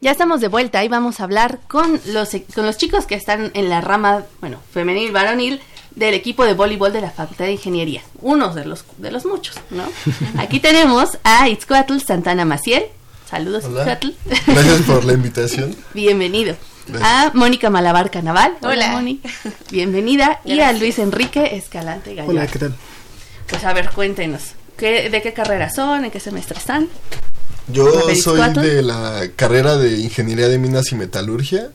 Ya 0.03 0.13
estamos 0.13 0.41
de 0.41 0.49
vuelta 0.49 0.83
y 0.83 0.89
vamos 0.89 1.21
a 1.21 1.25
hablar 1.25 1.59
con 1.69 2.01
los, 2.07 2.31
con 2.55 2.65
los 2.65 2.79
chicos 2.79 3.05
que 3.05 3.15
están 3.15 3.51
en 3.53 3.69
la 3.69 3.83
rama, 3.83 4.25
bueno, 4.41 4.59
femenil, 4.73 5.13
varonil 5.13 5.61
del 5.95 6.15
equipo 6.15 6.47
de 6.47 6.55
voleibol 6.55 6.91
de 6.91 7.03
la 7.03 7.11
Facultad 7.11 7.45
de 7.45 7.53
Ingeniería. 7.53 8.01
Uno 8.23 8.55
de 8.55 8.65
los, 8.65 8.87
de 8.97 9.11
los 9.11 9.27
muchos, 9.27 9.57
¿no? 9.69 9.85
Aquí 10.39 10.59
tenemos 10.59 11.19
a 11.23 11.51
Itzcoatl 11.51 11.99
Santana 11.99 12.47
Maciel. 12.47 12.85
Saludos, 13.29 13.65
Itzcoatl. 13.65 14.09
Gracias 14.47 14.83
por 14.87 15.05
la 15.05 15.13
invitación. 15.21 15.77
Bienvenido. 15.93 16.57
A 17.03 17.33
Mónica 17.35 17.69
Malabar 17.69 18.11
Canaval. 18.11 18.57
Hola, 18.63 18.93
Moni. 18.93 19.21
Bienvenida. 19.71 20.41
Y 20.47 20.61
a 20.61 20.73
Luis 20.73 20.99
Enrique 20.99 21.57
Escalante 21.57 22.15
Gallardo. 22.15 22.31
Hola, 22.31 22.47
¿qué 22.47 22.59
tal? 22.59 22.75
Pues 23.51 23.63
a 23.65 23.75
ver, 23.75 23.91
cuéntenos. 23.91 24.55
¿qué, 24.79 25.11
¿De 25.11 25.21
qué 25.21 25.35
carrera 25.35 25.69
son? 25.69 26.07
¿En 26.07 26.11
qué 26.11 26.21
semestre 26.21 26.57
están? 26.57 26.89
Yo 27.73 28.15
soy 28.15 28.53
de 28.55 28.83
la 28.83 29.29
carrera 29.37 29.77
de 29.77 29.99
Ingeniería 29.99 30.49
de 30.49 30.59
Minas 30.59 30.93
y 30.93 30.95
Metalurgia 30.95 31.71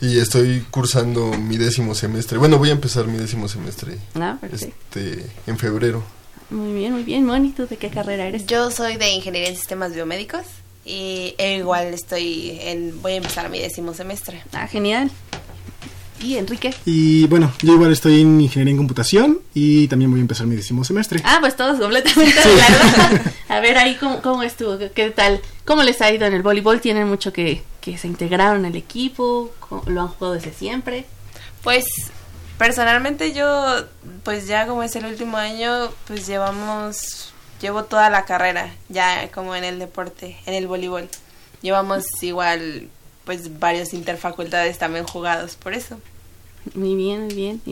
y 0.00 0.18
estoy 0.18 0.64
cursando 0.70 1.32
mi 1.32 1.56
décimo 1.56 1.94
semestre. 1.94 2.38
Bueno, 2.38 2.58
voy 2.58 2.70
a 2.70 2.72
empezar 2.72 3.06
mi 3.06 3.18
décimo 3.18 3.48
semestre. 3.48 3.98
Ah, 4.14 4.38
este, 4.52 5.24
en 5.46 5.58
febrero. 5.58 6.02
Muy 6.50 6.72
bien, 6.72 6.92
muy 6.92 7.02
bien. 7.02 7.24
Moni, 7.24 7.50
¿tú 7.50 7.66
de 7.66 7.76
qué 7.76 7.90
carrera 7.90 8.26
eres? 8.26 8.46
Yo 8.46 8.70
soy 8.70 8.96
de 8.96 9.10
Ingeniería 9.10 9.50
en 9.50 9.56
Sistemas 9.56 9.94
Biomédicos 9.94 10.42
y 10.84 11.34
igual 11.38 11.88
estoy 11.88 12.58
en, 12.62 13.00
voy 13.02 13.12
a 13.12 13.16
empezar 13.16 13.50
mi 13.50 13.58
décimo 13.60 13.94
semestre. 13.94 14.42
Ah, 14.52 14.66
genial. 14.66 15.10
¿Y 16.22 16.36
Enrique? 16.36 16.74
Y 16.84 17.26
bueno, 17.28 17.50
yo 17.62 17.74
igual 17.74 17.92
estoy 17.92 18.20
en 18.20 18.40
Ingeniería 18.40 18.72
en 18.72 18.76
Computación 18.76 19.40
y 19.54 19.88
también 19.88 20.10
voy 20.10 20.20
a 20.20 20.22
empezar 20.22 20.46
mi 20.46 20.54
décimo 20.54 20.84
semestre. 20.84 21.20
Ah, 21.24 21.38
pues 21.40 21.56
todos 21.56 21.80
completamente 21.80 22.32
claro. 22.32 23.20
A 23.48 23.60
ver 23.60 23.78
ahí 23.78 23.96
cómo, 23.96 24.20
cómo 24.20 24.42
estuvo, 24.42 24.78
qué 24.94 25.10
tal, 25.10 25.40
cómo 25.64 25.82
les 25.82 26.00
ha 26.02 26.12
ido 26.12 26.26
en 26.26 26.34
el 26.34 26.42
voleibol, 26.42 26.80
tienen 26.80 27.08
mucho 27.08 27.32
que, 27.32 27.62
que 27.80 27.96
se 27.96 28.06
integraron 28.06 28.66
al 28.66 28.76
equipo, 28.76 29.50
lo 29.86 30.00
han 30.02 30.08
jugado 30.08 30.34
desde 30.34 30.52
siempre. 30.52 31.06
Pues 31.62 31.84
personalmente 32.58 33.32
yo, 33.32 33.84
pues 34.22 34.46
ya 34.46 34.66
como 34.66 34.82
es 34.82 34.94
el 34.96 35.06
último 35.06 35.38
año, 35.38 35.90
pues 36.06 36.26
llevamos, 36.26 37.32
llevo 37.62 37.84
toda 37.84 38.10
la 38.10 38.26
carrera 38.26 38.74
ya 38.90 39.30
como 39.32 39.54
en 39.56 39.64
el 39.64 39.78
deporte, 39.78 40.36
en 40.44 40.52
el 40.54 40.66
voleibol. 40.66 41.08
Llevamos 41.62 42.04
igual 42.22 42.88
pues 43.30 43.60
varios 43.60 43.94
interfacultades 43.94 44.76
también 44.78 45.04
jugados 45.04 45.54
por 45.54 45.72
eso. 45.72 46.00
Muy 46.74 46.96
bien, 46.96 47.26
muy 47.26 47.34
bien. 47.36 47.62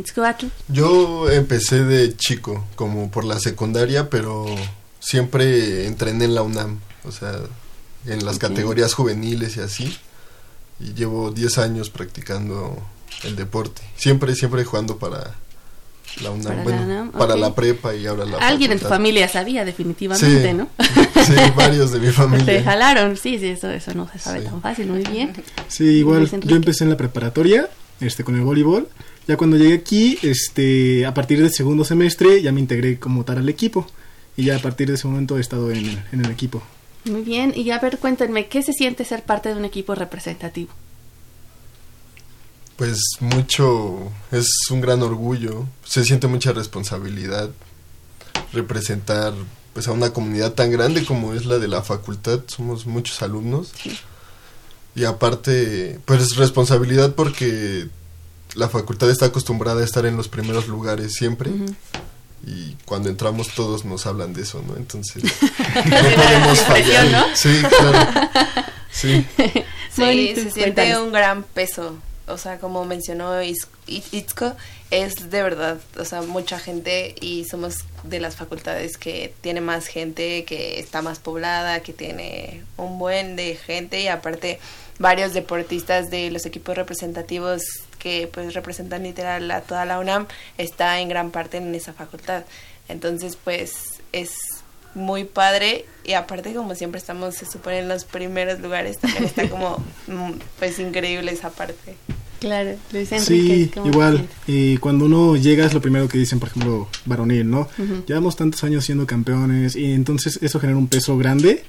Yo 0.68 1.28
empecé 1.28 1.82
de 1.82 2.16
chico, 2.16 2.64
como 2.76 3.10
por 3.10 3.24
la 3.24 3.40
secundaria, 3.40 4.08
pero 4.08 4.46
siempre 5.00 5.88
entrené 5.88 6.26
en 6.26 6.36
la 6.36 6.42
UNAM, 6.42 6.78
o 7.02 7.10
sea, 7.10 7.40
en 8.06 8.24
las 8.24 8.38
categorías 8.38 8.94
juveniles 8.94 9.56
y 9.56 9.60
así. 9.60 9.98
Y 10.78 10.94
llevo 10.94 11.32
10 11.32 11.58
años 11.58 11.90
practicando 11.90 12.78
el 13.24 13.34
deporte. 13.34 13.82
Siempre, 13.96 14.36
siempre 14.36 14.62
jugando 14.62 14.98
para 14.98 15.34
la 16.22 16.30
UNAM, 16.30 16.44
para, 16.44 16.62
bueno, 16.62 17.04
la, 17.04 17.10
para 17.10 17.36
la 17.36 17.54
prepa 17.54 17.94
y 17.94 18.06
ahora 18.06 18.24
la 18.24 18.38
Alguien 18.38 18.72
en 18.72 18.78
tu 18.78 18.86
familia 18.86 19.28
sabía 19.28 19.64
definitivamente, 19.64 20.54
¿no? 20.54 20.68
sí, 20.78 21.34
varios 21.56 21.92
de 21.92 22.00
mi 22.00 22.08
familia. 22.12 22.46
Te 22.46 22.62
jalaron, 22.62 23.16
sí, 23.16 23.38
sí, 23.38 23.46
eso, 23.46 23.70
eso 23.70 23.94
no 23.94 24.08
se 24.12 24.18
sabe 24.18 24.42
tan 24.42 24.60
fácil, 24.60 24.86
muy 24.88 25.04
bien. 25.04 25.32
Sí, 25.68 25.84
igual 25.84 26.30
yo 26.44 26.56
empecé 26.56 26.84
en 26.84 26.90
la 26.90 26.96
preparatoria, 26.96 27.68
este, 28.00 28.24
con 28.24 28.34
el 28.34 28.42
voleibol. 28.42 28.88
Ya 29.26 29.36
cuando 29.36 29.56
llegué 29.56 29.74
aquí, 29.74 30.18
este, 30.22 31.04
a 31.04 31.12
partir 31.12 31.40
del 31.40 31.52
segundo 31.52 31.84
semestre 31.84 32.40
ya 32.40 32.50
me 32.50 32.60
integré 32.60 32.98
como 32.98 33.24
tal 33.24 33.38
al 33.38 33.48
equipo. 33.48 33.86
Y 34.36 34.44
ya 34.44 34.56
a 34.56 34.60
partir 34.60 34.88
de 34.88 34.94
ese 34.94 35.08
momento 35.08 35.36
he 35.36 35.40
estado 35.40 35.70
en 35.70 35.78
el, 35.78 36.02
en 36.12 36.24
el 36.24 36.30
equipo. 36.30 36.62
Muy 37.04 37.22
bien, 37.22 37.52
y 37.56 37.70
a 37.70 37.78
ver, 37.78 37.98
cuéntenme, 37.98 38.46
¿qué 38.46 38.62
se 38.62 38.72
siente 38.72 39.04
ser 39.04 39.22
parte 39.22 39.48
de 39.48 39.56
un 39.56 39.64
equipo 39.64 39.94
representativo? 39.94 40.70
Pues 42.78 43.00
mucho, 43.18 44.12
es 44.30 44.46
un 44.70 44.80
gran 44.80 45.02
orgullo, 45.02 45.66
se 45.84 46.04
siente 46.04 46.28
mucha 46.28 46.52
responsabilidad 46.52 47.50
representar 48.52 49.34
pues 49.72 49.88
a 49.88 49.92
una 49.92 50.12
comunidad 50.12 50.52
tan 50.52 50.70
grande 50.70 51.04
como 51.04 51.34
es 51.34 51.44
la 51.44 51.58
de 51.58 51.66
la 51.66 51.82
facultad, 51.82 52.38
somos 52.46 52.86
muchos 52.86 53.20
alumnos. 53.20 53.72
Y 54.94 55.04
aparte, 55.06 55.98
pues 56.04 56.36
responsabilidad 56.36 57.16
porque 57.16 57.88
la 58.54 58.68
facultad 58.68 59.10
está 59.10 59.26
acostumbrada 59.26 59.80
a 59.80 59.84
estar 59.84 60.06
en 60.06 60.16
los 60.16 60.28
primeros 60.28 60.68
lugares 60.68 61.14
siempre. 61.14 61.50
Y 62.46 62.76
cuando 62.84 63.08
entramos 63.08 63.48
todos 63.56 63.84
nos 63.84 64.06
hablan 64.06 64.34
de 64.34 64.42
eso, 64.42 64.62
¿no? 64.64 64.76
Entonces, 64.76 65.24
no 65.84 66.10
podemos 66.14 66.60
fallar. 66.60 67.26
Sí, 67.34 67.60
claro. 67.76 68.30
Sí, 68.92 69.26
sí 69.90 70.34
se 70.36 70.50
siente 70.52 70.96
un 70.96 71.10
gran 71.10 71.42
peso 71.42 71.96
o 72.28 72.38
sea, 72.38 72.58
como 72.58 72.84
mencionó 72.84 73.42
Itzko, 73.42 74.54
es 74.90 75.30
de 75.30 75.42
verdad, 75.42 75.78
o 75.98 76.04
sea, 76.04 76.22
mucha 76.22 76.58
gente 76.58 77.14
y 77.20 77.44
somos 77.44 77.78
de 78.04 78.20
las 78.20 78.36
facultades 78.36 78.96
que 78.96 79.34
tiene 79.40 79.60
más 79.60 79.86
gente, 79.86 80.44
que 80.44 80.78
está 80.78 81.02
más 81.02 81.18
poblada, 81.18 81.80
que 81.80 81.92
tiene 81.92 82.62
un 82.76 82.98
buen 82.98 83.36
de 83.36 83.56
gente 83.56 84.00
y 84.00 84.08
aparte 84.08 84.60
varios 84.98 85.34
deportistas 85.34 86.10
de 86.10 86.30
los 86.30 86.46
equipos 86.46 86.76
representativos 86.76 87.62
que 87.98 88.28
pues 88.32 88.54
representan 88.54 89.02
literal 89.02 89.50
a 89.50 89.60
toda 89.60 89.84
la 89.84 89.98
UNAM 89.98 90.26
está 90.56 91.00
en 91.00 91.08
gran 91.08 91.30
parte 91.30 91.58
en 91.58 91.74
esa 91.74 91.92
facultad. 91.92 92.44
Entonces, 92.88 93.36
pues 93.36 94.00
es 94.12 94.32
muy 94.94 95.24
padre 95.24 95.84
y 96.04 96.14
aparte 96.14 96.54
como 96.54 96.74
siempre 96.74 96.98
estamos 96.98 97.34
se 97.34 97.46
supone 97.46 97.80
en 97.80 97.88
los 97.88 98.04
primeros 98.04 98.58
lugares 98.60 98.98
también 98.98 99.24
está 99.24 99.48
como 99.48 99.76
mm, 100.06 100.32
pues 100.58 100.78
increíble 100.78 101.30
esa 101.30 101.50
parte 101.50 101.94
claro 102.38 102.76
Luis 102.92 103.10
Enrique, 103.12 103.70
sí 103.74 103.80
igual 103.84 104.28
y 104.46 104.76
cuando 104.78 105.06
uno 105.06 105.36
llega 105.36 105.66
es 105.66 105.74
lo 105.74 105.80
primero 105.80 106.08
que 106.08 106.18
dicen 106.18 106.38
por 106.38 106.48
ejemplo 106.48 106.88
varonil 107.04 107.48
no 107.50 107.68
llevamos 108.06 108.36
tantos 108.36 108.62
años 108.64 108.84
siendo 108.84 109.06
campeones 109.06 109.74
y 109.76 109.92
entonces 109.92 110.38
eso 110.42 110.60
genera 110.60 110.78
un 110.78 110.88
peso 110.88 111.16
grande 111.18 111.64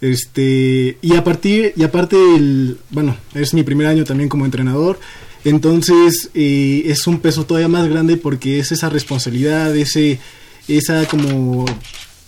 Este, 0.00 0.96
y 1.02 1.14
a 1.14 1.22
partir, 1.22 1.74
y 1.76 1.82
aparte, 1.82 2.16
el, 2.16 2.78
bueno, 2.90 3.16
es 3.34 3.52
mi 3.52 3.62
primer 3.62 3.86
año 3.86 4.04
también 4.04 4.28
como 4.30 4.46
entrenador. 4.46 4.98
Entonces 5.44 6.30
eh, 6.34 6.84
es 6.86 7.06
un 7.06 7.20
peso 7.20 7.44
todavía 7.44 7.68
más 7.68 7.88
grande 7.88 8.16
porque 8.16 8.58
es 8.58 8.72
esa 8.72 8.88
responsabilidad, 8.88 9.74
ese, 9.76 10.18
esa 10.68 11.06
como, 11.06 11.64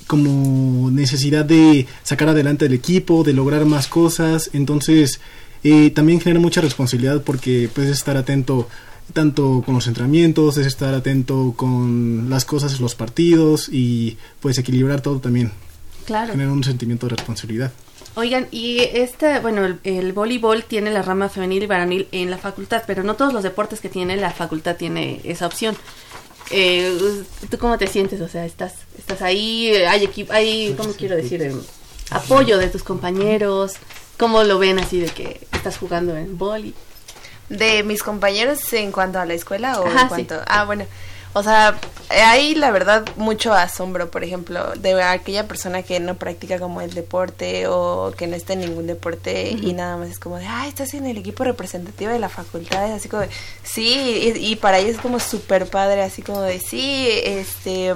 como 0.06 0.90
necesidad 0.90 1.44
de 1.44 1.86
sacar 2.02 2.28
adelante 2.28 2.66
el 2.66 2.72
equipo, 2.74 3.22
de 3.24 3.32
lograr 3.32 3.64
más 3.64 3.86
cosas. 3.86 4.50
Entonces 4.52 5.20
eh, 5.64 5.90
también 5.90 6.20
genera 6.20 6.40
mucha 6.40 6.60
responsabilidad 6.60 7.22
porque 7.22 7.68
puedes 7.72 7.90
estar 7.90 8.16
atento 8.16 8.68
tanto 9.12 9.62
con 9.64 9.74
los 9.74 9.86
entrenamientos, 9.86 10.56
es 10.56 10.66
estar 10.66 10.94
atento 10.94 11.54
con 11.56 12.30
las 12.30 12.44
cosas, 12.44 12.80
los 12.80 12.94
partidos 12.94 13.68
y 13.70 14.16
pues 14.40 14.58
equilibrar 14.58 15.00
todo 15.00 15.20
también. 15.20 15.52
Claro. 16.06 16.32
Genera 16.32 16.52
un 16.52 16.64
sentimiento 16.64 17.06
de 17.06 17.16
responsabilidad. 17.16 17.72
Oigan, 18.14 18.48
y 18.50 18.80
este, 18.80 19.40
bueno, 19.40 19.78
el, 19.84 20.12
voleibol 20.12 20.64
tiene 20.64 20.90
la 20.90 21.00
rama 21.02 21.28
femenil 21.28 21.62
y 21.62 21.66
varonil 21.66 22.08
en 22.12 22.30
la 22.30 22.36
facultad, 22.36 22.82
pero 22.86 23.02
no 23.02 23.14
todos 23.14 23.32
los 23.32 23.42
deportes 23.42 23.80
que 23.80 23.88
tiene 23.88 24.16
la 24.16 24.30
facultad 24.30 24.76
tiene 24.76 25.20
esa 25.24 25.46
opción. 25.46 25.76
Eh, 26.50 27.22
¿Tú 27.48 27.56
cómo 27.56 27.78
te 27.78 27.86
sientes? 27.86 28.20
O 28.20 28.28
sea, 28.28 28.44
estás, 28.44 28.74
estás 28.98 29.22
ahí, 29.22 29.70
hay 29.70 30.04
equipo, 30.04 30.32
hay, 30.32 30.74
¿cómo 30.76 30.92
quiero 30.92 31.16
decir? 31.16 31.52
Apoyo 32.10 32.58
de 32.58 32.68
tus 32.68 32.82
compañeros. 32.82 33.74
¿Cómo 34.22 34.44
lo 34.44 34.60
ven 34.60 34.78
así 34.78 35.00
de 35.00 35.08
que 35.08 35.40
estás 35.50 35.76
jugando 35.78 36.16
en 36.16 36.38
voleibol? 36.38 36.78
De 37.48 37.82
mis 37.82 38.04
compañeros 38.04 38.72
en 38.72 38.92
cuanto 38.92 39.18
a 39.18 39.26
la 39.26 39.34
escuela 39.34 39.80
o 39.80 39.88
en 39.88 40.06
cuanto... 40.06 40.40
Ah, 40.46 40.64
bueno. 40.64 40.84
O 41.32 41.42
sea, 41.42 41.76
hay 42.08 42.54
la 42.54 42.70
verdad 42.70 43.04
mucho 43.16 43.52
asombro, 43.52 44.12
por 44.12 44.22
ejemplo, 44.22 44.74
de 44.76 45.02
aquella 45.02 45.48
persona 45.48 45.82
que 45.82 45.98
no 45.98 46.14
practica 46.14 46.60
como 46.60 46.82
el 46.82 46.94
deporte 46.94 47.66
o 47.66 48.14
que 48.16 48.28
no 48.28 48.36
está 48.36 48.52
en 48.52 48.60
ningún 48.60 48.86
deporte 48.86 49.50
y 49.60 49.72
nada 49.72 49.96
más 49.96 50.10
es 50.10 50.20
como 50.20 50.36
de, 50.36 50.46
ah, 50.46 50.68
estás 50.68 50.94
en 50.94 51.06
el 51.06 51.16
equipo 51.16 51.42
representativo 51.42 52.12
de 52.12 52.20
la 52.20 52.28
facultad, 52.28 52.92
así 52.92 53.08
como 53.08 53.22
de, 53.22 53.28
sí, 53.64 54.34
y, 54.36 54.54
para 54.54 54.78
ellos 54.78 54.96
es 54.96 55.00
como 55.00 55.18
súper 55.18 55.66
padre, 55.66 56.02
así 56.02 56.22
como 56.22 56.42
de, 56.42 56.60
sí, 56.60 57.08
este, 57.24 57.92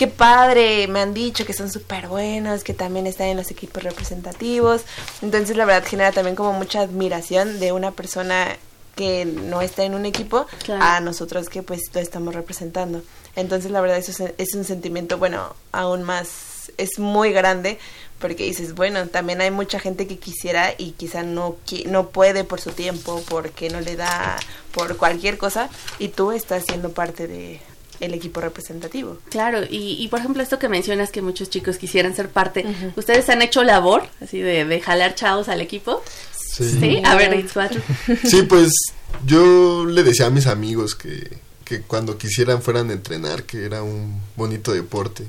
qué 0.00 0.06
padre, 0.06 0.88
me 0.88 1.00
han 1.00 1.12
dicho 1.12 1.44
que 1.44 1.52
son 1.52 1.70
súper 1.70 2.08
buenos, 2.08 2.64
que 2.64 2.72
también 2.72 3.06
están 3.06 3.26
en 3.26 3.36
los 3.36 3.50
equipos 3.50 3.82
representativos, 3.82 4.86
entonces 5.20 5.58
la 5.58 5.66
verdad 5.66 5.86
genera 5.86 6.10
también 6.10 6.36
como 6.36 6.54
mucha 6.54 6.80
admiración 6.80 7.60
de 7.60 7.72
una 7.72 7.90
persona 7.90 8.56
que 8.96 9.26
no 9.26 9.60
está 9.60 9.84
en 9.84 9.92
un 9.94 10.06
equipo 10.06 10.46
a 10.80 11.00
nosotros 11.00 11.50
que 11.50 11.62
pues 11.62 11.82
lo 11.92 12.00
estamos 12.00 12.34
representando. 12.34 13.02
Entonces 13.36 13.70
la 13.72 13.82
verdad 13.82 13.98
eso 13.98 14.26
es, 14.38 14.54
un 14.54 14.64
sentimiento, 14.64 15.18
bueno, 15.18 15.54
aún 15.70 16.02
más, 16.02 16.72
es 16.78 16.98
muy 16.98 17.30
grande 17.32 17.78
porque 18.20 18.44
dices, 18.44 18.74
bueno, 18.74 19.06
también 19.08 19.42
hay 19.42 19.50
mucha 19.50 19.80
gente 19.80 20.06
que 20.06 20.18
quisiera 20.18 20.72
y 20.78 20.92
quizá 20.92 21.24
no, 21.24 21.56
no 21.84 22.08
puede 22.08 22.44
por 22.44 22.58
su 22.58 22.70
tiempo, 22.72 23.22
porque 23.28 23.68
no 23.68 23.82
le 23.82 23.96
da 23.96 24.38
por 24.72 24.96
cualquier 24.96 25.36
cosa 25.36 25.68
y 25.98 26.08
tú 26.08 26.32
estás 26.32 26.64
siendo 26.64 26.92
parte 26.92 27.26
de 27.28 27.60
el 28.00 28.14
equipo 28.14 28.40
representativo. 28.40 29.18
Claro, 29.28 29.60
y, 29.68 30.06
por 30.08 30.20
ejemplo 30.20 30.42
esto 30.42 30.58
que 30.58 30.68
mencionas 30.68 31.10
que 31.10 31.22
muchos 31.22 31.50
chicos 31.50 31.76
quisieran 31.76 32.16
ser 32.16 32.28
parte, 32.28 32.64
¿ustedes 32.96 33.28
han 33.28 33.42
hecho 33.42 33.62
labor 33.62 34.04
así 34.20 34.40
de, 34.40 34.64
de 34.64 34.80
jalar 34.80 35.14
chavos 35.14 35.48
al 35.48 35.60
equipo? 35.60 36.02
Sí. 36.34 37.02
A 37.04 37.14
ver, 37.14 37.46
Sí, 38.24 38.42
pues 38.42 38.72
yo 39.24 39.84
le 39.86 40.02
decía 40.02 40.26
a 40.26 40.30
mis 40.30 40.46
amigos 40.46 40.94
que, 40.94 41.38
que 41.64 41.82
cuando 41.82 42.18
quisieran 42.18 42.62
fueran 42.62 42.90
a 42.90 42.92
entrenar, 42.92 43.44
que 43.44 43.64
era 43.64 43.82
un 43.82 44.20
bonito 44.36 44.72
deporte. 44.72 45.24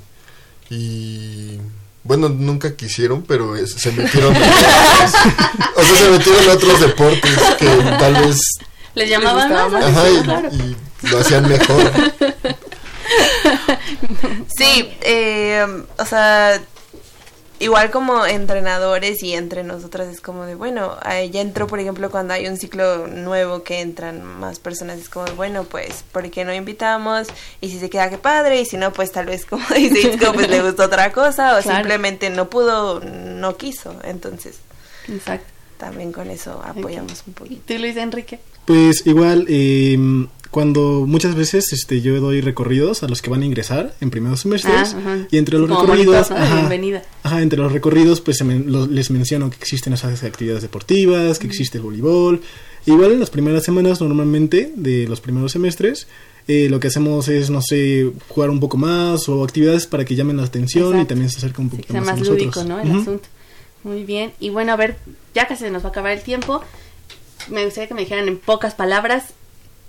Y 0.70 1.58
bueno, 2.04 2.28
nunca 2.28 2.74
quisieron, 2.74 3.22
pero 3.22 3.54
se 3.66 3.92
metieron 3.92 4.34
en 4.34 4.42
otros, 4.42 4.60
o 5.76 5.82
sea, 5.82 5.96
se 5.96 6.10
metieron 6.10 6.44
en 6.44 6.50
otros 6.50 6.80
deportes 6.80 7.38
que 7.58 7.66
tal 7.98 8.14
vez 8.14 8.38
les 8.94 9.08
llamaban 9.08 9.50
más, 9.72 9.84
Ajá, 9.84 10.10
y, 10.50 10.76
lo 11.10 11.18
hacían 11.18 11.48
mejor. 11.48 11.92
Sí, 14.56 14.90
eh, 15.02 15.66
o 15.98 16.04
sea, 16.04 16.60
igual 17.58 17.90
como 17.90 18.26
entrenadores 18.26 19.22
y 19.22 19.34
entre 19.34 19.62
nosotras 19.62 20.08
es 20.08 20.20
como 20.20 20.44
de, 20.44 20.54
bueno, 20.54 20.96
ya 21.30 21.40
entró, 21.40 21.66
por 21.66 21.78
ejemplo, 21.80 22.10
cuando 22.10 22.34
hay 22.34 22.46
un 22.48 22.56
ciclo 22.56 23.06
nuevo 23.06 23.62
que 23.62 23.80
entran 23.80 24.24
más 24.24 24.58
personas, 24.58 24.98
es 24.98 25.08
como, 25.08 25.26
bueno, 25.36 25.64
pues, 25.64 26.04
¿por 26.10 26.28
qué 26.30 26.44
no 26.44 26.52
invitamos? 26.52 27.28
Y 27.60 27.70
si 27.70 27.78
se 27.78 27.88
queda, 27.88 28.10
qué 28.10 28.18
padre, 28.18 28.60
y 28.60 28.66
si 28.66 28.76
no, 28.76 28.92
pues 28.92 29.12
tal 29.12 29.26
vez, 29.26 29.46
como 29.50 29.64
dice 29.74 30.18
pues 30.32 30.48
le 30.48 30.62
gustó 30.62 30.84
otra 30.84 31.12
cosa, 31.12 31.56
o 31.56 31.62
simplemente 31.62 32.30
no 32.30 32.50
pudo, 32.50 33.00
no 33.00 33.56
quiso, 33.56 33.94
entonces. 34.04 34.58
Exacto. 35.08 35.46
También 35.78 36.12
con 36.12 36.30
eso 36.30 36.62
apoyamos 36.64 37.24
un 37.26 37.34
poquito. 37.34 37.62
¿Tú, 37.66 37.78
Luis 37.78 37.96
Enrique? 37.96 38.38
Pues 38.66 39.04
igual, 39.04 39.46
eh, 39.48 39.98
cuando 40.52 41.06
muchas 41.06 41.34
veces 41.34 41.72
este 41.72 42.02
yo 42.02 42.20
doy 42.20 42.42
recorridos 42.42 43.02
a 43.02 43.08
los 43.08 43.22
que 43.22 43.30
van 43.30 43.40
a 43.40 43.46
ingresar 43.46 43.94
en 44.02 44.10
primeros 44.10 44.40
semestres 44.40 44.94
ah, 44.94 45.24
y 45.30 45.38
entre 45.38 45.58
los 45.58 45.68
recorridos 45.68 46.30
ajá, 46.30 47.40
entre 47.40 47.58
los 47.58 47.72
recorridos 47.72 48.20
pues 48.20 48.44
les 48.44 49.10
menciono 49.10 49.48
que 49.48 49.56
existen 49.56 49.94
esas 49.94 50.22
actividades 50.22 50.60
deportivas 50.60 51.38
que 51.38 51.46
existe 51.46 51.78
el 51.78 51.84
voleibol. 51.84 52.42
Igual 52.84 53.12
en 53.12 53.20
las 53.20 53.30
primeras 53.30 53.64
semanas 53.64 54.02
normalmente 54.02 54.70
de 54.76 55.08
los 55.08 55.22
primeros 55.22 55.52
semestres 55.52 56.06
eh, 56.46 56.68
lo 56.68 56.80
que 56.80 56.88
hacemos 56.88 57.28
es 57.28 57.48
no 57.48 57.62
sé 57.62 58.12
jugar 58.28 58.50
un 58.50 58.60
poco 58.60 58.76
más 58.76 59.30
o 59.30 59.44
actividades 59.44 59.86
para 59.86 60.04
que 60.04 60.16
llamen 60.16 60.36
la 60.36 60.44
atención 60.44 61.00
y 61.00 61.06
también 61.06 61.30
se 61.30 61.38
acerque 61.38 61.62
un 61.62 61.70
poquito 61.70 61.94
más, 61.94 62.04
más 62.04 62.20
lúdico 62.20 62.62
no 62.62 62.78
el 62.78 62.90
asunto. 62.90 63.26
Muy 63.84 64.04
bien. 64.04 64.32
Y 64.38 64.50
bueno 64.50 64.72
a 64.72 64.76
ver 64.76 64.98
ya 65.34 65.48
casi 65.48 65.64
se 65.64 65.70
nos 65.70 65.82
va 65.82 65.86
a 65.86 65.90
acabar 65.92 66.12
el 66.12 66.20
tiempo. 66.20 66.62
Me 67.48 67.64
gustaría 67.64 67.88
que 67.88 67.94
me 67.94 68.02
dijeran 68.02 68.28
en 68.28 68.36
pocas 68.36 68.74
palabras 68.74 69.32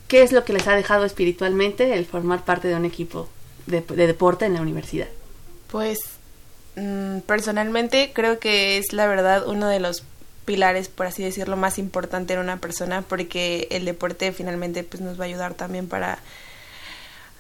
¿Qué 0.08 0.22
es 0.22 0.32
lo 0.32 0.44
que 0.44 0.54
les 0.54 0.68
ha 0.68 0.76
dejado 0.76 1.06
espiritualmente 1.06 1.96
el 1.96 2.06
formar 2.06 2.46
parte 2.46 2.68
de 2.68 2.76
un 2.76 2.86
equipo 2.86 3.30
de, 3.66 3.82
deporte 3.82 4.46
en 4.46 4.54
la 4.54 4.62
universidad? 4.62 5.08
Pues 5.72 6.00
mm, 6.76 7.20
personalmente 7.20 8.12
creo 8.14 8.40
que 8.40 8.78
es 8.78 8.94
la 8.94 9.08
verdad 9.08 9.48
uno 9.48 9.68
de 9.68 9.80
los 9.80 10.04
pilares, 10.46 10.90
por 10.90 11.06
así 11.06 11.24
decirlo, 11.24 11.56
más 11.56 11.80
importante 11.80 12.34
en 12.34 12.40
una 12.40 12.58
persona 12.58 13.02
porque 13.02 13.68
el 13.72 13.86
deporte 13.86 14.32
finalmente 14.34 14.84
pues 14.84 15.02
nos 15.02 15.20
va 15.20 15.24
a 15.24 15.28
ayudar 15.28 15.54
también 15.54 15.88
para 15.88 16.20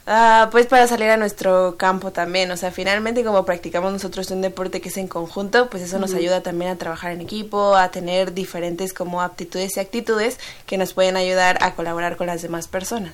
Ah, 0.06 0.49
pues 0.51 0.66
para 0.66 0.86
salir 0.88 1.10
a 1.10 1.18
nuestro 1.18 1.78
campo 1.78 2.12
también, 2.12 2.51
o 2.51 2.58
sea, 2.58 2.72
finalmente 2.72 3.24
como 3.24 3.45
practicamos 3.45 3.93
nosotros 3.93 4.30
un 4.32 4.41
deporte 4.41 4.82
que 4.82 4.89
es 4.89 4.97
en 4.97 5.08
conjunto, 5.08 5.70
pues 5.70 5.82
eso 5.82 5.97
nos 5.97 6.14
ayuda 6.14 6.43
también 6.43 6.72
a 6.72 6.78
trabajar 6.78 7.14
en 7.14 7.22
equipo, 7.22 7.76
a 7.76 7.89
tener 7.89 8.34
diferentes 8.34 8.93
como 8.93 9.22
aptitudes 9.22 9.78
y 9.78 9.80
actitudes 9.80 10.39
que 10.66 10.78
nos 10.78 10.93
pueden 10.93 11.16
ayudar 11.16 11.58
a 11.62 11.74
colaborar 11.76 12.18
con 12.18 12.28
las 12.28 12.41
demás 12.41 12.68
personas. 12.68 13.14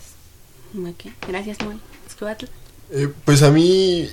Gracias, 1.28 1.60
Moy. 1.64 1.80
Eh, 2.92 3.08
pues 3.24 3.44
a 3.44 3.52
mí 3.52 4.10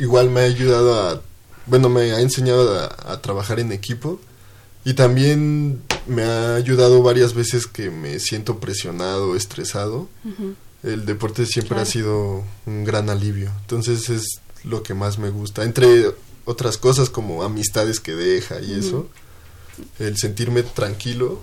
igual 0.00 0.30
me 0.30 0.40
ha 0.40 0.44
ayudado 0.44 0.94
a, 1.00 1.22
bueno, 1.66 1.88
me 1.88 2.12
ha 2.12 2.20
enseñado 2.20 2.90
a, 3.06 3.22
trabajar 3.22 3.60
en 3.60 3.70
equipo 3.70 4.20
y 4.84 4.94
también 4.94 5.80
me 6.06 6.24
ha 6.24 6.56
ayudado 6.56 7.02
varias 7.02 7.34
veces 7.34 7.68
que 7.68 7.90
me 7.90 8.18
siento 8.18 8.58
presionado, 8.58 9.36
estresado 9.36 10.08
el 10.86 11.04
deporte 11.04 11.46
siempre 11.46 11.78
ha 11.78 11.84
sido 11.84 12.44
un 12.64 12.84
gran 12.84 13.10
alivio. 13.10 13.50
Entonces 13.62 14.08
es 14.08 14.40
lo 14.64 14.82
que 14.82 14.94
más 14.94 15.18
me 15.18 15.30
gusta. 15.30 15.64
Entre 15.64 16.06
otras 16.44 16.78
cosas 16.78 17.10
como 17.10 17.42
amistades 17.42 18.00
que 18.00 18.14
deja 18.14 18.60
y 18.60 18.72
eso, 18.72 19.08
el 19.98 20.16
sentirme 20.16 20.62
tranquilo 20.62 21.40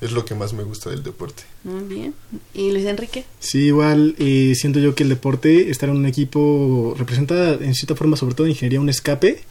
es 0.00 0.12
lo 0.12 0.24
que 0.24 0.34
más 0.34 0.52
me 0.52 0.64
gusta 0.64 0.90
del 0.90 1.02
deporte. 1.02 1.44
Muy 1.64 1.84
bien. 1.84 2.14
¿Y 2.54 2.72
Luis 2.72 2.86
Enrique? 2.86 3.24
Sí, 3.40 3.66
igual 3.66 4.14
eh, 4.18 4.52
siento 4.56 4.80
yo 4.80 4.94
que 4.94 5.04
el 5.04 5.08
deporte, 5.08 5.70
estar 5.70 5.88
en 5.88 5.96
un 5.96 6.06
equipo, 6.06 6.94
representa 6.98 7.54
en 7.54 7.74
cierta 7.74 7.94
forma, 7.94 8.16
sobre 8.16 8.34
todo 8.34 8.46
en 8.46 8.52
ingeniería, 8.52 8.80
un 8.80 8.88
escape. 8.88 9.42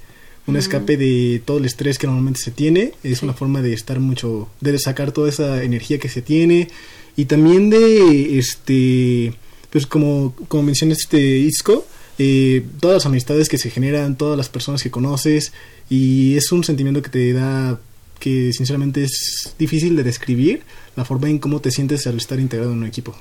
Un 0.46 0.56
escape 0.56 0.96
de 0.96 1.42
todo 1.44 1.58
el 1.58 1.66
estrés 1.66 1.98
que 1.98 2.08
normalmente 2.08 2.40
se 2.40 2.52
tiene. 2.52 2.94
Es 3.04 3.22
una 3.22 3.34
forma 3.34 3.62
de 3.62 3.74
estar 3.74 4.00
mucho, 4.00 4.48
de 4.62 4.80
sacar 4.80 5.12
toda 5.12 5.28
esa 5.28 5.62
energía 5.62 6.00
que 6.00 6.08
se 6.08 6.22
tiene, 6.22 6.70
y 7.18 7.26
también 7.26 7.70
de, 7.70 8.38
este, 8.38 9.34
pues 9.72 9.86
como, 9.86 10.34
como 10.48 10.64
menciona 10.64 10.94
este 10.94 11.20
Isco, 11.20 11.86
eh, 12.20 12.64
todas 12.80 12.98
las 12.98 13.06
amistades 13.08 13.50
que 13.50 13.58
se 13.58 13.72
generan, 13.72 14.16
todas 14.16 14.38
las 14.38 14.50
personas 14.50 14.82
que 14.84 14.92
conoces, 14.92 15.52
y 15.90 16.38
es 16.38 16.52
un 16.52 16.64
sentimiento 16.64 17.02
que 17.02 17.10
te 17.10 17.34
da 17.34 17.80
que 18.20 18.54
sinceramente 18.54 19.04
es 19.04 19.56
difícil 19.58 19.96
de 19.96 20.04
describir 20.04 20.64
la 20.96 21.06
forma 21.06 21.30
en 21.30 21.40
cómo 21.40 21.60
te 21.60 21.72
sientes 21.72 22.08
al 22.08 22.18
estar 22.18 22.40
integrado 22.40 22.72
en 22.72 22.80
un 22.80 22.86
equipo. 22.86 23.16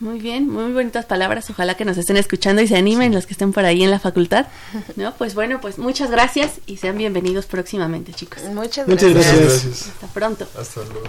Muy 0.00 0.20
bien, 0.20 0.48
muy 0.48 0.72
bonitas 0.72 1.06
palabras. 1.06 1.50
Ojalá 1.50 1.76
que 1.76 1.84
nos 1.84 1.98
estén 1.98 2.16
escuchando 2.16 2.62
y 2.62 2.68
se 2.68 2.76
animen 2.76 3.12
los 3.12 3.26
que 3.26 3.32
estén 3.32 3.52
por 3.52 3.64
ahí 3.64 3.82
en 3.82 3.90
la 3.90 3.98
facultad. 3.98 4.46
No, 4.96 5.14
pues 5.16 5.34
bueno, 5.34 5.60
pues 5.60 5.78
muchas 5.78 6.10
gracias 6.10 6.60
y 6.66 6.76
sean 6.76 6.96
bienvenidos 6.98 7.46
próximamente, 7.46 8.12
chicos. 8.12 8.42
Muchas 8.54 8.86
gracias. 8.86 9.14
Muchas 9.14 9.40
gracias. 9.40 9.88
Hasta 9.88 10.06
pronto. 10.08 10.48
Hasta 10.56 10.82
luego. 10.84 11.08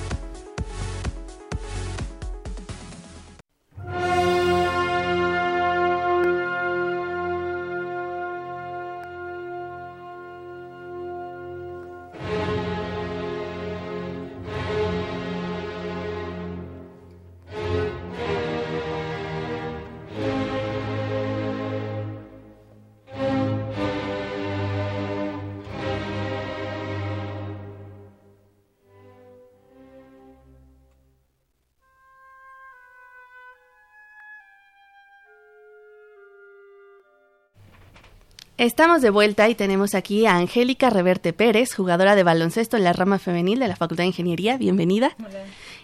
Estamos 38.61 39.01
de 39.01 39.09
vuelta 39.09 39.49
y 39.49 39.55
tenemos 39.55 39.95
aquí 39.95 40.27
a 40.27 40.35
Angélica 40.35 40.91
Reverte 40.91 41.33
Pérez, 41.33 41.73
jugadora 41.73 42.13
de 42.13 42.21
baloncesto 42.21 42.77
en 42.77 42.83
la 42.83 42.93
rama 42.93 43.17
femenil 43.17 43.57
de 43.57 43.67
la 43.67 43.75
Facultad 43.75 44.03
de 44.03 44.09
Ingeniería. 44.09 44.55
Bienvenida. 44.57 45.15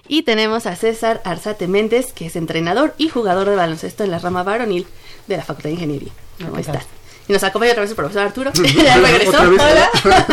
Y 0.07 0.21
tenemos 0.21 0.67
a 0.67 0.75
César 0.75 1.19
Arzate 1.25 1.67
Méndez, 1.67 2.13
que 2.13 2.27
es 2.27 2.35
entrenador 2.35 2.93
y 2.99 3.09
jugador 3.09 3.49
de 3.49 3.55
baloncesto 3.55 4.03
en 4.03 4.11
la 4.11 4.19
rama 4.19 4.43
varonil 4.43 4.85
de 5.25 5.37
la 5.37 5.43
Facultad 5.43 5.69
de 5.69 5.73
Ingeniería. 5.73 6.11
¿Cómo 6.37 6.59
estás? 6.59 6.85
Y 7.27 7.33
nos 7.33 7.43
acompaña 7.43 7.71
otra 7.71 7.81
vez 7.81 7.89
el 7.89 7.95
profesor 7.95 8.21
Arturo. 8.21 8.51
ya 8.75 8.97
regresó. 8.97 9.41
Hola. 9.41 9.89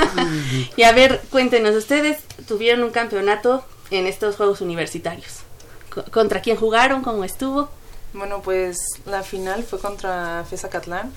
y 0.77 0.83
a 0.83 0.93
ver, 0.93 1.23
cuéntenos, 1.31 1.75
ustedes 1.75 2.19
tuvieron 2.47 2.85
un 2.85 2.91
campeonato 2.91 3.65
en 3.91 4.07
estos 4.07 4.37
Juegos 4.37 4.61
Universitarios. 4.61 5.45
¿Contra 6.11 6.43
quién 6.43 6.59
jugaron? 6.59 7.01
¿Cómo 7.01 7.25
estuvo? 7.25 7.71
Bueno, 8.13 8.43
pues 8.43 8.77
la 9.07 9.23
final 9.23 9.63
fue 9.63 9.79
contra 9.79 10.45
FESA 10.45 10.69
Catlán 10.69 11.11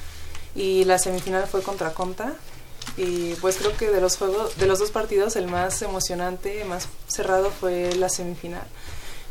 y 0.57 0.83
la 0.85 0.97
semifinal 0.97 1.47
fue 1.47 1.61
contra 1.61 1.93
Conta 1.93 2.33
y 2.97 3.35
pues 3.35 3.57
creo 3.57 3.77
que 3.77 3.91
de 3.91 4.01
los 4.01 4.17
juegos 4.17 4.57
de 4.57 4.65
los 4.65 4.79
dos 4.79 4.91
partidos 4.91 5.35
el 5.35 5.47
más 5.47 5.81
emocionante 5.83 6.65
más 6.65 6.89
cerrado 7.07 7.51
fue 7.51 7.95
la 7.95 8.09
semifinal 8.09 8.65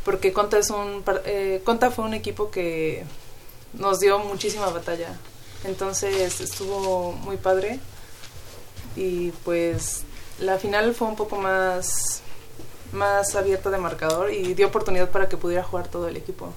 porque 0.05 0.31
Conta 0.31 0.57
es 0.57 0.69
un 0.69 1.03
eh, 1.25 1.61
Conta 1.65 1.91
fue 1.91 2.05
un 2.05 2.13
equipo 2.13 2.49
que 2.49 3.03
nos 3.73 3.99
dio 3.99 4.19
muchísima 4.19 4.69
batalla 4.69 5.09
entonces 5.65 6.39
estuvo 6.39 7.11
muy 7.11 7.35
padre 7.35 7.79
y 8.95 9.31
pues 9.43 10.03
la 10.39 10.57
final 10.57 10.95
fue 10.95 11.09
un 11.09 11.17
poco 11.17 11.35
más 11.35 12.21
más 12.93 13.35
abierta 13.35 13.69
de 13.69 13.77
marcador 13.79 14.31
y 14.31 14.53
dio 14.53 14.67
oportunidad 14.67 15.09
para 15.11 15.27
que 15.27 15.35
pudiera 15.35 15.61
jugar 15.61 15.89
todo 15.89 16.07
el 16.07 16.15
equipo. 16.15 16.53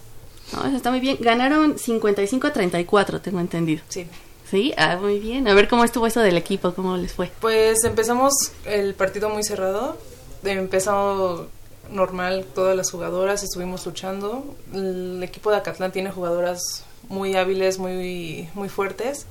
No, 0.52 0.64
eso 0.64 0.76
está 0.76 0.90
muy 0.90 1.00
bien. 1.00 1.16
Ganaron 1.18 1.76
55 1.76 2.46
a 2.46 2.52
34, 2.52 3.20
tengo 3.20 3.40
entendido. 3.40 3.82
Sí. 3.88 4.06
Sí, 4.50 4.74
ah, 4.76 4.96
muy 4.96 5.20
bien. 5.20 5.46
A 5.46 5.54
ver 5.54 5.68
cómo 5.68 5.84
estuvo 5.84 6.08
eso 6.08 6.20
del 6.20 6.36
equipo, 6.36 6.74
cómo 6.74 6.96
les 6.96 7.12
fue. 7.12 7.30
Pues 7.40 7.84
empezamos 7.84 8.32
el 8.64 8.94
partido 8.94 9.28
muy 9.28 9.44
cerrado. 9.44 9.96
Empezó 10.42 11.48
normal 11.88 12.46
todas 12.52 12.76
las 12.76 12.90
jugadoras, 12.90 13.44
estuvimos 13.44 13.86
luchando. 13.86 14.56
El 14.74 15.22
equipo 15.22 15.52
de 15.52 15.58
Acatlán 15.58 15.92
tiene 15.92 16.10
jugadoras 16.10 16.84
muy 17.08 17.36
hábiles, 17.36 17.78
muy, 17.78 18.48
muy 18.54 18.68
fuertes. 18.68 19.26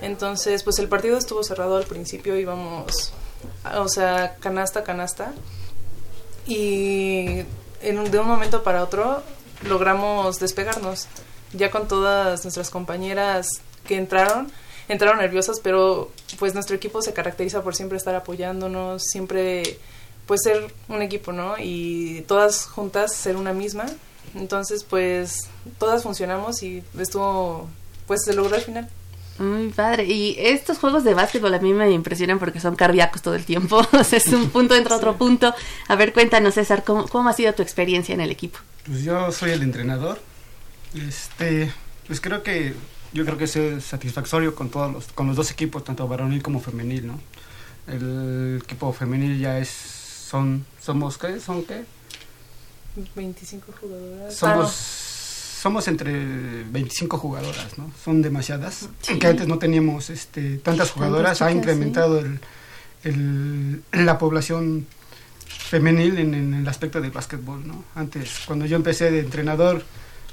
Entonces, 0.00 0.62
pues 0.62 0.78
el 0.78 0.88
partido 0.88 1.18
estuvo 1.18 1.42
cerrado 1.42 1.76
al 1.76 1.84
principio, 1.84 2.36
íbamos, 2.36 3.12
o 3.74 3.88
sea, 3.88 4.36
canasta, 4.38 4.84
canasta. 4.84 5.32
Y 6.46 7.44
en, 7.80 8.10
de 8.10 8.18
un 8.18 8.28
momento 8.28 8.62
para 8.62 8.84
otro 8.84 9.22
logramos 9.68 10.38
despegarnos. 10.38 11.08
Ya 11.52 11.70
con 11.70 11.88
todas 11.88 12.44
nuestras 12.44 12.70
compañeras 12.70 13.48
que 13.84 13.96
entraron, 13.96 14.50
entraron 14.88 15.18
nerviosas, 15.18 15.60
pero 15.60 16.10
pues 16.38 16.54
nuestro 16.54 16.76
equipo 16.76 17.02
se 17.02 17.12
caracteriza 17.12 17.62
por 17.62 17.74
siempre 17.74 17.98
estar 17.98 18.14
apoyándonos, 18.14 19.02
siempre 19.04 19.78
pues 20.26 20.42
ser 20.42 20.72
un 20.88 21.02
equipo, 21.02 21.32
¿no? 21.32 21.56
Y 21.58 22.24
todas 22.28 22.66
juntas 22.66 23.14
ser 23.14 23.36
una 23.36 23.52
misma. 23.52 23.86
Entonces, 24.34 24.84
pues 24.84 25.48
todas 25.78 26.02
funcionamos 26.02 26.62
y 26.62 26.82
estuvo 26.98 27.68
pues 28.06 28.24
se 28.24 28.34
logró 28.34 28.54
al 28.54 28.62
final. 28.62 28.88
Muy 29.38 29.68
padre. 29.68 30.04
Y 30.04 30.36
estos 30.38 30.78
juegos 30.78 31.04
de 31.04 31.14
básquetbol 31.14 31.54
a 31.54 31.58
mí 31.58 31.72
me 31.72 31.90
impresionan 31.90 32.38
porque 32.38 32.60
son 32.60 32.76
cardíacos 32.76 33.22
todo 33.22 33.34
el 33.34 33.44
tiempo. 33.44 33.82
o 33.92 34.04
sea, 34.04 34.18
es 34.18 34.26
un 34.28 34.50
punto 34.50 34.74
entre 34.74 34.94
otro 34.94 35.16
punto. 35.16 35.54
A 35.88 35.96
ver, 35.96 36.12
cuéntanos, 36.12 36.54
César, 36.54 36.84
¿cómo, 36.84 37.08
¿cómo 37.08 37.28
ha 37.28 37.32
sido 37.32 37.52
tu 37.54 37.62
experiencia 37.62 38.14
en 38.14 38.20
el 38.20 38.30
equipo? 38.30 38.58
Pues 38.86 39.02
yo 39.02 39.32
soy 39.32 39.52
el 39.52 39.62
entrenador. 39.62 40.20
Este, 40.94 41.72
pues 42.06 42.20
creo 42.20 42.42
que 42.42 42.74
yo 43.12 43.24
creo 43.24 43.36
que 43.36 43.44
es 43.44 43.84
satisfactorio 43.84 44.54
con 44.54 44.70
todos 44.70 44.92
los, 44.92 45.06
con 45.08 45.26
los 45.26 45.36
dos 45.36 45.50
equipos, 45.50 45.84
tanto 45.84 46.06
varonil 46.08 46.42
como 46.42 46.60
femenil, 46.60 47.06
¿no? 47.06 47.20
El 47.86 48.60
equipo 48.62 48.92
femenil 48.92 49.38
ya 49.38 49.58
es, 49.58 49.68
son, 49.68 50.64
somos, 50.80 51.18
¿qué? 51.18 51.40
¿Son 51.40 51.64
qué? 51.64 51.84
25 53.14 53.72
jugadoras. 53.80 54.34
Somos, 54.34 54.68
ah, 54.68 55.60
somos 55.62 55.88
entre 55.88 56.64
25 56.64 57.18
jugadoras, 57.18 57.78
¿no? 57.78 57.90
Son 58.02 58.22
demasiadas. 58.22 58.88
Aunque 59.08 59.26
antes 59.26 59.48
no 59.48 59.58
teníamos 59.58 60.10
este, 60.10 60.58
tantas 60.58 60.90
jugadoras, 60.90 61.42
ha 61.42 61.50
incrementado 61.50 62.18
el, 62.20 62.40
el, 63.04 63.82
la 63.92 64.18
población 64.18 64.86
femenil 65.46 66.18
en, 66.18 66.34
en, 66.34 66.54
el 66.54 66.68
aspecto 66.68 67.00
del 67.00 67.10
básquetbol, 67.10 67.66
¿no? 67.66 67.84
Antes, 67.94 68.42
cuando 68.46 68.66
yo 68.66 68.76
empecé 68.76 69.10
de 69.10 69.20
entrenador, 69.20 69.82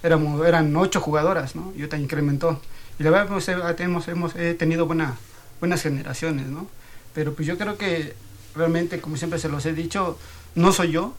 éramos, 0.04 0.46
eran 0.46 0.76
ocho 0.76 1.02
jugadoras, 1.02 1.56
¿no? 1.56 1.72
Y 1.76 1.80
ahorita 1.80 1.98
incrementó. 1.98 2.62
Y 3.00 3.04
la 3.04 3.12
verdad, 3.12 3.28
pues, 3.28 3.48
hemos, 3.80 4.08
hemos 4.08 4.34
tenido 4.58 4.86
buena, 4.86 5.16
buenas 5.60 5.82
generaciones, 5.82 6.48
¿no? 6.48 6.68
Pero 7.14 7.34
pues 7.34 7.48
yo 7.48 7.58
creo 7.58 7.78
que 7.78 8.14
realmente, 8.56 9.00
como 9.02 9.18
siempre 9.18 9.40
se 9.40 9.50
los 9.50 9.66
he 9.66 9.74
dicho, 9.74 10.18
no 10.56 10.72
soy 10.72 10.92
yo. 10.92 11.14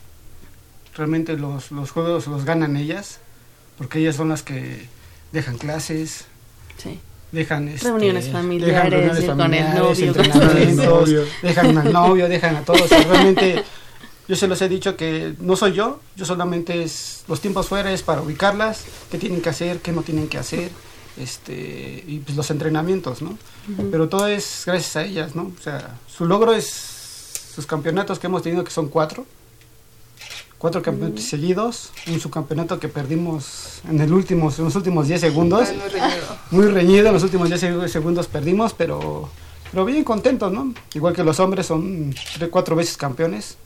Realmente 0.95 1.37
los, 1.37 1.71
los 1.71 1.91
juegos 1.91 2.27
los 2.27 2.45
ganan 2.45 2.77
ellas, 2.77 3.21
porque 3.79 4.01
ellas 4.01 4.17
son 4.17 4.29
las 4.29 4.43
que 4.43 4.89
dejan 5.33 5.57
clases, 5.57 6.27
sí. 6.77 7.01
dejan 7.33 7.69
este, 7.69 7.89
reuniones 7.89 8.29
familiares, 8.29 8.91
reuniones 8.91 9.27
familiares 9.27 10.29
con 10.33 10.57
el 10.57 10.77
novio, 10.77 11.25
dejan 11.43 11.79
al 11.79 11.93
novio, 11.93 12.29
dejan 12.29 12.57
a 12.57 12.63
todos. 12.63 12.91
realmente 12.91 13.65
yo 14.31 14.37
se 14.37 14.47
los 14.47 14.63
he 14.63 14.69
dicho 14.69 14.97
que 14.97 15.35
no 15.41 15.57
soy 15.57 15.73
yo, 15.73 15.99
yo 16.15 16.25
solamente 16.25 16.85
es 16.85 17.25
los 17.27 17.41
tiempos 17.41 17.67
fuera 17.67 17.91
es 17.91 18.05
para 18.05 18.23
ubicarlas, 18.23 18.85
qué 19.11 19.19
tienen 19.19 19.41
que 19.41 19.49
hacer, 19.49 19.81
qué 19.81 19.91
no 19.91 20.03
tienen 20.03 20.29
que 20.29 20.39
hacer, 20.39 20.71
este 21.17 22.05
y 22.07 22.21
pues 22.21 22.37
los 22.37 22.49
entrenamientos, 22.53 23.23
¿no? 23.23 23.37
Pero 23.91 24.09
todo 24.09 24.29
es 24.29 24.63
gracias 24.65 24.95
a 24.95 25.05
ellas, 25.05 25.35
¿no? 25.35 25.51
O 25.59 25.61
sea, 25.61 25.99
su 26.07 26.27
logro 26.27 26.55
es 26.55 26.69
sus 27.57 27.67
campeonatos 27.67 28.21
que 28.21 28.29
hemos 28.29 28.43
tenido 28.43 28.63
que 28.63 28.71
son 28.71 28.89
cuatro, 28.89 29.27
cuatro 30.59 30.81
campeonatos 30.81 31.25
seguidos, 31.25 31.91
un 32.07 32.21
subcampeonato 32.21 32.79
que 32.79 32.87
perdimos 32.87 33.81
en 33.89 34.01
el 34.01 34.13
último, 34.13 34.53
en 34.57 34.65
los 34.65 34.77
últimos 34.77 35.09
10 35.09 35.23
segundos, 35.23 35.71
muy 35.73 35.89
reñido. 35.89 36.39
muy 36.53 36.67
reñido, 36.67 37.07
en 37.09 37.15
los 37.15 37.25
últimos 37.25 37.49
10 37.49 37.91
segundos 37.91 38.29
perdimos, 38.29 38.75
pero 38.75 39.29
pero 39.73 39.85
bien 39.85 40.05
contentos, 40.05 40.53
¿no? 40.53 40.73
Igual 40.95 41.15
que 41.15 41.25
los 41.25 41.41
hombres 41.41 41.67
son 41.67 42.15
tres, 42.37 42.49
cuatro 42.49 42.77
veces 42.77 42.97
campeones 42.97 43.57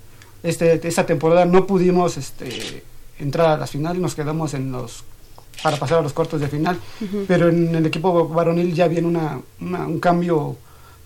este, 0.44 0.86
esta 0.86 1.06
temporada 1.06 1.46
no 1.46 1.66
pudimos 1.66 2.16
este, 2.16 2.84
entrar 3.18 3.48
a 3.48 3.56
las 3.56 3.70
finales, 3.70 4.00
nos 4.00 4.14
quedamos 4.14 4.54
en 4.54 4.70
los 4.70 5.02
para 5.62 5.78
pasar 5.78 5.98
a 5.98 6.02
los 6.02 6.12
cuartos 6.12 6.40
de 6.40 6.48
final, 6.48 6.78
pero 7.26 7.48
en 7.48 7.74
el 7.74 7.86
equipo 7.86 8.28
varonil 8.28 8.74
ya 8.74 8.86
viene 8.86 9.08
una, 9.08 9.40
un 9.60 9.98
cambio 9.98 10.56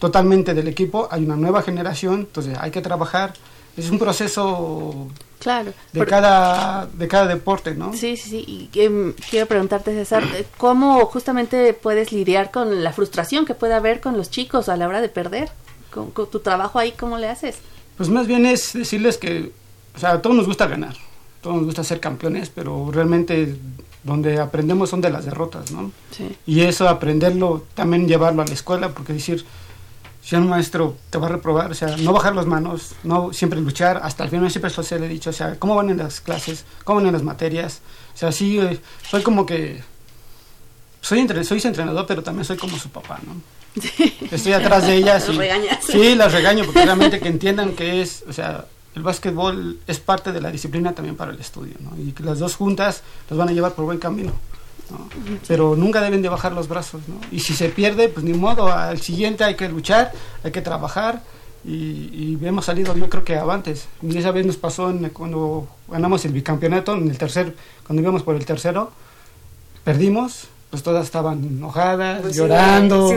totalmente 0.00 0.52
del 0.54 0.66
equipo, 0.66 1.06
hay 1.10 1.24
una 1.24 1.36
nueva 1.36 1.62
generación, 1.62 2.20
entonces 2.20 2.56
hay 2.58 2.70
que 2.70 2.80
trabajar, 2.80 3.34
es 3.76 3.90
un 3.90 3.98
proceso 3.98 5.06
claro 5.38 5.72
de 5.92 6.04
cada 6.04 6.86
de 6.86 7.06
cada 7.06 7.28
deporte 7.28 7.72
no 7.72 7.92
sí 7.92 8.16
sí 8.16 8.28
sí 8.30 8.68
y 8.72 8.80
em, 8.80 9.12
quiero 9.30 9.46
preguntarte 9.46 9.94
César 9.94 10.24
cómo 10.56 11.06
justamente 11.06 11.74
puedes 11.74 12.10
lidiar 12.10 12.50
con 12.50 12.82
la 12.82 12.92
frustración 12.92 13.46
que 13.46 13.54
puede 13.54 13.74
haber 13.74 14.00
con 14.00 14.16
los 14.16 14.30
chicos 14.30 14.68
a 14.68 14.76
la 14.76 14.88
hora 14.88 15.00
de 15.00 15.08
perder 15.08 15.48
con 15.92 16.10
tu 16.10 16.40
trabajo 16.40 16.80
ahí 16.80 16.90
cómo 16.90 17.18
le 17.18 17.28
haces 17.28 17.58
pues 17.98 18.08
más 18.08 18.26
bien 18.26 18.46
es 18.46 18.72
decirles 18.72 19.18
que, 19.18 19.52
o 19.94 19.98
sea, 19.98 20.12
a 20.12 20.22
todos 20.22 20.36
nos 20.36 20.46
gusta 20.46 20.68
ganar, 20.68 20.94
a 20.94 21.42
todos 21.42 21.56
nos 21.56 21.66
gusta 21.66 21.82
ser 21.84 21.98
campeones, 21.98 22.48
pero 22.48 22.90
realmente 22.92 23.56
donde 24.04 24.40
aprendemos 24.40 24.88
son 24.88 25.00
de 25.00 25.10
las 25.10 25.24
derrotas, 25.24 25.72
¿no? 25.72 25.90
Sí. 26.12 26.34
Y 26.46 26.60
eso 26.60 26.88
aprenderlo, 26.88 27.64
también 27.74 28.06
llevarlo 28.06 28.40
a 28.40 28.46
la 28.46 28.54
escuela, 28.54 28.90
porque 28.90 29.12
decir, 29.12 29.44
si 30.22 30.36
un 30.36 30.48
maestro 30.48 30.96
te 31.10 31.18
va 31.18 31.26
a 31.26 31.30
reprobar, 31.30 31.72
o 31.72 31.74
sea, 31.74 31.96
no 31.96 32.12
bajar 32.12 32.36
las 32.36 32.46
manos, 32.46 32.94
no 33.02 33.32
siempre 33.32 33.60
luchar, 33.60 34.00
hasta 34.02 34.22
el 34.22 34.30
final 34.30 34.48
siempre 34.48 34.70
se 34.70 34.98
le 35.00 35.06
he 35.06 35.08
dicho, 35.08 35.30
o 35.30 35.32
sea, 35.32 35.58
cómo 35.58 35.74
van 35.74 35.90
en 35.90 35.98
las 35.98 36.20
clases, 36.20 36.64
cómo 36.84 37.00
van 37.00 37.08
en 37.08 37.14
las 37.14 37.24
materias, 37.24 37.80
o 38.14 38.16
sea, 38.16 38.30
sí, 38.30 38.60
eh, 38.60 38.78
soy 39.10 39.22
como 39.22 39.44
que, 39.44 39.82
soy, 41.00 41.18
entre, 41.18 41.42
soy 41.42 41.58
su 41.58 41.66
entrenador, 41.66 42.06
pero 42.06 42.22
también 42.22 42.44
soy 42.44 42.56
como 42.56 42.76
su 42.78 42.90
papá, 42.90 43.18
¿no? 43.26 43.57
Estoy 44.30 44.52
atrás 44.52 44.86
de 44.86 44.96
ellas. 44.96 45.28
y, 45.28 45.32
regañas. 45.32 45.78
Sí, 45.84 46.14
las 46.14 46.32
regaño, 46.32 46.64
porque 46.64 46.84
realmente 46.84 47.20
que 47.20 47.28
entiendan 47.28 47.74
que 47.74 48.02
es, 48.02 48.24
o 48.28 48.32
sea, 48.32 48.66
el 48.94 49.02
básquetbol 49.02 49.78
es 49.86 50.00
parte 50.00 50.32
de 50.32 50.40
la 50.40 50.50
disciplina 50.50 50.94
también 50.94 51.16
para 51.16 51.32
el 51.32 51.40
estudio, 51.40 51.74
¿no? 51.80 51.92
Y 52.00 52.12
que 52.12 52.22
las 52.22 52.38
dos 52.38 52.56
juntas 52.56 53.02
los 53.30 53.38
van 53.38 53.48
a 53.48 53.52
llevar 53.52 53.72
por 53.72 53.84
buen 53.84 53.98
camino. 53.98 54.32
Pero 55.46 55.76
nunca 55.76 56.00
deben 56.00 56.22
de 56.22 56.28
bajar 56.28 56.52
los 56.52 56.68
brazos, 56.68 57.02
¿no? 57.08 57.20
Y 57.30 57.40
si 57.40 57.54
se 57.54 57.68
pierde, 57.68 58.08
pues 58.08 58.24
ni 58.24 58.32
modo, 58.32 58.72
al 58.72 59.00
siguiente 59.00 59.44
hay 59.44 59.54
que 59.54 59.68
luchar, 59.68 60.12
hay 60.42 60.50
que 60.50 60.62
trabajar 60.62 61.22
y, 61.64 62.38
hemos 62.42 62.64
salido 62.64 62.96
yo 62.96 63.08
creo 63.08 63.24
que 63.24 63.36
avantes. 63.36 63.88
Y 64.02 64.16
esa 64.16 64.30
vez 64.30 64.46
nos 64.46 64.56
pasó 64.56 64.92
cuando 65.12 65.68
ganamos 65.88 66.24
el 66.24 66.32
bicampeonato, 66.32 66.94
en 66.94 67.10
el 67.10 67.18
tercer, 67.18 67.54
cuando 67.86 68.02
íbamos 68.02 68.22
por 68.22 68.36
el 68.36 68.44
tercero, 68.46 68.90
perdimos, 69.84 70.48
pues 70.70 70.82
todas 70.82 71.04
estaban 71.04 71.42
enojadas, 71.42 72.20
pues 72.20 72.36
llorando, 72.36 73.08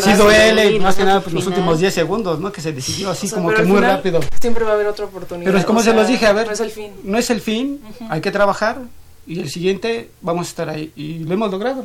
sí 0.00 0.12
duele, 0.14 0.80
más 0.80 0.96
que 0.96 1.04
nada 1.04 1.20
pues 1.20 1.34
los 1.34 1.46
últimos 1.46 1.78
10 1.78 1.92
segundos, 1.92 2.40
¿no? 2.40 2.50
Que 2.50 2.62
se 2.62 2.72
decidió 2.72 3.10
así 3.10 3.28
como 3.28 3.52
que 3.52 3.62
muy 3.62 3.80
rápido. 3.80 4.20
Siempre 4.40 4.64
va 4.64 4.70
a 4.70 4.74
haber 4.74 4.86
otra 4.86 5.04
oportunidad. 5.04 5.46
Pero 5.46 5.58
es 5.58 5.64
como 5.66 5.82
se 5.82 5.92
los 5.92 6.08
dije, 6.08 6.26
a 6.26 6.32
ver, 6.32 6.46
no 6.46 6.52
es 6.52 6.60
el 6.60 6.70
fin. 6.70 6.92
No 7.04 7.18
es 7.18 7.30
el 7.30 7.40
fin, 7.40 7.80
hay 8.08 8.20
que 8.20 8.30
trabajar, 8.30 8.78
y 9.26 9.40
el 9.40 9.50
siguiente 9.50 10.10
vamos 10.22 10.46
a 10.46 10.50
estar 10.50 10.68
ahí. 10.70 10.92
Y 10.96 11.18
lo 11.20 11.34
hemos 11.34 11.50
logrado. 11.50 11.84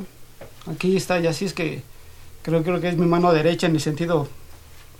Aquí 0.71 0.95
está, 0.95 1.19
y 1.19 1.27
así 1.27 1.45
es 1.45 1.53
que 1.53 1.81
creo, 2.41 2.63
creo 2.63 2.79
que 2.79 2.89
es 2.89 2.97
mi 2.97 3.05
mano 3.05 3.33
derecha 3.33 3.67
en 3.67 3.75
el 3.75 3.81
sentido, 3.81 4.27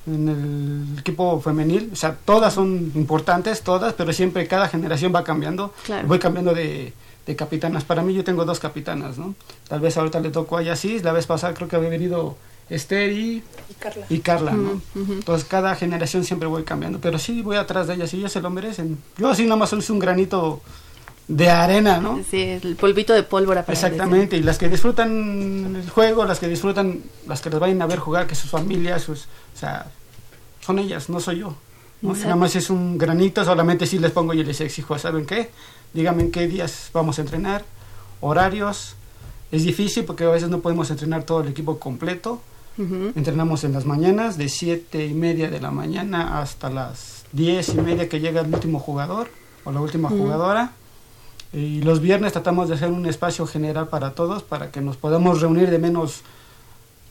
en 0.06 0.28
el 0.28 1.00
equipo 1.00 1.40
femenil. 1.40 1.92
O 1.94 1.96
sea, 1.96 2.18
todas 2.26 2.54
son 2.54 2.92
importantes, 2.96 3.62
todas, 3.62 3.94
pero 3.94 4.12
siempre 4.12 4.48
cada 4.48 4.68
generación 4.68 5.14
va 5.16 5.24
cambiando. 5.24 5.74
Voy 6.06 6.20
cambiando 6.20 6.54
de, 6.54 6.94
de, 7.30 7.36
capitanas. 7.36 7.84
Para 7.84 8.02
mí 8.02 8.14
yo 8.14 8.24
tengo 8.24 8.46
dos 8.46 8.60
capitanas, 8.60 9.18
¿no? 9.18 9.36
Tal 9.68 9.80
vez 9.80 9.98
ahorita 9.98 10.20
le 10.20 10.30
tocó 10.30 10.58
a 10.58 10.62
Yasis, 10.62 11.04
la 11.04 11.14
vez 11.14 11.26
pasada 11.28 11.54
creo 11.54 11.68
que 11.68 11.76
había 11.76 11.90
venido 11.90 12.38
Esther 12.70 13.12
y, 13.12 13.44
y 14.10 14.20
Carla. 14.20 14.52
¿no? 14.52 14.82
Entonces 14.96 15.48
cada 15.48 15.76
generación 15.76 16.24
siempre 16.24 16.48
voy 16.48 16.64
cambiando, 16.64 17.00
pero 17.00 17.18
sí 17.18 17.42
voy 17.42 17.58
atrás 17.58 17.88
de 17.88 17.96
ellas 17.96 18.14
y 18.14 18.18
ellas 18.18 18.32
se 18.32 18.42
lo 18.42 18.50
merecen. 18.50 18.98
Yo 19.18 19.30
así 19.30 19.44
nada 19.44 19.56
más 19.56 19.70
soy 19.70 19.84
un 19.90 20.00
granito 20.00 20.62
de 21.28 21.50
arena, 21.50 22.00
¿no? 22.00 22.20
Sí, 22.30 22.42
el 22.42 22.76
polvito 22.76 23.14
de 23.14 23.24
pólvora. 23.24 23.64
Para 23.64 23.74
Exactamente, 23.74 24.36
y 24.36 24.42
las 24.42 24.58
que 24.58 24.68
disfrutan 24.68 25.76
el 25.76 25.90
juego, 25.90 26.26
las 26.26 26.40
que 26.40 26.48
disfrutan, 26.48 27.02
las 27.28 27.42
que 27.42 27.50
les 27.50 27.60
vayan 27.60 27.82
a 27.82 27.86
ver 27.86 28.00
jugar, 28.00 28.28
que 28.28 28.36
sus 28.36 28.50
familias, 28.50 29.04
sus, 29.04 29.26
o 29.56 29.58
sea, 29.58 29.86
son 30.60 30.80
ellas, 30.80 31.10
no 31.10 31.20
soy 31.20 31.40
yo. 31.40 31.56
Nada 32.02 32.36
más 32.36 32.56
es 32.56 32.70
un 32.70 32.98
granito, 32.98 33.44
solamente 33.44 33.86
si 33.86 34.00
les 34.00 34.12
pongo 34.12 34.34
y 34.34 34.44
les 34.44 34.62
exijo, 34.62 34.98
¿saben 34.98 35.26
qué? 35.26 35.50
Díganme 35.94 36.24
en 36.24 36.32
qué 36.32 36.48
días 36.48 36.90
vamos 36.94 37.20
a 37.20 37.22
entrenar, 37.22 37.66
horarios. 38.22 38.96
Es 39.52 39.64
difícil 39.64 40.06
porque 40.06 40.24
a 40.24 40.30
veces 40.30 40.50
no 40.50 40.60
podemos 40.60 40.90
entrenar 40.92 41.24
todo 41.24 41.42
el 41.42 41.50
equipo 41.50 41.80
completo. 41.80 42.42
Entrenamos 42.78 43.66
en 43.66 43.74
las 43.74 43.86
mañanas, 43.86 44.38
de 44.38 44.48
siete 44.48 45.06
y 45.06 45.14
media 45.14 45.50
de 45.50 45.60
la 45.60 45.70
mañana 45.70 46.40
hasta 46.40 46.70
las 46.70 47.26
diez 47.34 47.70
y 47.70 47.78
media 47.78 48.08
que 48.08 48.22
llega 48.22 48.40
el 48.40 48.54
último 48.54 48.80
jugador 48.80 49.30
o 49.66 49.74
la 49.74 49.82
última 49.82 50.08
jugadora 50.08 50.72
y 51.52 51.82
los 51.82 52.00
viernes 52.00 52.32
tratamos 52.32 52.70
de 52.70 52.76
hacer 52.76 52.90
un 52.90 53.06
espacio 53.06 53.46
general 53.48 53.90
para 53.90 54.12
todos, 54.12 54.44
para 54.44 54.72
que 54.72 54.80
nos 54.80 54.96
podamos 54.96 55.42
reunir 55.42 55.70
de 55.70 55.80
menos 55.80 56.22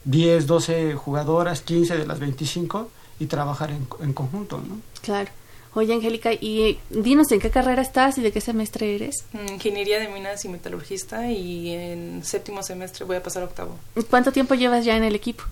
10, 0.04 0.46
12 0.46 0.94
jugadoras, 0.94 1.60
15 1.60 1.98
de 1.98 2.06
las 2.06 2.18
25 2.18 2.88
y 3.18 3.26
trabajar 3.26 3.70
en, 3.70 3.86
en 4.00 4.12
conjunto, 4.12 4.58
¿no? 4.58 4.80
Claro. 5.02 5.30
Oye, 5.74 5.92
Angélica, 5.92 6.32
y 6.32 6.78
dinos 6.90 7.30
en 7.30 7.40
qué 7.40 7.50
carrera 7.50 7.82
estás 7.82 8.18
y 8.18 8.22
de 8.22 8.32
qué 8.32 8.40
semestre 8.40 8.94
eres. 8.94 9.24
Ingeniería 9.48 10.00
de 10.00 10.08
minas 10.08 10.44
y 10.44 10.48
metalurgista 10.48 11.30
y 11.30 11.72
en 11.72 12.24
séptimo 12.24 12.62
semestre 12.62 13.04
voy 13.04 13.16
a 13.16 13.22
pasar 13.22 13.42
octavo. 13.42 13.76
¿Cuánto 14.08 14.32
tiempo 14.32 14.54
llevas 14.54 14.84
ya 14.84 14.96
en 14.96 15.04
el 15.04 15.14
equipo? 15.14 15.44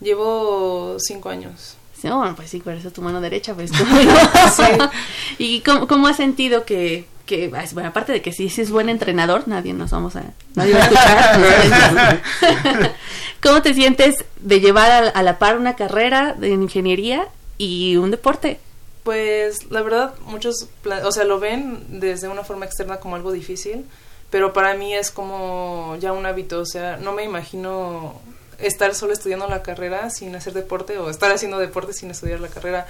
Llevo 0.00 0.96
cinco 0.98 1.28
años. 1.28 1.76
Sí, 2.00 2.08
bueno, 2.08 2.34
pues 2.34 2.48
sí, 2.48 2.60
por 2.60 2.72
eso 2.72 2.90
tu 2.90 3.02
mano 3.02 3.20
derecha, 3.20 3.54
pues 3.54 3.70
sí. 4.56 4.62
¿Y 5.38 5.60
cómo, 5.60 5.86
cómo 5.86 6.06
has 6.06 6.16
sentido 6.16 6.64
que, 6.64 7.04
que 7.30 7.46
bueno, 7.46 7.88
aparte 7.88 8.10
de 8.10 8.22
que 8.22 8.32
si, 8.32 8.50
si 8.50 8.60
es 8.60 8.72
buen 8.72 8.88
entrenador, 8.88 9.46
nadie 9.46 9.72
nos 9.72 9.92
vamos 9.92 10.16
a, 10.16 10.24
nadie 10.56 10.74
va 10.74 10.80
a 10.80 12.10
escuchar. 12.10 12.92
¿Cómo 13.40 13.62
te 13.62 13.72
sientes 13.72 14.24
de 14.40 14.58
llevar 14.58 15.12
a, 15.14 15.22
la 15.22 15.38
par 15.38 15.56
una 15.56 15.76
carrera 15.76 16.34
de 16.36 16.48
ingeniería 16.48 17.28
y 17.56 17.96
un 17.98 18.10
deporte? 18.10 18.58
Pues 19.04 19.70
la 19.70 19.80
verdad, 19.82 20.14
muchos, 20.26 20.66
o 21.04 21.12
sea, 21.12 21.22
lo 21.22 21.38
ven 21.38 22.00
desde 22.00 22.26
una 22.26 22.42
forma 22.42 22.64
externa 22.64 22.96
como 22.98 23.14
algo 23.14 23.30
difícil, 23.30 23.86
pero 24.30 24.52
para 24.52 24.74
mí 24.74 24.92
es 24.92 25.12
como 25.12 25.96
ya 26.00 26.12
un 26.12 26.26
hábito, 26.26 26.58
o 26.58 26.66
sea, 26.66 26.96
no 26.96 27.12
me 27.12 27.22
imagino 27.22 28.20
estar 28.58 28.92
solo 28.92 29.12
estudiando 29.12 29.46
la 29.46 29.62
carrera 29.62 30.10
sin 30.10 30.34
hacer 30.34 30.52
deporte 30.52 30.98
o 30.98 31.08
estar 31.08 31.30
haciendo 31.30 31.60
deporte 31.60 31.92
sin 31.92 32.10
estudiar 32.10 32.40
la 32.40 32.48
carrera. 32.48 32.88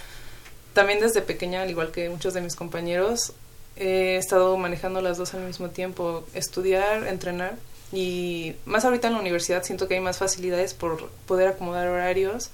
También 0.73 0.99
desde 0.99 1.21
pequeña, 1.21 1.61
al 1.61 1.69
igual 1.69 1.91
que 1.91 2.09
muchos 2.09 2.33
de 2.33 2.41
mis 2.41 2.57
compañeros, 2.57 3.35
he 3.81 4.17
estado 4.17 4.57
manejando 4.57 5.01
las 5.01 5.19
dos 5.19 5.35
al 5.35 5.41
mismo 5.41 5.71
tiempo, 5.71 6.25
estudiar, 6.35 7.07
entrenar 7.07 7.57
y 7.93 8.55
más 8.67 8.85
ahorita 8.85 9.09
en 9.09 9.15
la 9.15 9.21
universidad 9.21 9.65
siento 9.65 9.89
que 9.89 9.95
hay 9.95 10.01
más 10.01 10.19
facilidades 10.19 10.75
por 10.75 11.09
poder 11.27 11.49
acomodar 11.49 11.89
horarios. 11.89 12.51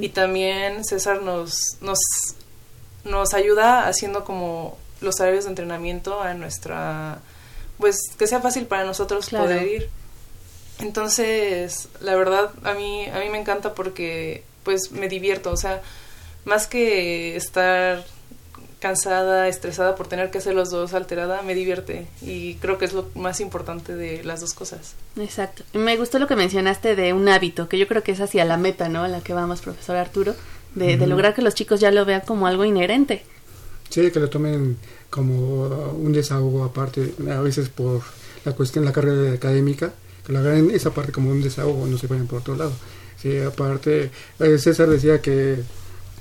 Y 0.00 0.08
también 0.10 0.84
César 0.84 1.20
nos, 1.22 1.76
nos, 1.82 1.98
nos 3.04 3.34
ayuda 3.34 3.86
haciendo 3.86 4.24
como 4.24 4.78
los 5.00 5.20
horarios 5.20 5.44
de 5.44 5.50
entrenamiento 5.50 6.22
a 6.22 6.32
nuestra, 6.32 7.18
pues 7.76 7.98
que 8.18 8.26
sea 8.26 8.40
fácil 8.40 8.66
para 8.66 8.84
nosotros 8.84 9.28
poder 9.28 9.66
ir. 9.66 9.90
Entonces, 10.78 11.88
la 12.00 12.14
verdad, 12.14 12.50
a 12.62 12.72
mí, 12.72 13.06
a 13.06 13.18
mí 13.18 13.28
me 13.28 13.38
encanta 13.38 13.74
porque 13.74 14.42
pues 14.62 14.92
me 14.92 15.08
divierto, 15.08 15.50
o 15.50 15.56
sea, 15.56 15.82
más 16.44 16.66
que 16.66 17.36
estar 17.36 18.04
cansada, 18.78 19.48
estresada 19.48 19.94
por 19.96 20.06
tener 20.06 20.30
que 20.30 20.38
hacer 20.38 20.54
los 20.54 20.70
dos, 20.70 20.94
alterada, 20.94 21.42
me 21.42 21.54
divierte 21.54 22.06
y 22.22 22.54
creo 22.56 22.78
que 22.78 22.84
es 22.84 22.92
lo 22.92 23.08
más 23.14 23.40
importante 23.40 23.94
de 23.94 24.22
las 24.24 24.40
dos 24.40 24.54
cosas. 24.54 24.94
Exacto. 25.16 25.64
Me 25.72 25.96
gustó 25.96 26.18
lo 26.18 26.26
que 26.26 26.36
mencionaste 26.36 26.94
de 26.94 27.12
un 27.12 27.28
hábito, 27.28 27.68
que 27.68 27.78
yo 27.78 27.88
creo 27.88 28.02
que 28.02 28.12
es 28.12 28.20
hacia 28.20 28.44
la 28.44 28.56
meta, 28.56 28.88
¿no? 28.88 29.02
A 29.02 29.08
la 29.08 29.20
que 29.20 29.32
vamos, 29.32 29.60
profesor 29.60 29.96
Arturo, 29.96 30.34
de, 30.74 30.96
lograr 31.06 31.34
que 31.34 31.42
los 31.42 31.54
chicos 31.54 31.80
ya 31.80 31.90
lo 31.90 32.04
vean 32.04 32.22
como 32.26 32.46
algo 32.46 32.64
inherente. 32.64 33.24
Sí, 33.88 34.10
que 34.10 34.20
lo 34.20 34.28
tomen 34.28 34.76
como 35.10 35.92
un 35.92 36.12
desahogo 36.12 36.64
aparte, 36.64 37.14
a 37.30 37.40
veces 37.40 37.68
por 37.68 38.02
la 38.44 38.52
cuestión 38.52 38.84
de 38.84 38.90
la 38.90 38.92
carrera 38.92 39.32
académica, 39.32 39.92
que 40.24 40.32
lo 40.32 40.40
hagan 40.40 40.70
esa 40.70 40.90
parte 40.90 41.10
como 41.10 41.30
un 41.30 41.42
desahogo, 41.42 41.86
no 41.86 41.98
se 41.98 42.06
vayan 42.06 42.26
por 42.26 42.40
otro 42.40 42.54
lado. 42.54 42.72
Sí, 43.20 43.36
aparte, 43.38 44.10
eh, 44.38 44.58
César 44.58 44.88
decía 44.88 45.20
que 45.20 45.56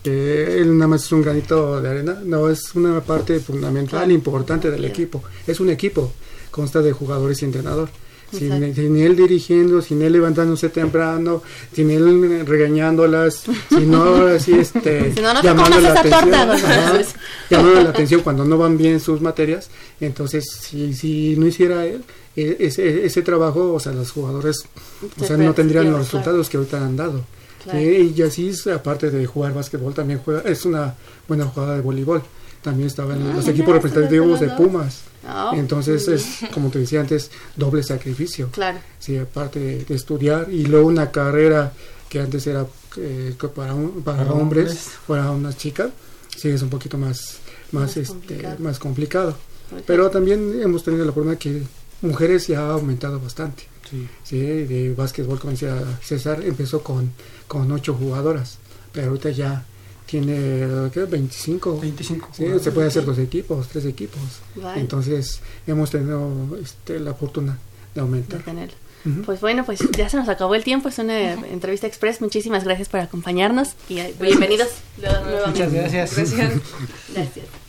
él 0.03 0.77
nada 0.77 0.87
más 0.87 1.03
es 1.05 1.11
un 1.11 1.21
granito 1.21 1.81
de 1.81 1.89
arena, 1.89 2.19
no, 2.23 2.49
es 2.49 2.75
una 2.75 3.01
parte 3.01 3.39
fundamental, 3.39 4.11
importante 4.11 4.71
del 4.71 4.85
equipo. 4.85 5.23
Es 5.45 5.59
un 5.59 5.69
equipo, 5.69 6.11
consta 6.51 6.81
de 6.81 6.91
jugadores 6.91 7.41
y 7.41 7.45
entrenador. 7.45 7.89
Sin, 8.29 8.51
él 8.51 9.15
dirigiendo, 9.15 9.81
sin 9.81 10.01
él 10.01 10.11
levantándose 10.11 10.67
temprano, 10.67 11.41
sin 11.73 11.89
él 11.91 12.45
regañándolas, 12.45 13.43
sino 13.69 14.27
así 14.27 14.51
este, 14.51 15.13
llamando, 15.15 15.79
la 15.79 15.91
atención, 15.91 16.29
llamando 17.49 17.83
la 17.83 17.89
atención 17.89 18.21
cuando 18.21 18.43
no 18.43 18.57
van 18.57 18.77
bien 18.77 18.99
sus 18.99 19.21
materias. 19.21 19.69
Entonces, 20.01 20.45
si, 20.45 20.93
si 20.93 21.37
no 21.37 21.47
hiciera 21.47 21.85
él 21.85 22.03
e, 22.35 22.57
ese, 22.59 23.05
ese 23.05 23.21
trabajo, 23.21 23.73
o 23.73 23.79
sea, 23.79 23.93
los 23.93 24.11
jugadores 24.11 24.65
o 25.21 25.23
sea, 25.23 25.37
no 25.37 25.53
tendrían 25.53 25.89
los 25.89 25.99
resultados 25.99 26.49
que 26.49 26.57
ahorita 26.57 26.85
han 26.85 26.97
dado 26.97 27.23
y 27.73 28.21
así, 28.21 28.51
aparte 28.73 29.09
de 29.09 29.25
jugar 29.25 29.53
básquetbol, 29.53 29.93
también 29.93 30.19
juega, 30.23 30.41
es 30.41 30.65
una 30.65 30.95
buena 31.27 31.45
jugada 31.45 31.75
de 31.75 31.81
voleibol. 31.81 32.21
También 32.61 32.87
estaba 32.87 33.15
en 33.15 33.27
ah, 33.27 33.33
los 33.35 33.47
equipos 33.47 33.73
representativos 33.73 34.39
de 34.39 34.49
Pumas. 34.49 35.01
Ah, 35.25 35.51
Entonces 35.55 36.07
es, 36.07 36.49
como 36.53 36.69
te 36.69 36.79
decía 36.79 37.01
antes, 37.01 37.31
doble 37.55 37.83
sacrificio. 37.83 38.49
Claro. 38.51 38.79
Sí, 38.99 39.17
aparte 39.17 39.85
de, 39.87 39.95
estudiar 39.95 40.47
y 40.51 40.65
luego 40.65 40.87
una 40.87 41.11
carrera 41.11 41.71
que 42.09 42.19
antes 42.19 42.47
era 42.47 42.65
eh, 42.97 43.35
para, 43.55 43.75
para, 44.03 44.31
hombres, 44.31 44.91
para 45.05 45.31
unas 45.31 45.57
chicas, 45.57 45.89
sí 46.35 46.49
es 46.49 46.61
un 46.61 46.69
poquito 46.69 46.97
más, 46.97 47.37
más, 47.71 47.97
este, 47.97 48.13
complicado. 48.13 48.55
más 48.59 48.79
complicado. 48.79 49.37
Pero 49.85 50.09
también 50.09 50.61
hemos 50.61 50.83
tenido 50.83 51.05
la 51.05 51.11
forma 51.11 51.35
que 51.35 51.63
mujeres 52.01 52.47
ya 52.47 52.61
ha 52.61 52.71
aumentado 52.73 53.19
bastante. 53.19 53.63
Sí. 54.23 54.37
de 54.37 54.93
básquetbol, 54.93 55.39
como 55.39 55.51
decía 55.51 55.81
César, 56.01 56.43
empezó 56.43 56.83
con, 56.83 57.11
con 57.47 57.71
ocho 57.71 57.93
jugadoras, 57.93 58.57
pero 58.91 59.07
ahorita 59.07 59.29
ya 59.31 59.65
tiene 60.05 60.89
¿qué? 60.93 61.01
25. 61.01 61.79
25 61.79 62.29
sí, 62.33 62.45
se 62.61 62.71
puede 62.71 62.87
hacer 62.87 63.05
dos 63.05 63.19
equipos, 63.19 63.67
tres 63.67 63.85
equipos. 63.85 64.21
Entonces 64.75 65.41
hemos 65.65 65.91
tenido 65.91 66.57
este, 66.61 66.99
la 66.99 67.13
fortuna 67.13 67.57
aumentar. 67.99 68.43
Pues 69.25 69.39
bueno, 69.39 69.63
pues 69.65 69.79
ya 69.95 70.09
se 70.09 70.17
nos 70.17 70.27
acabó 70.27 70.55
el 70.55 70.63
tiempo, 70.63 70.89
es 70.89 70.99
una 70.99 71.33
entrevista 71.33 71.87
express. 71.87 72.19
Muchísimas 72.19 72.63
gracias 72.65 72.89
por 72.89 72.99
acompañarnos 72.99 73.69
y 73.87 73.99
eh, 73.99 74.13
bienvenidos 74.19 74.69
nuevamente. 74.97 75.49
Muchas 75.49 75.73
gracias. 75.73 76.15
Gracias. 76.15 77.45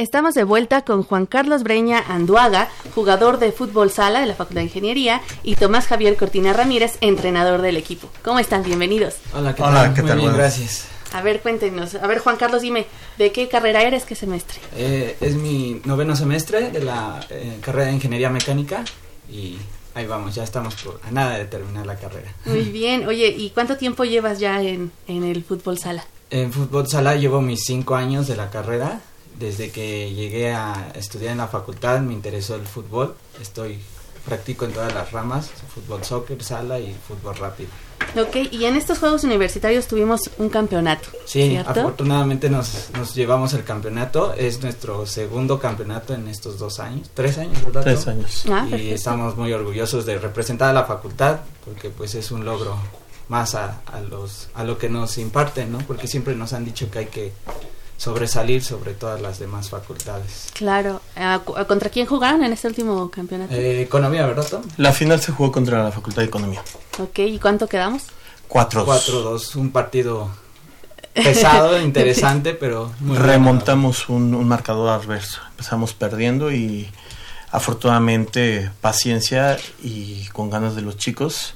Estamos 0.00 0.32
de 0.32 0.44
vuelta 0.44 0.80
con 0.80 1.02
Juan 1.02 1.26
Carlos 1.26 1.62
Breña 1.62 2.02
Anduaga, 2.08 2.70
jugador 2.94 3.38
de 3.38 3.52
fútbol 3.52 3.90
sala 3.90 4.22
de 4.22 4.26
la 4.26 4.34
Facultad 4.34 4.62
de 4.62 4.68
Ingeniería, 4.68 5.20
y 5.42 5.56
Tomás 5.56 5.86
Javier 5.88 6.16
Cortina 6.16 6.54
Ramírez, 6.54 6.96
entrenador 7.02 7.60
del 7.60 7.76
equipo. 7.76 8.08
¿Cómo 8.24 8.38
están? 8.38 8.62
Bienvenidos. 8.62 9.16
Hola, 9.34 9.54
¿qué 9.54 9.60
tal? 9.62 9.92
¿qué 9.92 10.02
tal? 10.02 10.32
gracias. 10.32 10.86
A 11.12 11.20
ver, 11.20 11.40
cuéntenos. 11.40 11.96
A 11.96 12.06
ver, 12.06 12.20
Juan 12.20 12.36
Carlos, 12.38 12.62
dime, 12.62 12.86
¿de 13.18 13.30
qué 13.30 13.46
carrera 13.48 13.82
eres? 13.82 14.06
¿Qué 14.06 14.14
semestre? 14.14 14.58
Eh, 14.74 15.18
es 15.20 15.34
mi 15.34 15.82
noveno 15.84 16.16
semestre 16.16 16.70
de 16.70 16.82
la 16.82 17.20
eh, 17.28 17.58
carrera 17.60 17.88
de 17.88 17.92
Ingeniería 17.92 18.30
Mecánica 18.30 18.82
y 19.30 19.58
ahí 19.94 20.06
vamos, 20.06 20.34
ya 20.34 20.44
estamos 20.44 20.76
por, 20.76 20.98
a 21.06 21.10
nada 21.10 21.36
de 21.36 21.44
terminar 21.44 21.84
la 21.84 21.96
carrera. 21.96 22.32
Muy 22.46 22.62
bien. 22.72 23.06
Oye, 23.06 23.28
¿y 23.36 23.50
cuánto 23.50 23.76
tiempo 23.76 24.04
llevas 24.04 24.38
ya 24.38 24.62
en, 24.62 24.92
en 25.08 25.24
el 25.24 25.44
fútbol 25.44 25.76
sala? 25.76 26.06
En 26.30 26.54
fútbol 26.54 26.88
sala 26.88 27.16
llevo 27.16 27.42
mis 27.42 27.64
cinco 27.64 27.96
años 27.96 28.28
de 28.28 28.36
la 28.36 28.48
carrera 28.48 29.02
desde 29.40 29.70
que 29.70 30.12
llegué 30.12 30.52
a 30.52 30.92
estudiar 30.94 31.32
en 31.32 31.38
la 31.38 31.48
facultad 31.48 32.00
me 32.00 32.12
interesó 32.12 32.54
el 32.54 32.66
fútbol. 32.66 33.14
Estoy 33.40 33.80
practico 34.24 34.66
en 34.66 34.72
todas 34.72 34.92
las 34.92 35.10
ramas, 35.12 35.50
fútbol, 35.74 36.04
soccer, 36.04 36.44
sala 36.44 36.78
y 36.78 36.94
fútbol 37.08 37.34
rápido. 37.36 37.70
Ok, 38.16 38.52
y 38.52 38.66
en 38.66 38.76
estos 38.76 38.98
Juegos 38.98 39.24
Universitarios 39.24 39.86
tuvimos 39.86 40.30
un 40.36 40.50
campeonato. 40.50 41.08
Sí, 41.24 41.56
afortunadamente 41.56 42.50
nos, 42.50 42.90
nos 42.96 43.14
llevamos 43.14 43.54
el 43.54 43.64
campeonato. 43.64 44.34
Es 44.34 44.62
nuestro 44.62 45.06
segundo 45.06 45.58
campeonato 45.58 46.12
en 46.12 46.28
estos 46.28 46.58
dos 46.58 46.78
años, 46.78 47.10
tres 47.14 47.38
años, 47.38 47.64
¿verdad? 47.64 47.82
Tres 47.82 48.06
años. 48.08 48.44
Ah, 48.50 48.66
y 48.70 48.90
estamos 48.90 49.36
muy 49.36 49.52
orgullosos 49.52 50.04
de 50.04 50.18
representar 50.18 50.70
a 50.70 50.72
la 50.74 50.84
facultad 50.84 51.40
porque 51.64 51.88
pues 51.88 52.14
es 52.14 52.30
un 52.30 52.44
logro 52.44 52.76
más 53.28 53.54
a, 53.54 53.80
a, 53.86 54.00
los, 54.00 54.48
a 54.54 54.64
lo 54.64 54.76
que 54.76 54.90
nos 54.90 55.16
imparten, 55.16 55.72
¿no? 55.72 55.78
Porque 55.78 56.08
siempre 56.08 56.34
nos 56.34 56.52
han 56.52 56.64
dicho 56.64 56.90
que 56.90 56.98
hay 56.98 57.06
que 57.06 57.32
sobresalir 58.00 58.64
sobre 58.64 58.94
todas 58.94 59.20
las 59.20 59.38
demás 59.38 59.68
facultades. 59.68 60.48
Claro. 60.54 61.02
¿Contra 61.68 61.90
quién 61.90 62.06
jugaron 62.06 62.42
en 62.42 62.54
este 62.54 62.66
último 62.66 63.10
campeonato? 63.10 63.52
Eh, 63.52 63.82
economía, 63.82 64.24
¿verdad, 64.24 64.46
Tom? 64.48 64.62
La 64.78 64.92
final 64.92 65.20
se 65.20 65.32
jugó 65.32 65.52
contra 65.52 65.84
la 65.84 65.92
Facultad 65.92 66.22
de 66.22 66.28
Economía. 66.28 66.62
Ok, 66.98 67.18
¿y 67.18 67.38
cuánto 67.38 67.68
quedamos? 67.68 68.04
4-2. 68.48 68.86
4-2, 68.86 69.56
un 69.56 69.70
partido 69.70 70.30
pesado, 71.12 71.78
interesante, 71.82 72.54
pero 72.54 72.90
muy 73.00 73.18
Remontamos 73.18 74.08
un, 74.08 74.34
un, 74.34 74.48
marcador 74.48 74.88
adverso. 74.88 75.42
Empezamos 75.50 75.92
perdiendo 75.92 76.50
y 76.50 76.88
afortunadamente 77.50 78.70
paciencia 78.80 79.58
y 79.82 80.24
con 80.28 80.48
ganas 80.48 80.74
de 80.74 80.80
los 80.80 80.96
chicos 80.96 81.52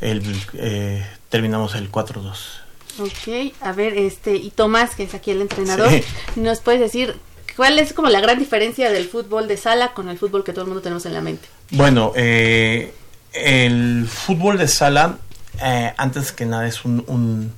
el, 0.00 0.22
eh, 0.54 1.04
terminamos 1.30 1.74
el 1.74 1.90
4-2. 1.90 2.59
Ok, 3.00 3.54
a 3.62 3.72
ver, 3.72 3.96
este, 3.96 4.36
y 4.36 4.50
Tomás, 4.50 4.94
que 4.94 5.04
es 5.04 5.14
aquí 5.14 5.30
el 5.30 5.40
entrenador, 5.40 5.90
¿nos 6.36 6.60
puedes 6.60 6.80
decir 6.80 7.16
cuál 7.56 7.78
es 7.78 7.94
como 7.94 8.08
la 8.08 8.20
gran 8.20 8.38
diferencia 8.38 8.90
del 8.90 9.06
fútbol 9.08 9.48
de 9.48 9.56
sala 9.56 9.94
con 9.94 10.10
el 10.10 10.18
fútbol 10.18 10.44
que 10.44 10.52
todo 10.52 10.62
el 10.62 10.68
mundo 10.68 10.82
tenemos 10.82 11.06
en 11.06 11.14
la 11.14 11.22
mente? 11.22 11.48
Bueno, 11.70 12.12
eh, 12.14 12.92
el 13.32 14.06
fútbol 14.06 14.58
de 14.58 14.68
sala, 14.68 15.16
eh, 15.62 15.94
antes 15.96 16.32
que 16.32 16.44
nada, 16.44 16.66
es 16.66 16.84
un, 16.84 17.54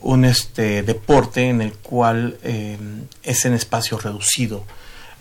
un, 0.00 0.24
este, 0.24 0.82
deporte 0.82 1.48
en 1.48 1.60
el 1.60 1.74
cual 1.74 2.38
eh, 2.42 2.78
es 3.22 3.44
en 3.44 3.52
espacio 3.52 3.98
reducido. 3.98 4.64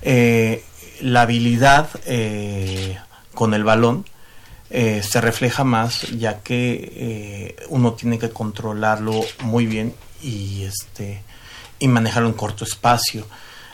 la 0.02 1.22
habilidad 1.24 1.90
con 3.34 3.54
el 3.54 3.64
balón 3.66 4.06
eh, 4.74 5.04
se 5.04 5.20
refleja 5.20 5.66
más 5.66 6.04
ya 6.18 6.40
que 6.40 6.94
eh, 6.96 7.66
uno 7.68 7.92
tiene 7.92 8.18
que 8.18 8.30
controlarlo 8.30 9.20
muy 9.44 9.66
bien 9.66 9.94
y 10.22 10.64
este 10.64 11.22
y 11.78 11.90
manejarlo 11.90 12.30
en 12.30 12.36
corto 12.36 12.64
espacio 12.64 13.28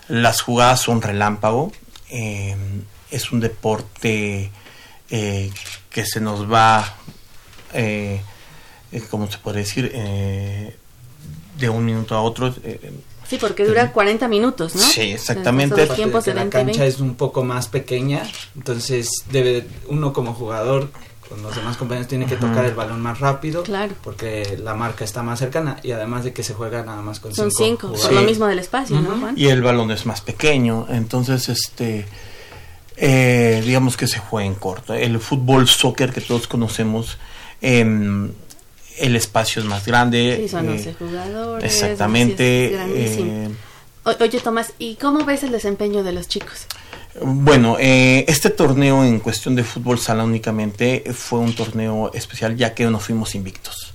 las 0.07 0.41
jugadas 0.41 0.81
son 0.81 1.03
relámpago 1.03 1.71
em, 2.09 2.81
es 3.11 3.31
un 3.31 3.39
deporte 3.41 4.49
eh, 5.11 5.51
que 5.91 6.03
se 6.03 6.19
nos 6.19 6.51
va 6.51 6.95
¿cómo 9.11 9.29
se 9.29 9.37
puede 9.37 9.59
decir? 9.59 9.91
de 9.91 11.69
un 11.69 11.85
minuto 11.85 12.15
a 12.15 12.23
otro 12.23 12.55
Sí, 13.29 13.37
porque 13.37 13.65
dura 13.65 13.91
40 13.91 14.27
minutos, 14.27 14.75
¿no? 14.75 14.81
Sí, 14.81 15.01
exactamente. 15.01 15.85
tiempos 15.87 16.25
de 16.25 16.33
la 16.33 16.49
cancha 16.49 16.85
es 16.85 16.99
un 16.99 17.15
poco 17.15 17.43
más 17.43 17.67
pequeña, 17.67 18.23
entonces 18.55 19.09
debe 19.31 19.67
uno 19.87 20.13
como 20.13 20.33
jugador 20.33 20.89
con 21.27 21.41
los 21.43 21.53
demás 21.53 21.75
compañeros 21.75 22.07
tiene 22.07 22.25
que 22.25 22.37
tocar 22.37 22.63
el 22.63 22.73
balón 22.73 23.01
más 23.01 23.19
rápido, 23.19 23.63
claro. 23.63 23.93
porque 24.01 24.57
la 24.63 24.75
marca 24.75 25.03
está 25.03 25.23
más 25.23 25.39
cercana 25.39 25.77
y 25.83 25.91
además 25.91 26.23
de 26.23 26.31
que 26.31 26.41
se 26.41 26.53
juega 26.53 26.83
nada 26.83 27.01
más 27.01 27.19
con 27.19 27.35
Son 27.35 27.51
cinco, 27.51 27.91
por 27.91 28.13
lo 28.13 28.21
mismo 28.21 28.47
del 28.47 28.59
espacio, 28.59 29.01
¿no? 29.01 29.19
Juan? 29.19 29.33
Y 29.37 29.47
el 29.47 29.61
balón 29.61 29.91
es 29.91 30.05
más 30.05 30.21
pequeño, 30.21 30.87
entonces 30.89 31.49
este 31.49 32.05
eh, 32.95 33.61
digamos 33.65 33.97
que 33.97 34.07
se 34.07 34.19
juega 34.19 34.47
en 34.47 34.55
corto. 34.55 34.93
El 34.93 35.19
fútbol 35.19 35.67
soccer 35.67 36.11
que 36.11 36.21
todos 36.21 36.47
conocemos 36.47 37.17
eh, 37.61 37.85
el 38.99 39.15
espacio 39.15 39.61
es 39.61 39.67
más 39.67 39.85
grande. 39.85 40.39
Sí, 40.41 40.49
son 40.49 40.67
11 40.69 40.89
eh, 40.89 40.95
jugadores. 40.97 41.73
Exactamente. 41.73 42.75
Eh, 42.75 43.49
oye, 44.03 44.39
Tomás, 44.39 44.73
¿y 44.79 44.95
cómo 44.95 45.25
ves 45.25 45.43
el 45.43 45.51
desempeño 45.51 46.03
de 46.03 46.13
los 46.13 46.27
chicos? 46.27 46.65
Bueno, 47.21 47.77
eh, 47.79 48.25
este 48.27 48.49
torneo 48.49 49.03
en 49.03 49.19
cuestión 49.19 49.55
de 49.55 49.63
fútbol 49.63 49.99
sala 49.99 50.23
únicamente 50.23 51.03
fue 51.13 51.39
un 51.39 51.55
torneo 51.55 52.11
especial 52.13 52.55
ya 52.55 52.73
que 52.73 52.85
nos 52.85 53.03
fuimos 53.03 53.33
invictos. 53.35 53.93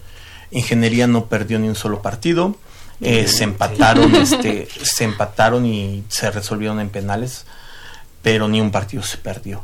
Ingeniería 0.51 1.07
no 1.07 1.27
perdió 1.27 1.59
ni 1.59 1.69
un 1.69 1.77
solo 1.77 2.03
partido. 2.03 2.57
se 3.01 3.45
empataron, 3.45 4.15
este, 4.17 4.69
se 4.83 5.05
empataron 5.05 5.67
y 5.67 6.05
se 6.09 6.31
resolvieron 6.31 6.81
en 6.81 6.91
penales, 6.91 7.47
pero 8.23 8.49
ni 8.49 8.61
un 8.61 8.71
partido 8.71 9.03
se 9.03 9.19
perdió. 9.19 9.63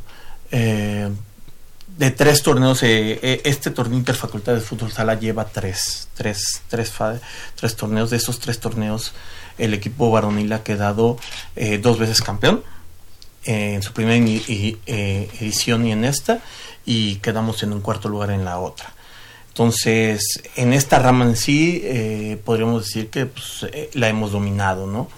Eh, 0.51 1.09
de 1.99 2.13
tres 2.13 2.43
torneos, 2.45 2.83
eh, 2.85 3.19
eh, 3.23 3.41
este 3.45 3.73
torneo 3.73 3.99
interfacultad 3.99 4.55
de 4.55 4.61
fútbol 4.61 4.93
sala 4.93 5.19
lleva 5.19 5.47
tres, 5.47 6.09
tres, 6.15 6.63
tres, 6.69 6.93
tres 7.57 7.77
torneos. 7.77 8.11
De 8.11 8.17
esos 8.17 8.39
tres 8.39 8.61
torneos, 8.61 9.13
el 9.59 9.75
equipo 9.75 10.09
varonil 10.11 10.53
ha 10.53 10.63
quedado 10.63 11.19
eh, 11.57 11.79
dos 11.79 11.99
veces 11.99 12.23
campeón 12.23 12.63
en 13.45 13.83
su 13.83 13.93
primera 13.93 14.15
edición 14.87 15.87
y 15.87 15.93
en 15.93 16.05
esta, 16.05 16.41
y 16.85 17.17
quedamos 17.17 17.63
en 17.63 17.73
un 17.73 17.81
cuarto 17.81 18.09
lugar 18.09 18.31
en 18.31 18.45
la 18.45 18.59
otra. 18.59 18.93
Entonces, 19.49 20.23
en 20.55 20.73
esta 20.73 20.99
rama 21.01 21.25
en 21.25 21.35
sí, 21.35 21.83
podríamos 22.45 22.85
decir 22.85 23.09
que 23.09 23.27
pues, 23.27 23.67
la 23.95 24.09
hemos 24.09 24.33
dominado, 24.33 24.87
¿no? 24.87 25.09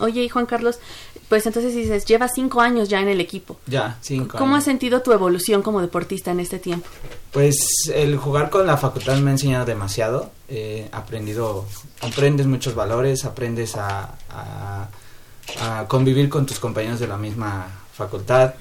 Oye, 0.00 0.22
y 0.22 0.28
Juan 0.28 0.46
Carlos, 0.46 0.80
pues 1.30 1.46
entonces 1.46 1.72
dices, 1.72 2.04
llevas 2.06 2.32
cinco 2.34 2.60
años 2.60 2.88
ya 2.88 3.00
en 3.00 3.06
el 3.06 3.20
equipo. 3.20 3.56
Ya, 3.68 3.98
cinco 4.00 4.36
¿Cómo 4.36 4.56
has 4.56 4.64
sentido 4.64 5.00
tu 5.00 5.12
evolución 5.12 5.62
como 5.62 5.80
deportista 5.80 6.32
en 6.32 6.40
este 6.40 6.58
tiempo? 6.58 6.88
Pues 7.30 7.56
el 7.94 8.16
jugar 8.16 8.50
con 8.50 8.66
la 8.66 8.76
facultad 8.76 9.16
me 9.18 9.30
ha 9.30 9.34
enseñado 9.34 9.64
demasiado. 9.64 10.32
He 10.48 10.88
aprendido, 10.90 11.66
aprendes 12.00 12.48
muchos 12.48 12.74
valores, 12.74 13.24
aprendes 13.24 13.76
a, 13.76 14.16
a, 14.28 15.86
convivir 15.86 16.28
con 16.28 16.46
tus 16.46 16.58
compañeros 16.58 16.98
de 16.98 17.06
la 17.06 17.16
misma 17.16 17.68
facultad. 17.92 18.54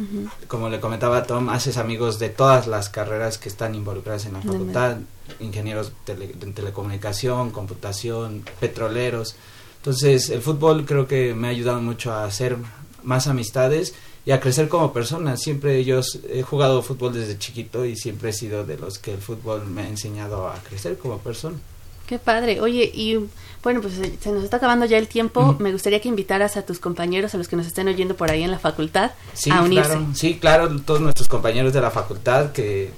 Como 0.48 0.70
le 0.70 0.80
comentaba 0.80 1.24
Tom, 1.24 1.50
haces 1.50 1.78
amigos 1.78 2.20
de 2.20 2.30
todas 2.30 2.68
las 2.68 2.90
carreras 2.90 3.40
que 3.40 3.50
están 3.50 3.74
involucradas 3.74 4.28
en 4.28 4.34
la 4.34 4.42
facultad. 4.42 4.98
Ingenieros 5.40 5.92
de 6.06 6.14
telecomunicación, 6.54 7.50
computación, 7.50 8.46
petroleros. 8.60 9.36
Entonces, 9.80 10.30
el 10.30 10.42
fútbol 10.42 10.86
creo 10.86 11.08
que 11.08 11.34
me 11.34 11.48
ha 11.48 11.52
ayudado 11.52 11.82
mucho 11.82 12.12
a 12.12 12.26
hacer 12.26 12.58
más 13.04 13.28
amistades 13.28 13.94
y 14.26 14.32
a 14.32 14.40
crecer 14.40 14.68
como 14.68 14.94
persona. 14.94 15.38
Siempre 15.38 15.84
yo 15.86 16.02
he 16.30 16.42
jugado 16.42 16.82
fútbol 16.82 17.14
desde 17.14 17.38
chiquito 17.38 17.86
y 17.86 17.96
siempre 17.96 18.30
he 18.30 18.34
sido 18.34 18.66
de 18.66 18.78
los 18.78 19.00
que 19.00 19.14
el 19.14 19.20
fútbol 19.20 19.66
me 19.68 19.84
ha 19.84 19.88
enseñado 19.88 20.48
a 20.48 20.56
crecer 20.56 20.98
como 20.98 21.18
persona. 21.20 21.58
Qué 22.06 22.20
padre. 22.20 22.60
Oye, 22.60 22.92
y 22.94 23.20
bueno, 23.62 23.82
pues 23.82 24.00
eh, 24.00 24.18
se 24.20 24.32
nos 24.32 24.44
está 24.44 24.58
acabando 24.58 24.86
ya 24.86 24.98
el 24.98 25.08
tiempo. 25.08 25.56
Me 25.60 25.72
gustaría 25.72 26.02
que 26.02 26.10
invitaras 26.10 26.58
a 26.58 26.64
tus 26.64 26.80
compañeros, 26.80 27.36
a 27.36 27.38
los 27.38 27.48
que 27.48 27.56
nos 27.56 27.68
estén 27.68 27.88
oyendo 27.88 28.16
por 28.16 28.32
ahí 28.32 28.44
en 28.44 28.52
la 28.52 28.60
facultad, 28.60 29.12
a 29.52 29.62
unirse. 29.62 29.90
Claro, 29.90 30.08
sí, 30.16 30.40
claro, 30.40 30.82
todos 30.82 31.02
nuestros 31.02 31.28
compañeros 31.28 31.72
de 31.72 31.82
la 31.82 31.92
facultad 31.92 32.52
que 32.52 32.92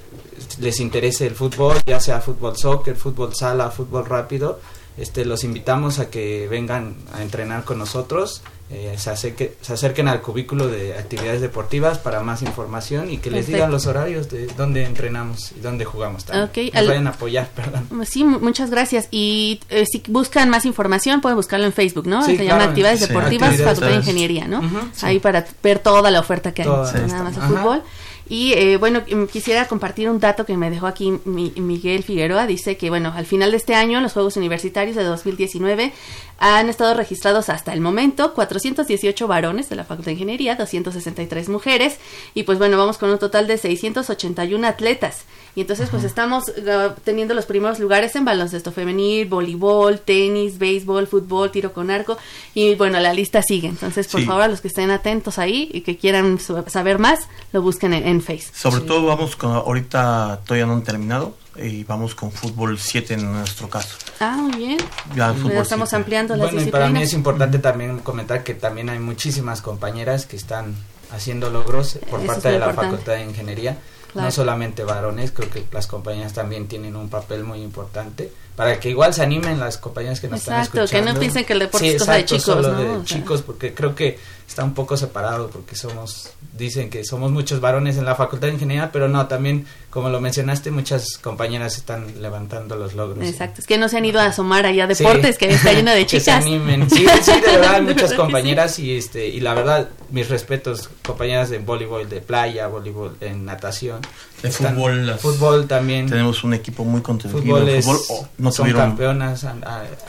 les 0.59 0.79
interese 0.79 1.27
el 1.27 1.35
fútbol, 1.35 1.77
ya 1.85 1.99
sea 1.99 2.21
fútbol 2.21 2.55
soccer, 2.57 2.95
fútbol 2.95 3.35
sala, 3.35 3.69
fútbol 3.69 4.05
rápido, 4.05 4.59
este, 4.97 5.25
los 5.25 5.43
invitamos 5.43 5.99
a 5.99 6.09
que 6.09 6.47
vengan 6.49 6.95
a 7.13 7.21
entrenar 7.21 7.63
con 7.63 7.79
nosotros 7.79 8.41
eh, 8.73 8.95
se, 8.97 9.17
se, 9.17 9.73
acerquen 9.73 10.07
al 10.07 10.21
cubículo 10.21 10.67
de 10.67 10.97
actividades 10.97 11.41
deportivas 11.41 11.97
para 11.97 12.21
más 12.21 12.41
información 12.41 13.11
y 13.11 13.17
que 13.17 13.29
les 13.29 13.47
digan 13.47 13.69
los 13.69 13.85
horarios 13.85 14.29
de 14.29 14.47
dónde 14.47 14.85
entrenamos 14.85 15.51
y 15.51 15.59
dónde 15.59 15.83
jugamos 15.83 16.23
también. 16.23 16.47
Okay. 16.47 16.71
Nos 16.71 16.87
vayan 16.87 17.07
a 17.07 17.09
apoyar, 17.09 17.49
perdón. 17.55 17.89
Sí, 18.05 18.23
muchas 18.23 18.69
gracias. 18.69 19.09
Y 19.11 19.59
eh, 19.69 19.85
si 19.91 20.01
buscan 20.07 20.49
más 20.49 20.65
información, 20.65 21.19
pueden 21.19 21.35
buscarlo 21.35 21.65
en 21.65 21.73
Facebook, 21.73 22.07
¿no? 22.07 22.23
se 22.23 22.37
llama 22.45 22.63
Actividades 22.63 23.01
Deportivas, 23.01 23.57
Facultad 23.57 23.89
de 23.89 23.95
Ingeniería, 23.95 24.47
¿no? 24.47 24.61
Ahí 25.01 25.19
para 25.19 25.45
ver 25.61 25.79
toda 25.79 26.09
la 26.09 26.21
oferta 26.21 26.53
que 26.53 26.61
hay, 26.61 26.69
nada 26.69 27.23
más 27.23 27.35
de 27.35 27.41
fútbol. 27.41 27.83
Y 28.31 28.53
eh, 28.53 28.77
bueno, 28.77 29.01
mm, 29.01 29.25
quisiera 29.25 29.67
compartir 29.67 30.09
un 30.09 30.21
dato 30.21 30.45
que 30.45 30.55
me 30.55 30.69
dejó 30.69 30.87
aquí 30.87 31.11
Miguel 31.25 32.01
Figueroa. 32.01 32.47
Dice 32.47 32.77
que, 32.77 32.89
bueno, 32.89 33.11
al 33.13 33.25
final 33.25 33.51
de 33.51 33.57
este 33.57 33.75
año, 33.75 33.99
los 33.99 34.13
Juegos 34.13 34.37
Universitarios 34.37 34.95
de 34.95 35.03
2019 35.03 35.91
han 36.39 36.69
estado 36.69 36.93
registrados 36.93 37.49
hasta 37.49 37.73
el 37.73 37.81
momento 37.81 38.33
418 38.33 39.27
varones 39.27 39.67
de 39.67 39.75
la 39.75 39.83
Facultad 39.83 40.07
de 40.07 40.13
Ingeniería, 40.13 40.55
263 40.55 41.49
mujeres. 41.49 41.97
Y 42.33 42.43
pues 42.43 42.57
bueno, 42.57 42.77
vamos 42.77 42.97
con 42.97 43.09
un 43.09 43.19
total 43.19 43.47
de 43.47 43.57
681 43.57 44.65
atletas. 44.65 45.25
Y 45.53 45.61
entonces 45.61 45.89
pues 45.89 46.05
estamos 46.05 46.45
uh, 46.47 46.93
teniendo 47.03 47.33
los 47.33 47.45
primeros 47.45 47.79
lugares 47.79 48.15
en 48.15 48.23
baloncesto 48.23 48.71
femenil, 48.71 49.27
voleibol, 49.27 49.99
tenis, 49.99 50.57
béisbol, 50.57 51.07
fútbol, 51.07 51.51
tiro 51.51 51.73
con 51.73 51.91
arco 51.91 52.17
y 52.53 52.75
bueno, 52.75 52.99
la 53.01 53.13
lista 53.13 53.41
sigue. 53.41 53.67
Entonces, 53.67 54.07
por 54.07 54.21
favor, 54.21 54.43
a 54.43 54.47
los 54.47 54.61
que 54.61 54.69
estén 54.69 54.89
atentos 54.89 55.37
ahí 55.37 55.69
y 55.73 55.81
que 55.81 55.97
quieran 55.97 56.39
saber 56.39 56.99
más, 56.99 57.27
lo 57.51 57.61
busquen 57.61 57.93
en, 57.93 58.20
Face. 58.21 58.51
Sobre 58.53 58.81
todo 58.81 59.05
vamos 59.05 59.35
con, 59.35 59.51
ahorita 59.51 60.41
todavía 60.45 60.65
no 60.65 60.73
han 60.73 60.83
terminado 60.83 61.35
y 61.55 61.83
vamos 61.83 62.15
con 62.15 62.31
fútbol 62.31 62.79
7 62.79 63.15
en 63.15 63.31
nuestro 63.31 63.69
caso. 63.69 63.97
Ah, 64.19 64.37
muy 64.37 64.55
bien. 64.55 64.77
Ya, 65.15 65.35
estamos 65.61 65.93
ampliando 65.93 66.35
las 66.35 66.51
bueno, 66.51 66.67
Y 66.67 66.71
para 66.71 66.89
mí 66.89 67.01
es 67.01 67.13
importante 67.13 67.59
también 67.59 67.99
comentar 67.99 68.43
que 68.43 68.53
también 68.53 68.89
hay 68.89 68.99
muchísimas 68.99 69.61
compañeras 69.61 70.25
que 70.25 70.35
están 70.35 70.75
haciendo 71.11 71.49
logros 71.49 71.99
por 72.09 72.25
parte 72.25 72.49
de 72.49 72.59
la 72.59 72.73
Facultad 72.73 73.13
de 73.13 73.23
Ingeniería 73.23 73.77
no 74.13 74.31
solamente 74.31 74.83
varones, 74.83 75.31
creo 75.31 75.49
que 75.49 75.65
las 75.71 75.87
compañías 75.87 76.33
también 76.33 76.67
tienen 76.67 76.95
un 76.95 77.09
papel 77.09 77.43
muy 77.43 77.61
importante 77.61 78.31
para 78.55 78.79
que 78.79 78.89
igual 78.89 79.13
se 79.13 79.23
animen 79.23 79.59
las 79.59 79.77
compañías 79.77 80.19
que 80.19 80.27
nos 80.27 80.39
están 80.39 80.61
escuchando. 80.61 80.85
Exacto, 80.85 81.05
que 81.05 81.13
no 81.13 81.19
piensen 81.19 81.45
que 81.45 81.53
el 81.53 81.59
deporte 81.59 81.87
es 81.87 81.99
cosa 81.99 82.13
de 82.13 82.25
chicos, 82.25 82.43
solo 82.43 82.73
de 82.73 83.05
chicos, 83.05 83.41
porque 83.41 83.73
creo 83.73 83.95
que 83.95 84.19
está 84.51 84.65
un 84.65 84.73
poco 84.73 84.97
separado, 84.97 85.49
porque 85.49 85.77
somos, 85.77 86.29
dicen 86.57 86.89
que 86.89 87.05
somos 87.05 87.31
muchos 87.31 87.61
varones 87.61 87.97
en 87.97 88.03
la 88.03 88.15
Facultad 88.15 88.49
de 88.49 88.55
Ingeniería, 88.55 88.91
pero 88.91 89.07
no, 89.07 89.25
también, 89.27 89.65
como 89.89 90.09
lo 90.09 90.19
mencionaste, 90.19 90.71
muchas 90.71 91.17
compañeras 91.17 91.77
están 91.77 92.21
levantando 92.21 92.75
los 92.75 92.93
logros. 92.93 93.25
Exacto, 93.25 93.61
es 93.61 93.67
que 93.67 93.77
no 93.77 93.87
se 93.87 93.97
han 93.97 94.05
ido 94.05 94.19
a 94.19 94.25
asomar 94.25 94.65
allá 94.65 94.83
a 94.83 94.87
deportes, 94.87 95.37
que 95.37 95.49
está 95.49 95.71
lleno 95.71 95.91
de 95.91 96.05
chicas. 96.05 96.25
que 96.25 96.31
se 96.31 96.31
animen, 96.31 96.89
sí, 96.89 97.05
sí, 97.21 97.31
de 97.31 97.51
verdad, 97.51 97.75
hay 97.75 97.81
muchas 97.83 98.13
compañeras 98.13 98.77
y 98.79 98.97
este 98.97 99.27
y 99.27 99.39
la 99.39 99.53
verdad, 99.53 99.87
mis 100.09 100.27
respetos, 100.27 100.89
compañeras 101.05 101.51
en 101.51 101.65
voleibol 101.65 102.09
de 102.09 102.19
playa, 102.19 102.67
voleibol 102.67 103.15
en 103.21 103.45
natación. 103.45 104.01
De 104.41 104.51
fútbol. 104.51 105.15
fútbol 105.19 105.67
también. 105.67 106.07
Tenemos 106.07 106.43
un 106.43 106.53
equipo 106.53 106.83
muy 106.83 107.01
contenido. 107.01 107.39
Fútbol, 107.39 107.99
oh, 108.09 108.27
no 108.37 108.51
son 108.51 108.71
campeonas. 108.71 109.45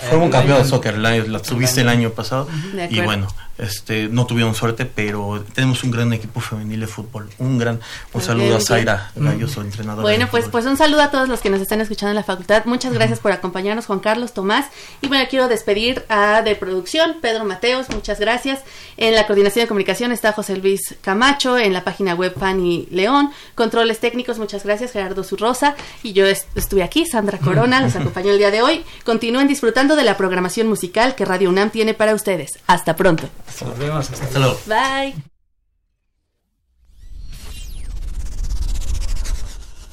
Fueron 0.08 0.30
campeones 0.30 0.64
de 0.64 0.70
soccer, 0.70 0.98
la, 0.98 1.16
la 1.16 1.38
tuviste 1.40 1.82
el 1.82 1.88
año 1.88 2.10
pasado. 2.10 2.48
y 2.88 3.00
bueno, 3.00 3.28
este, 3.58 4.08
no 4.08 4.26
tuvieron 4.26 4.54
suerte, 4.54 4.86
pero 4.86 5.44
tenemos 5.54 5.84
un 5.84 5.90
gran 5.90 6.12
equipo 6.12 6.40
femenil 6.40 6.80
de 6.80 6.86
fútbol. 6.86 7.28
Un 7.38 7.58
gran, 7.58 7.80
un 8.12 8.22
saludo 8.22 8.56
a 8.56 8.60
Zaira 8.60 9.12
Galloso, 9.14 9.60
entrenadora. 9.60 10.02
Bueno, 10.02 10.28
pues, 10.30 10.48
pues 10.48 10.66
un 10.66 10.76
saludo 10.76 11.02
a 11.02 11.10
todos 11.10 11.28
los 11.28 11.40
que 11.40 11.50
nos 11.50 11.60
están 11.60 11.80
escuchando 11.80 12.10
en 12.10 12.16
la 12.16 12.24
facultad. 12.24 12.64
Muchas 12.64 12.92
gracias 12.92 13.20
por 13.20 13.32
acompañarnos, 13.32 13.86
Juan 13.86 14.00
Carlos, 14.00 14.32
Tomás. 14.32 14.66
Y 15.00 15.08
bueno, 15.08 15.24
quiero 15.28 15.48
despedir 15.48 16.04
a 16.08 16.42
de 16.42 16.54
producción, 16.56 17.16
Pedro 17.20 17.44
Mateos, 17.44 17.90
muchas 17.90 18.18
gracias. 18.18 18.60
En 18.96 19.14
la 19.14 19.26
coordinación 19.26 19.64
de 19.64 19.68
comunicación 19.68 20.12
está 20.12 20.32
José 20.32 20.56
Luis 20.56 20.96
Camacho, 21.00 21.58
en 21.58 21.72
la 21.72 21.84
página 21.84 22.14
web 22.14 22.34
Fanny 22.38 22.88
León, 22.90 23.30
controles 23.54 24.00
técnicos, 24.00 24.38
muchas 24.38 24.64
gracias, 24.64 24.92
Gerardo 24.92 25.24
Zurrosa. 25.24 25.76
Y 26.02 26.12
yo 26.12 26.26
estuve 26.26 26.82
aquí, 26.82 27.06
Sandra 27.06 27.38
Corona, 27.38 27.80
los 27.80 27.96
acompañó 27.96 28.32
el 28.32 28.38
día 28.38 28.50
de 28.50 28.62
hoy. 28.62 28.84
Continúen 29.04 29.48
disfrutando 29.48 29.96
de 29.96 30.04
la 30.04 30.16
programación 30.16 30.68
musical 30.68 31.14
que 31.14 31.24
Radio 31.24 31.50
UNAM 31.50 31.70
tiene 31.70 31.94
para 31.94 32.14
ustedes. 32.14 32.58
Hasta 32.66 32.96
pronto. 32.96 33.28
Nos 33.60 33.78
vemos. 33.78 34.10
Hasta, 34.10 34.38
luego. 34.38 34.58
Bye. 34.66 35.14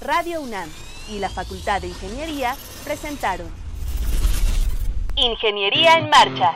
Radio 0.01 0.41
UNAM 0.41 0.69
y 1.09 1.19
la 1.19 1.29
Facultad 1.29 1.81
de 1.81 1.87
Ingeniería 1.87 2.55
presentaron 2.85 3.47
Ingeniería 5.15 5.97
en 5.97 6.09
Marcha. 6.09 6.53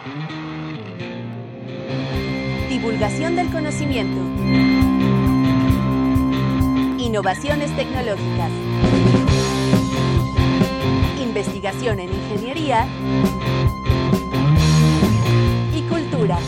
Divulgación 2.70 3.36
del 3.36 3.52
conocimiento. 3.52 4.22
Innovaciones 7.04 7.76
tecnológicas. 7.76 8.52
Investigación 11.22 12.00
en 12.00 12.14
ingeniería 12.14 12.88
y 15.76 15.82
cultura. 15.90 16.40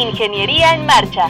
Ingeniería 0.00 0.74
en 0.74 0.86
Marcha. 0.86 1.28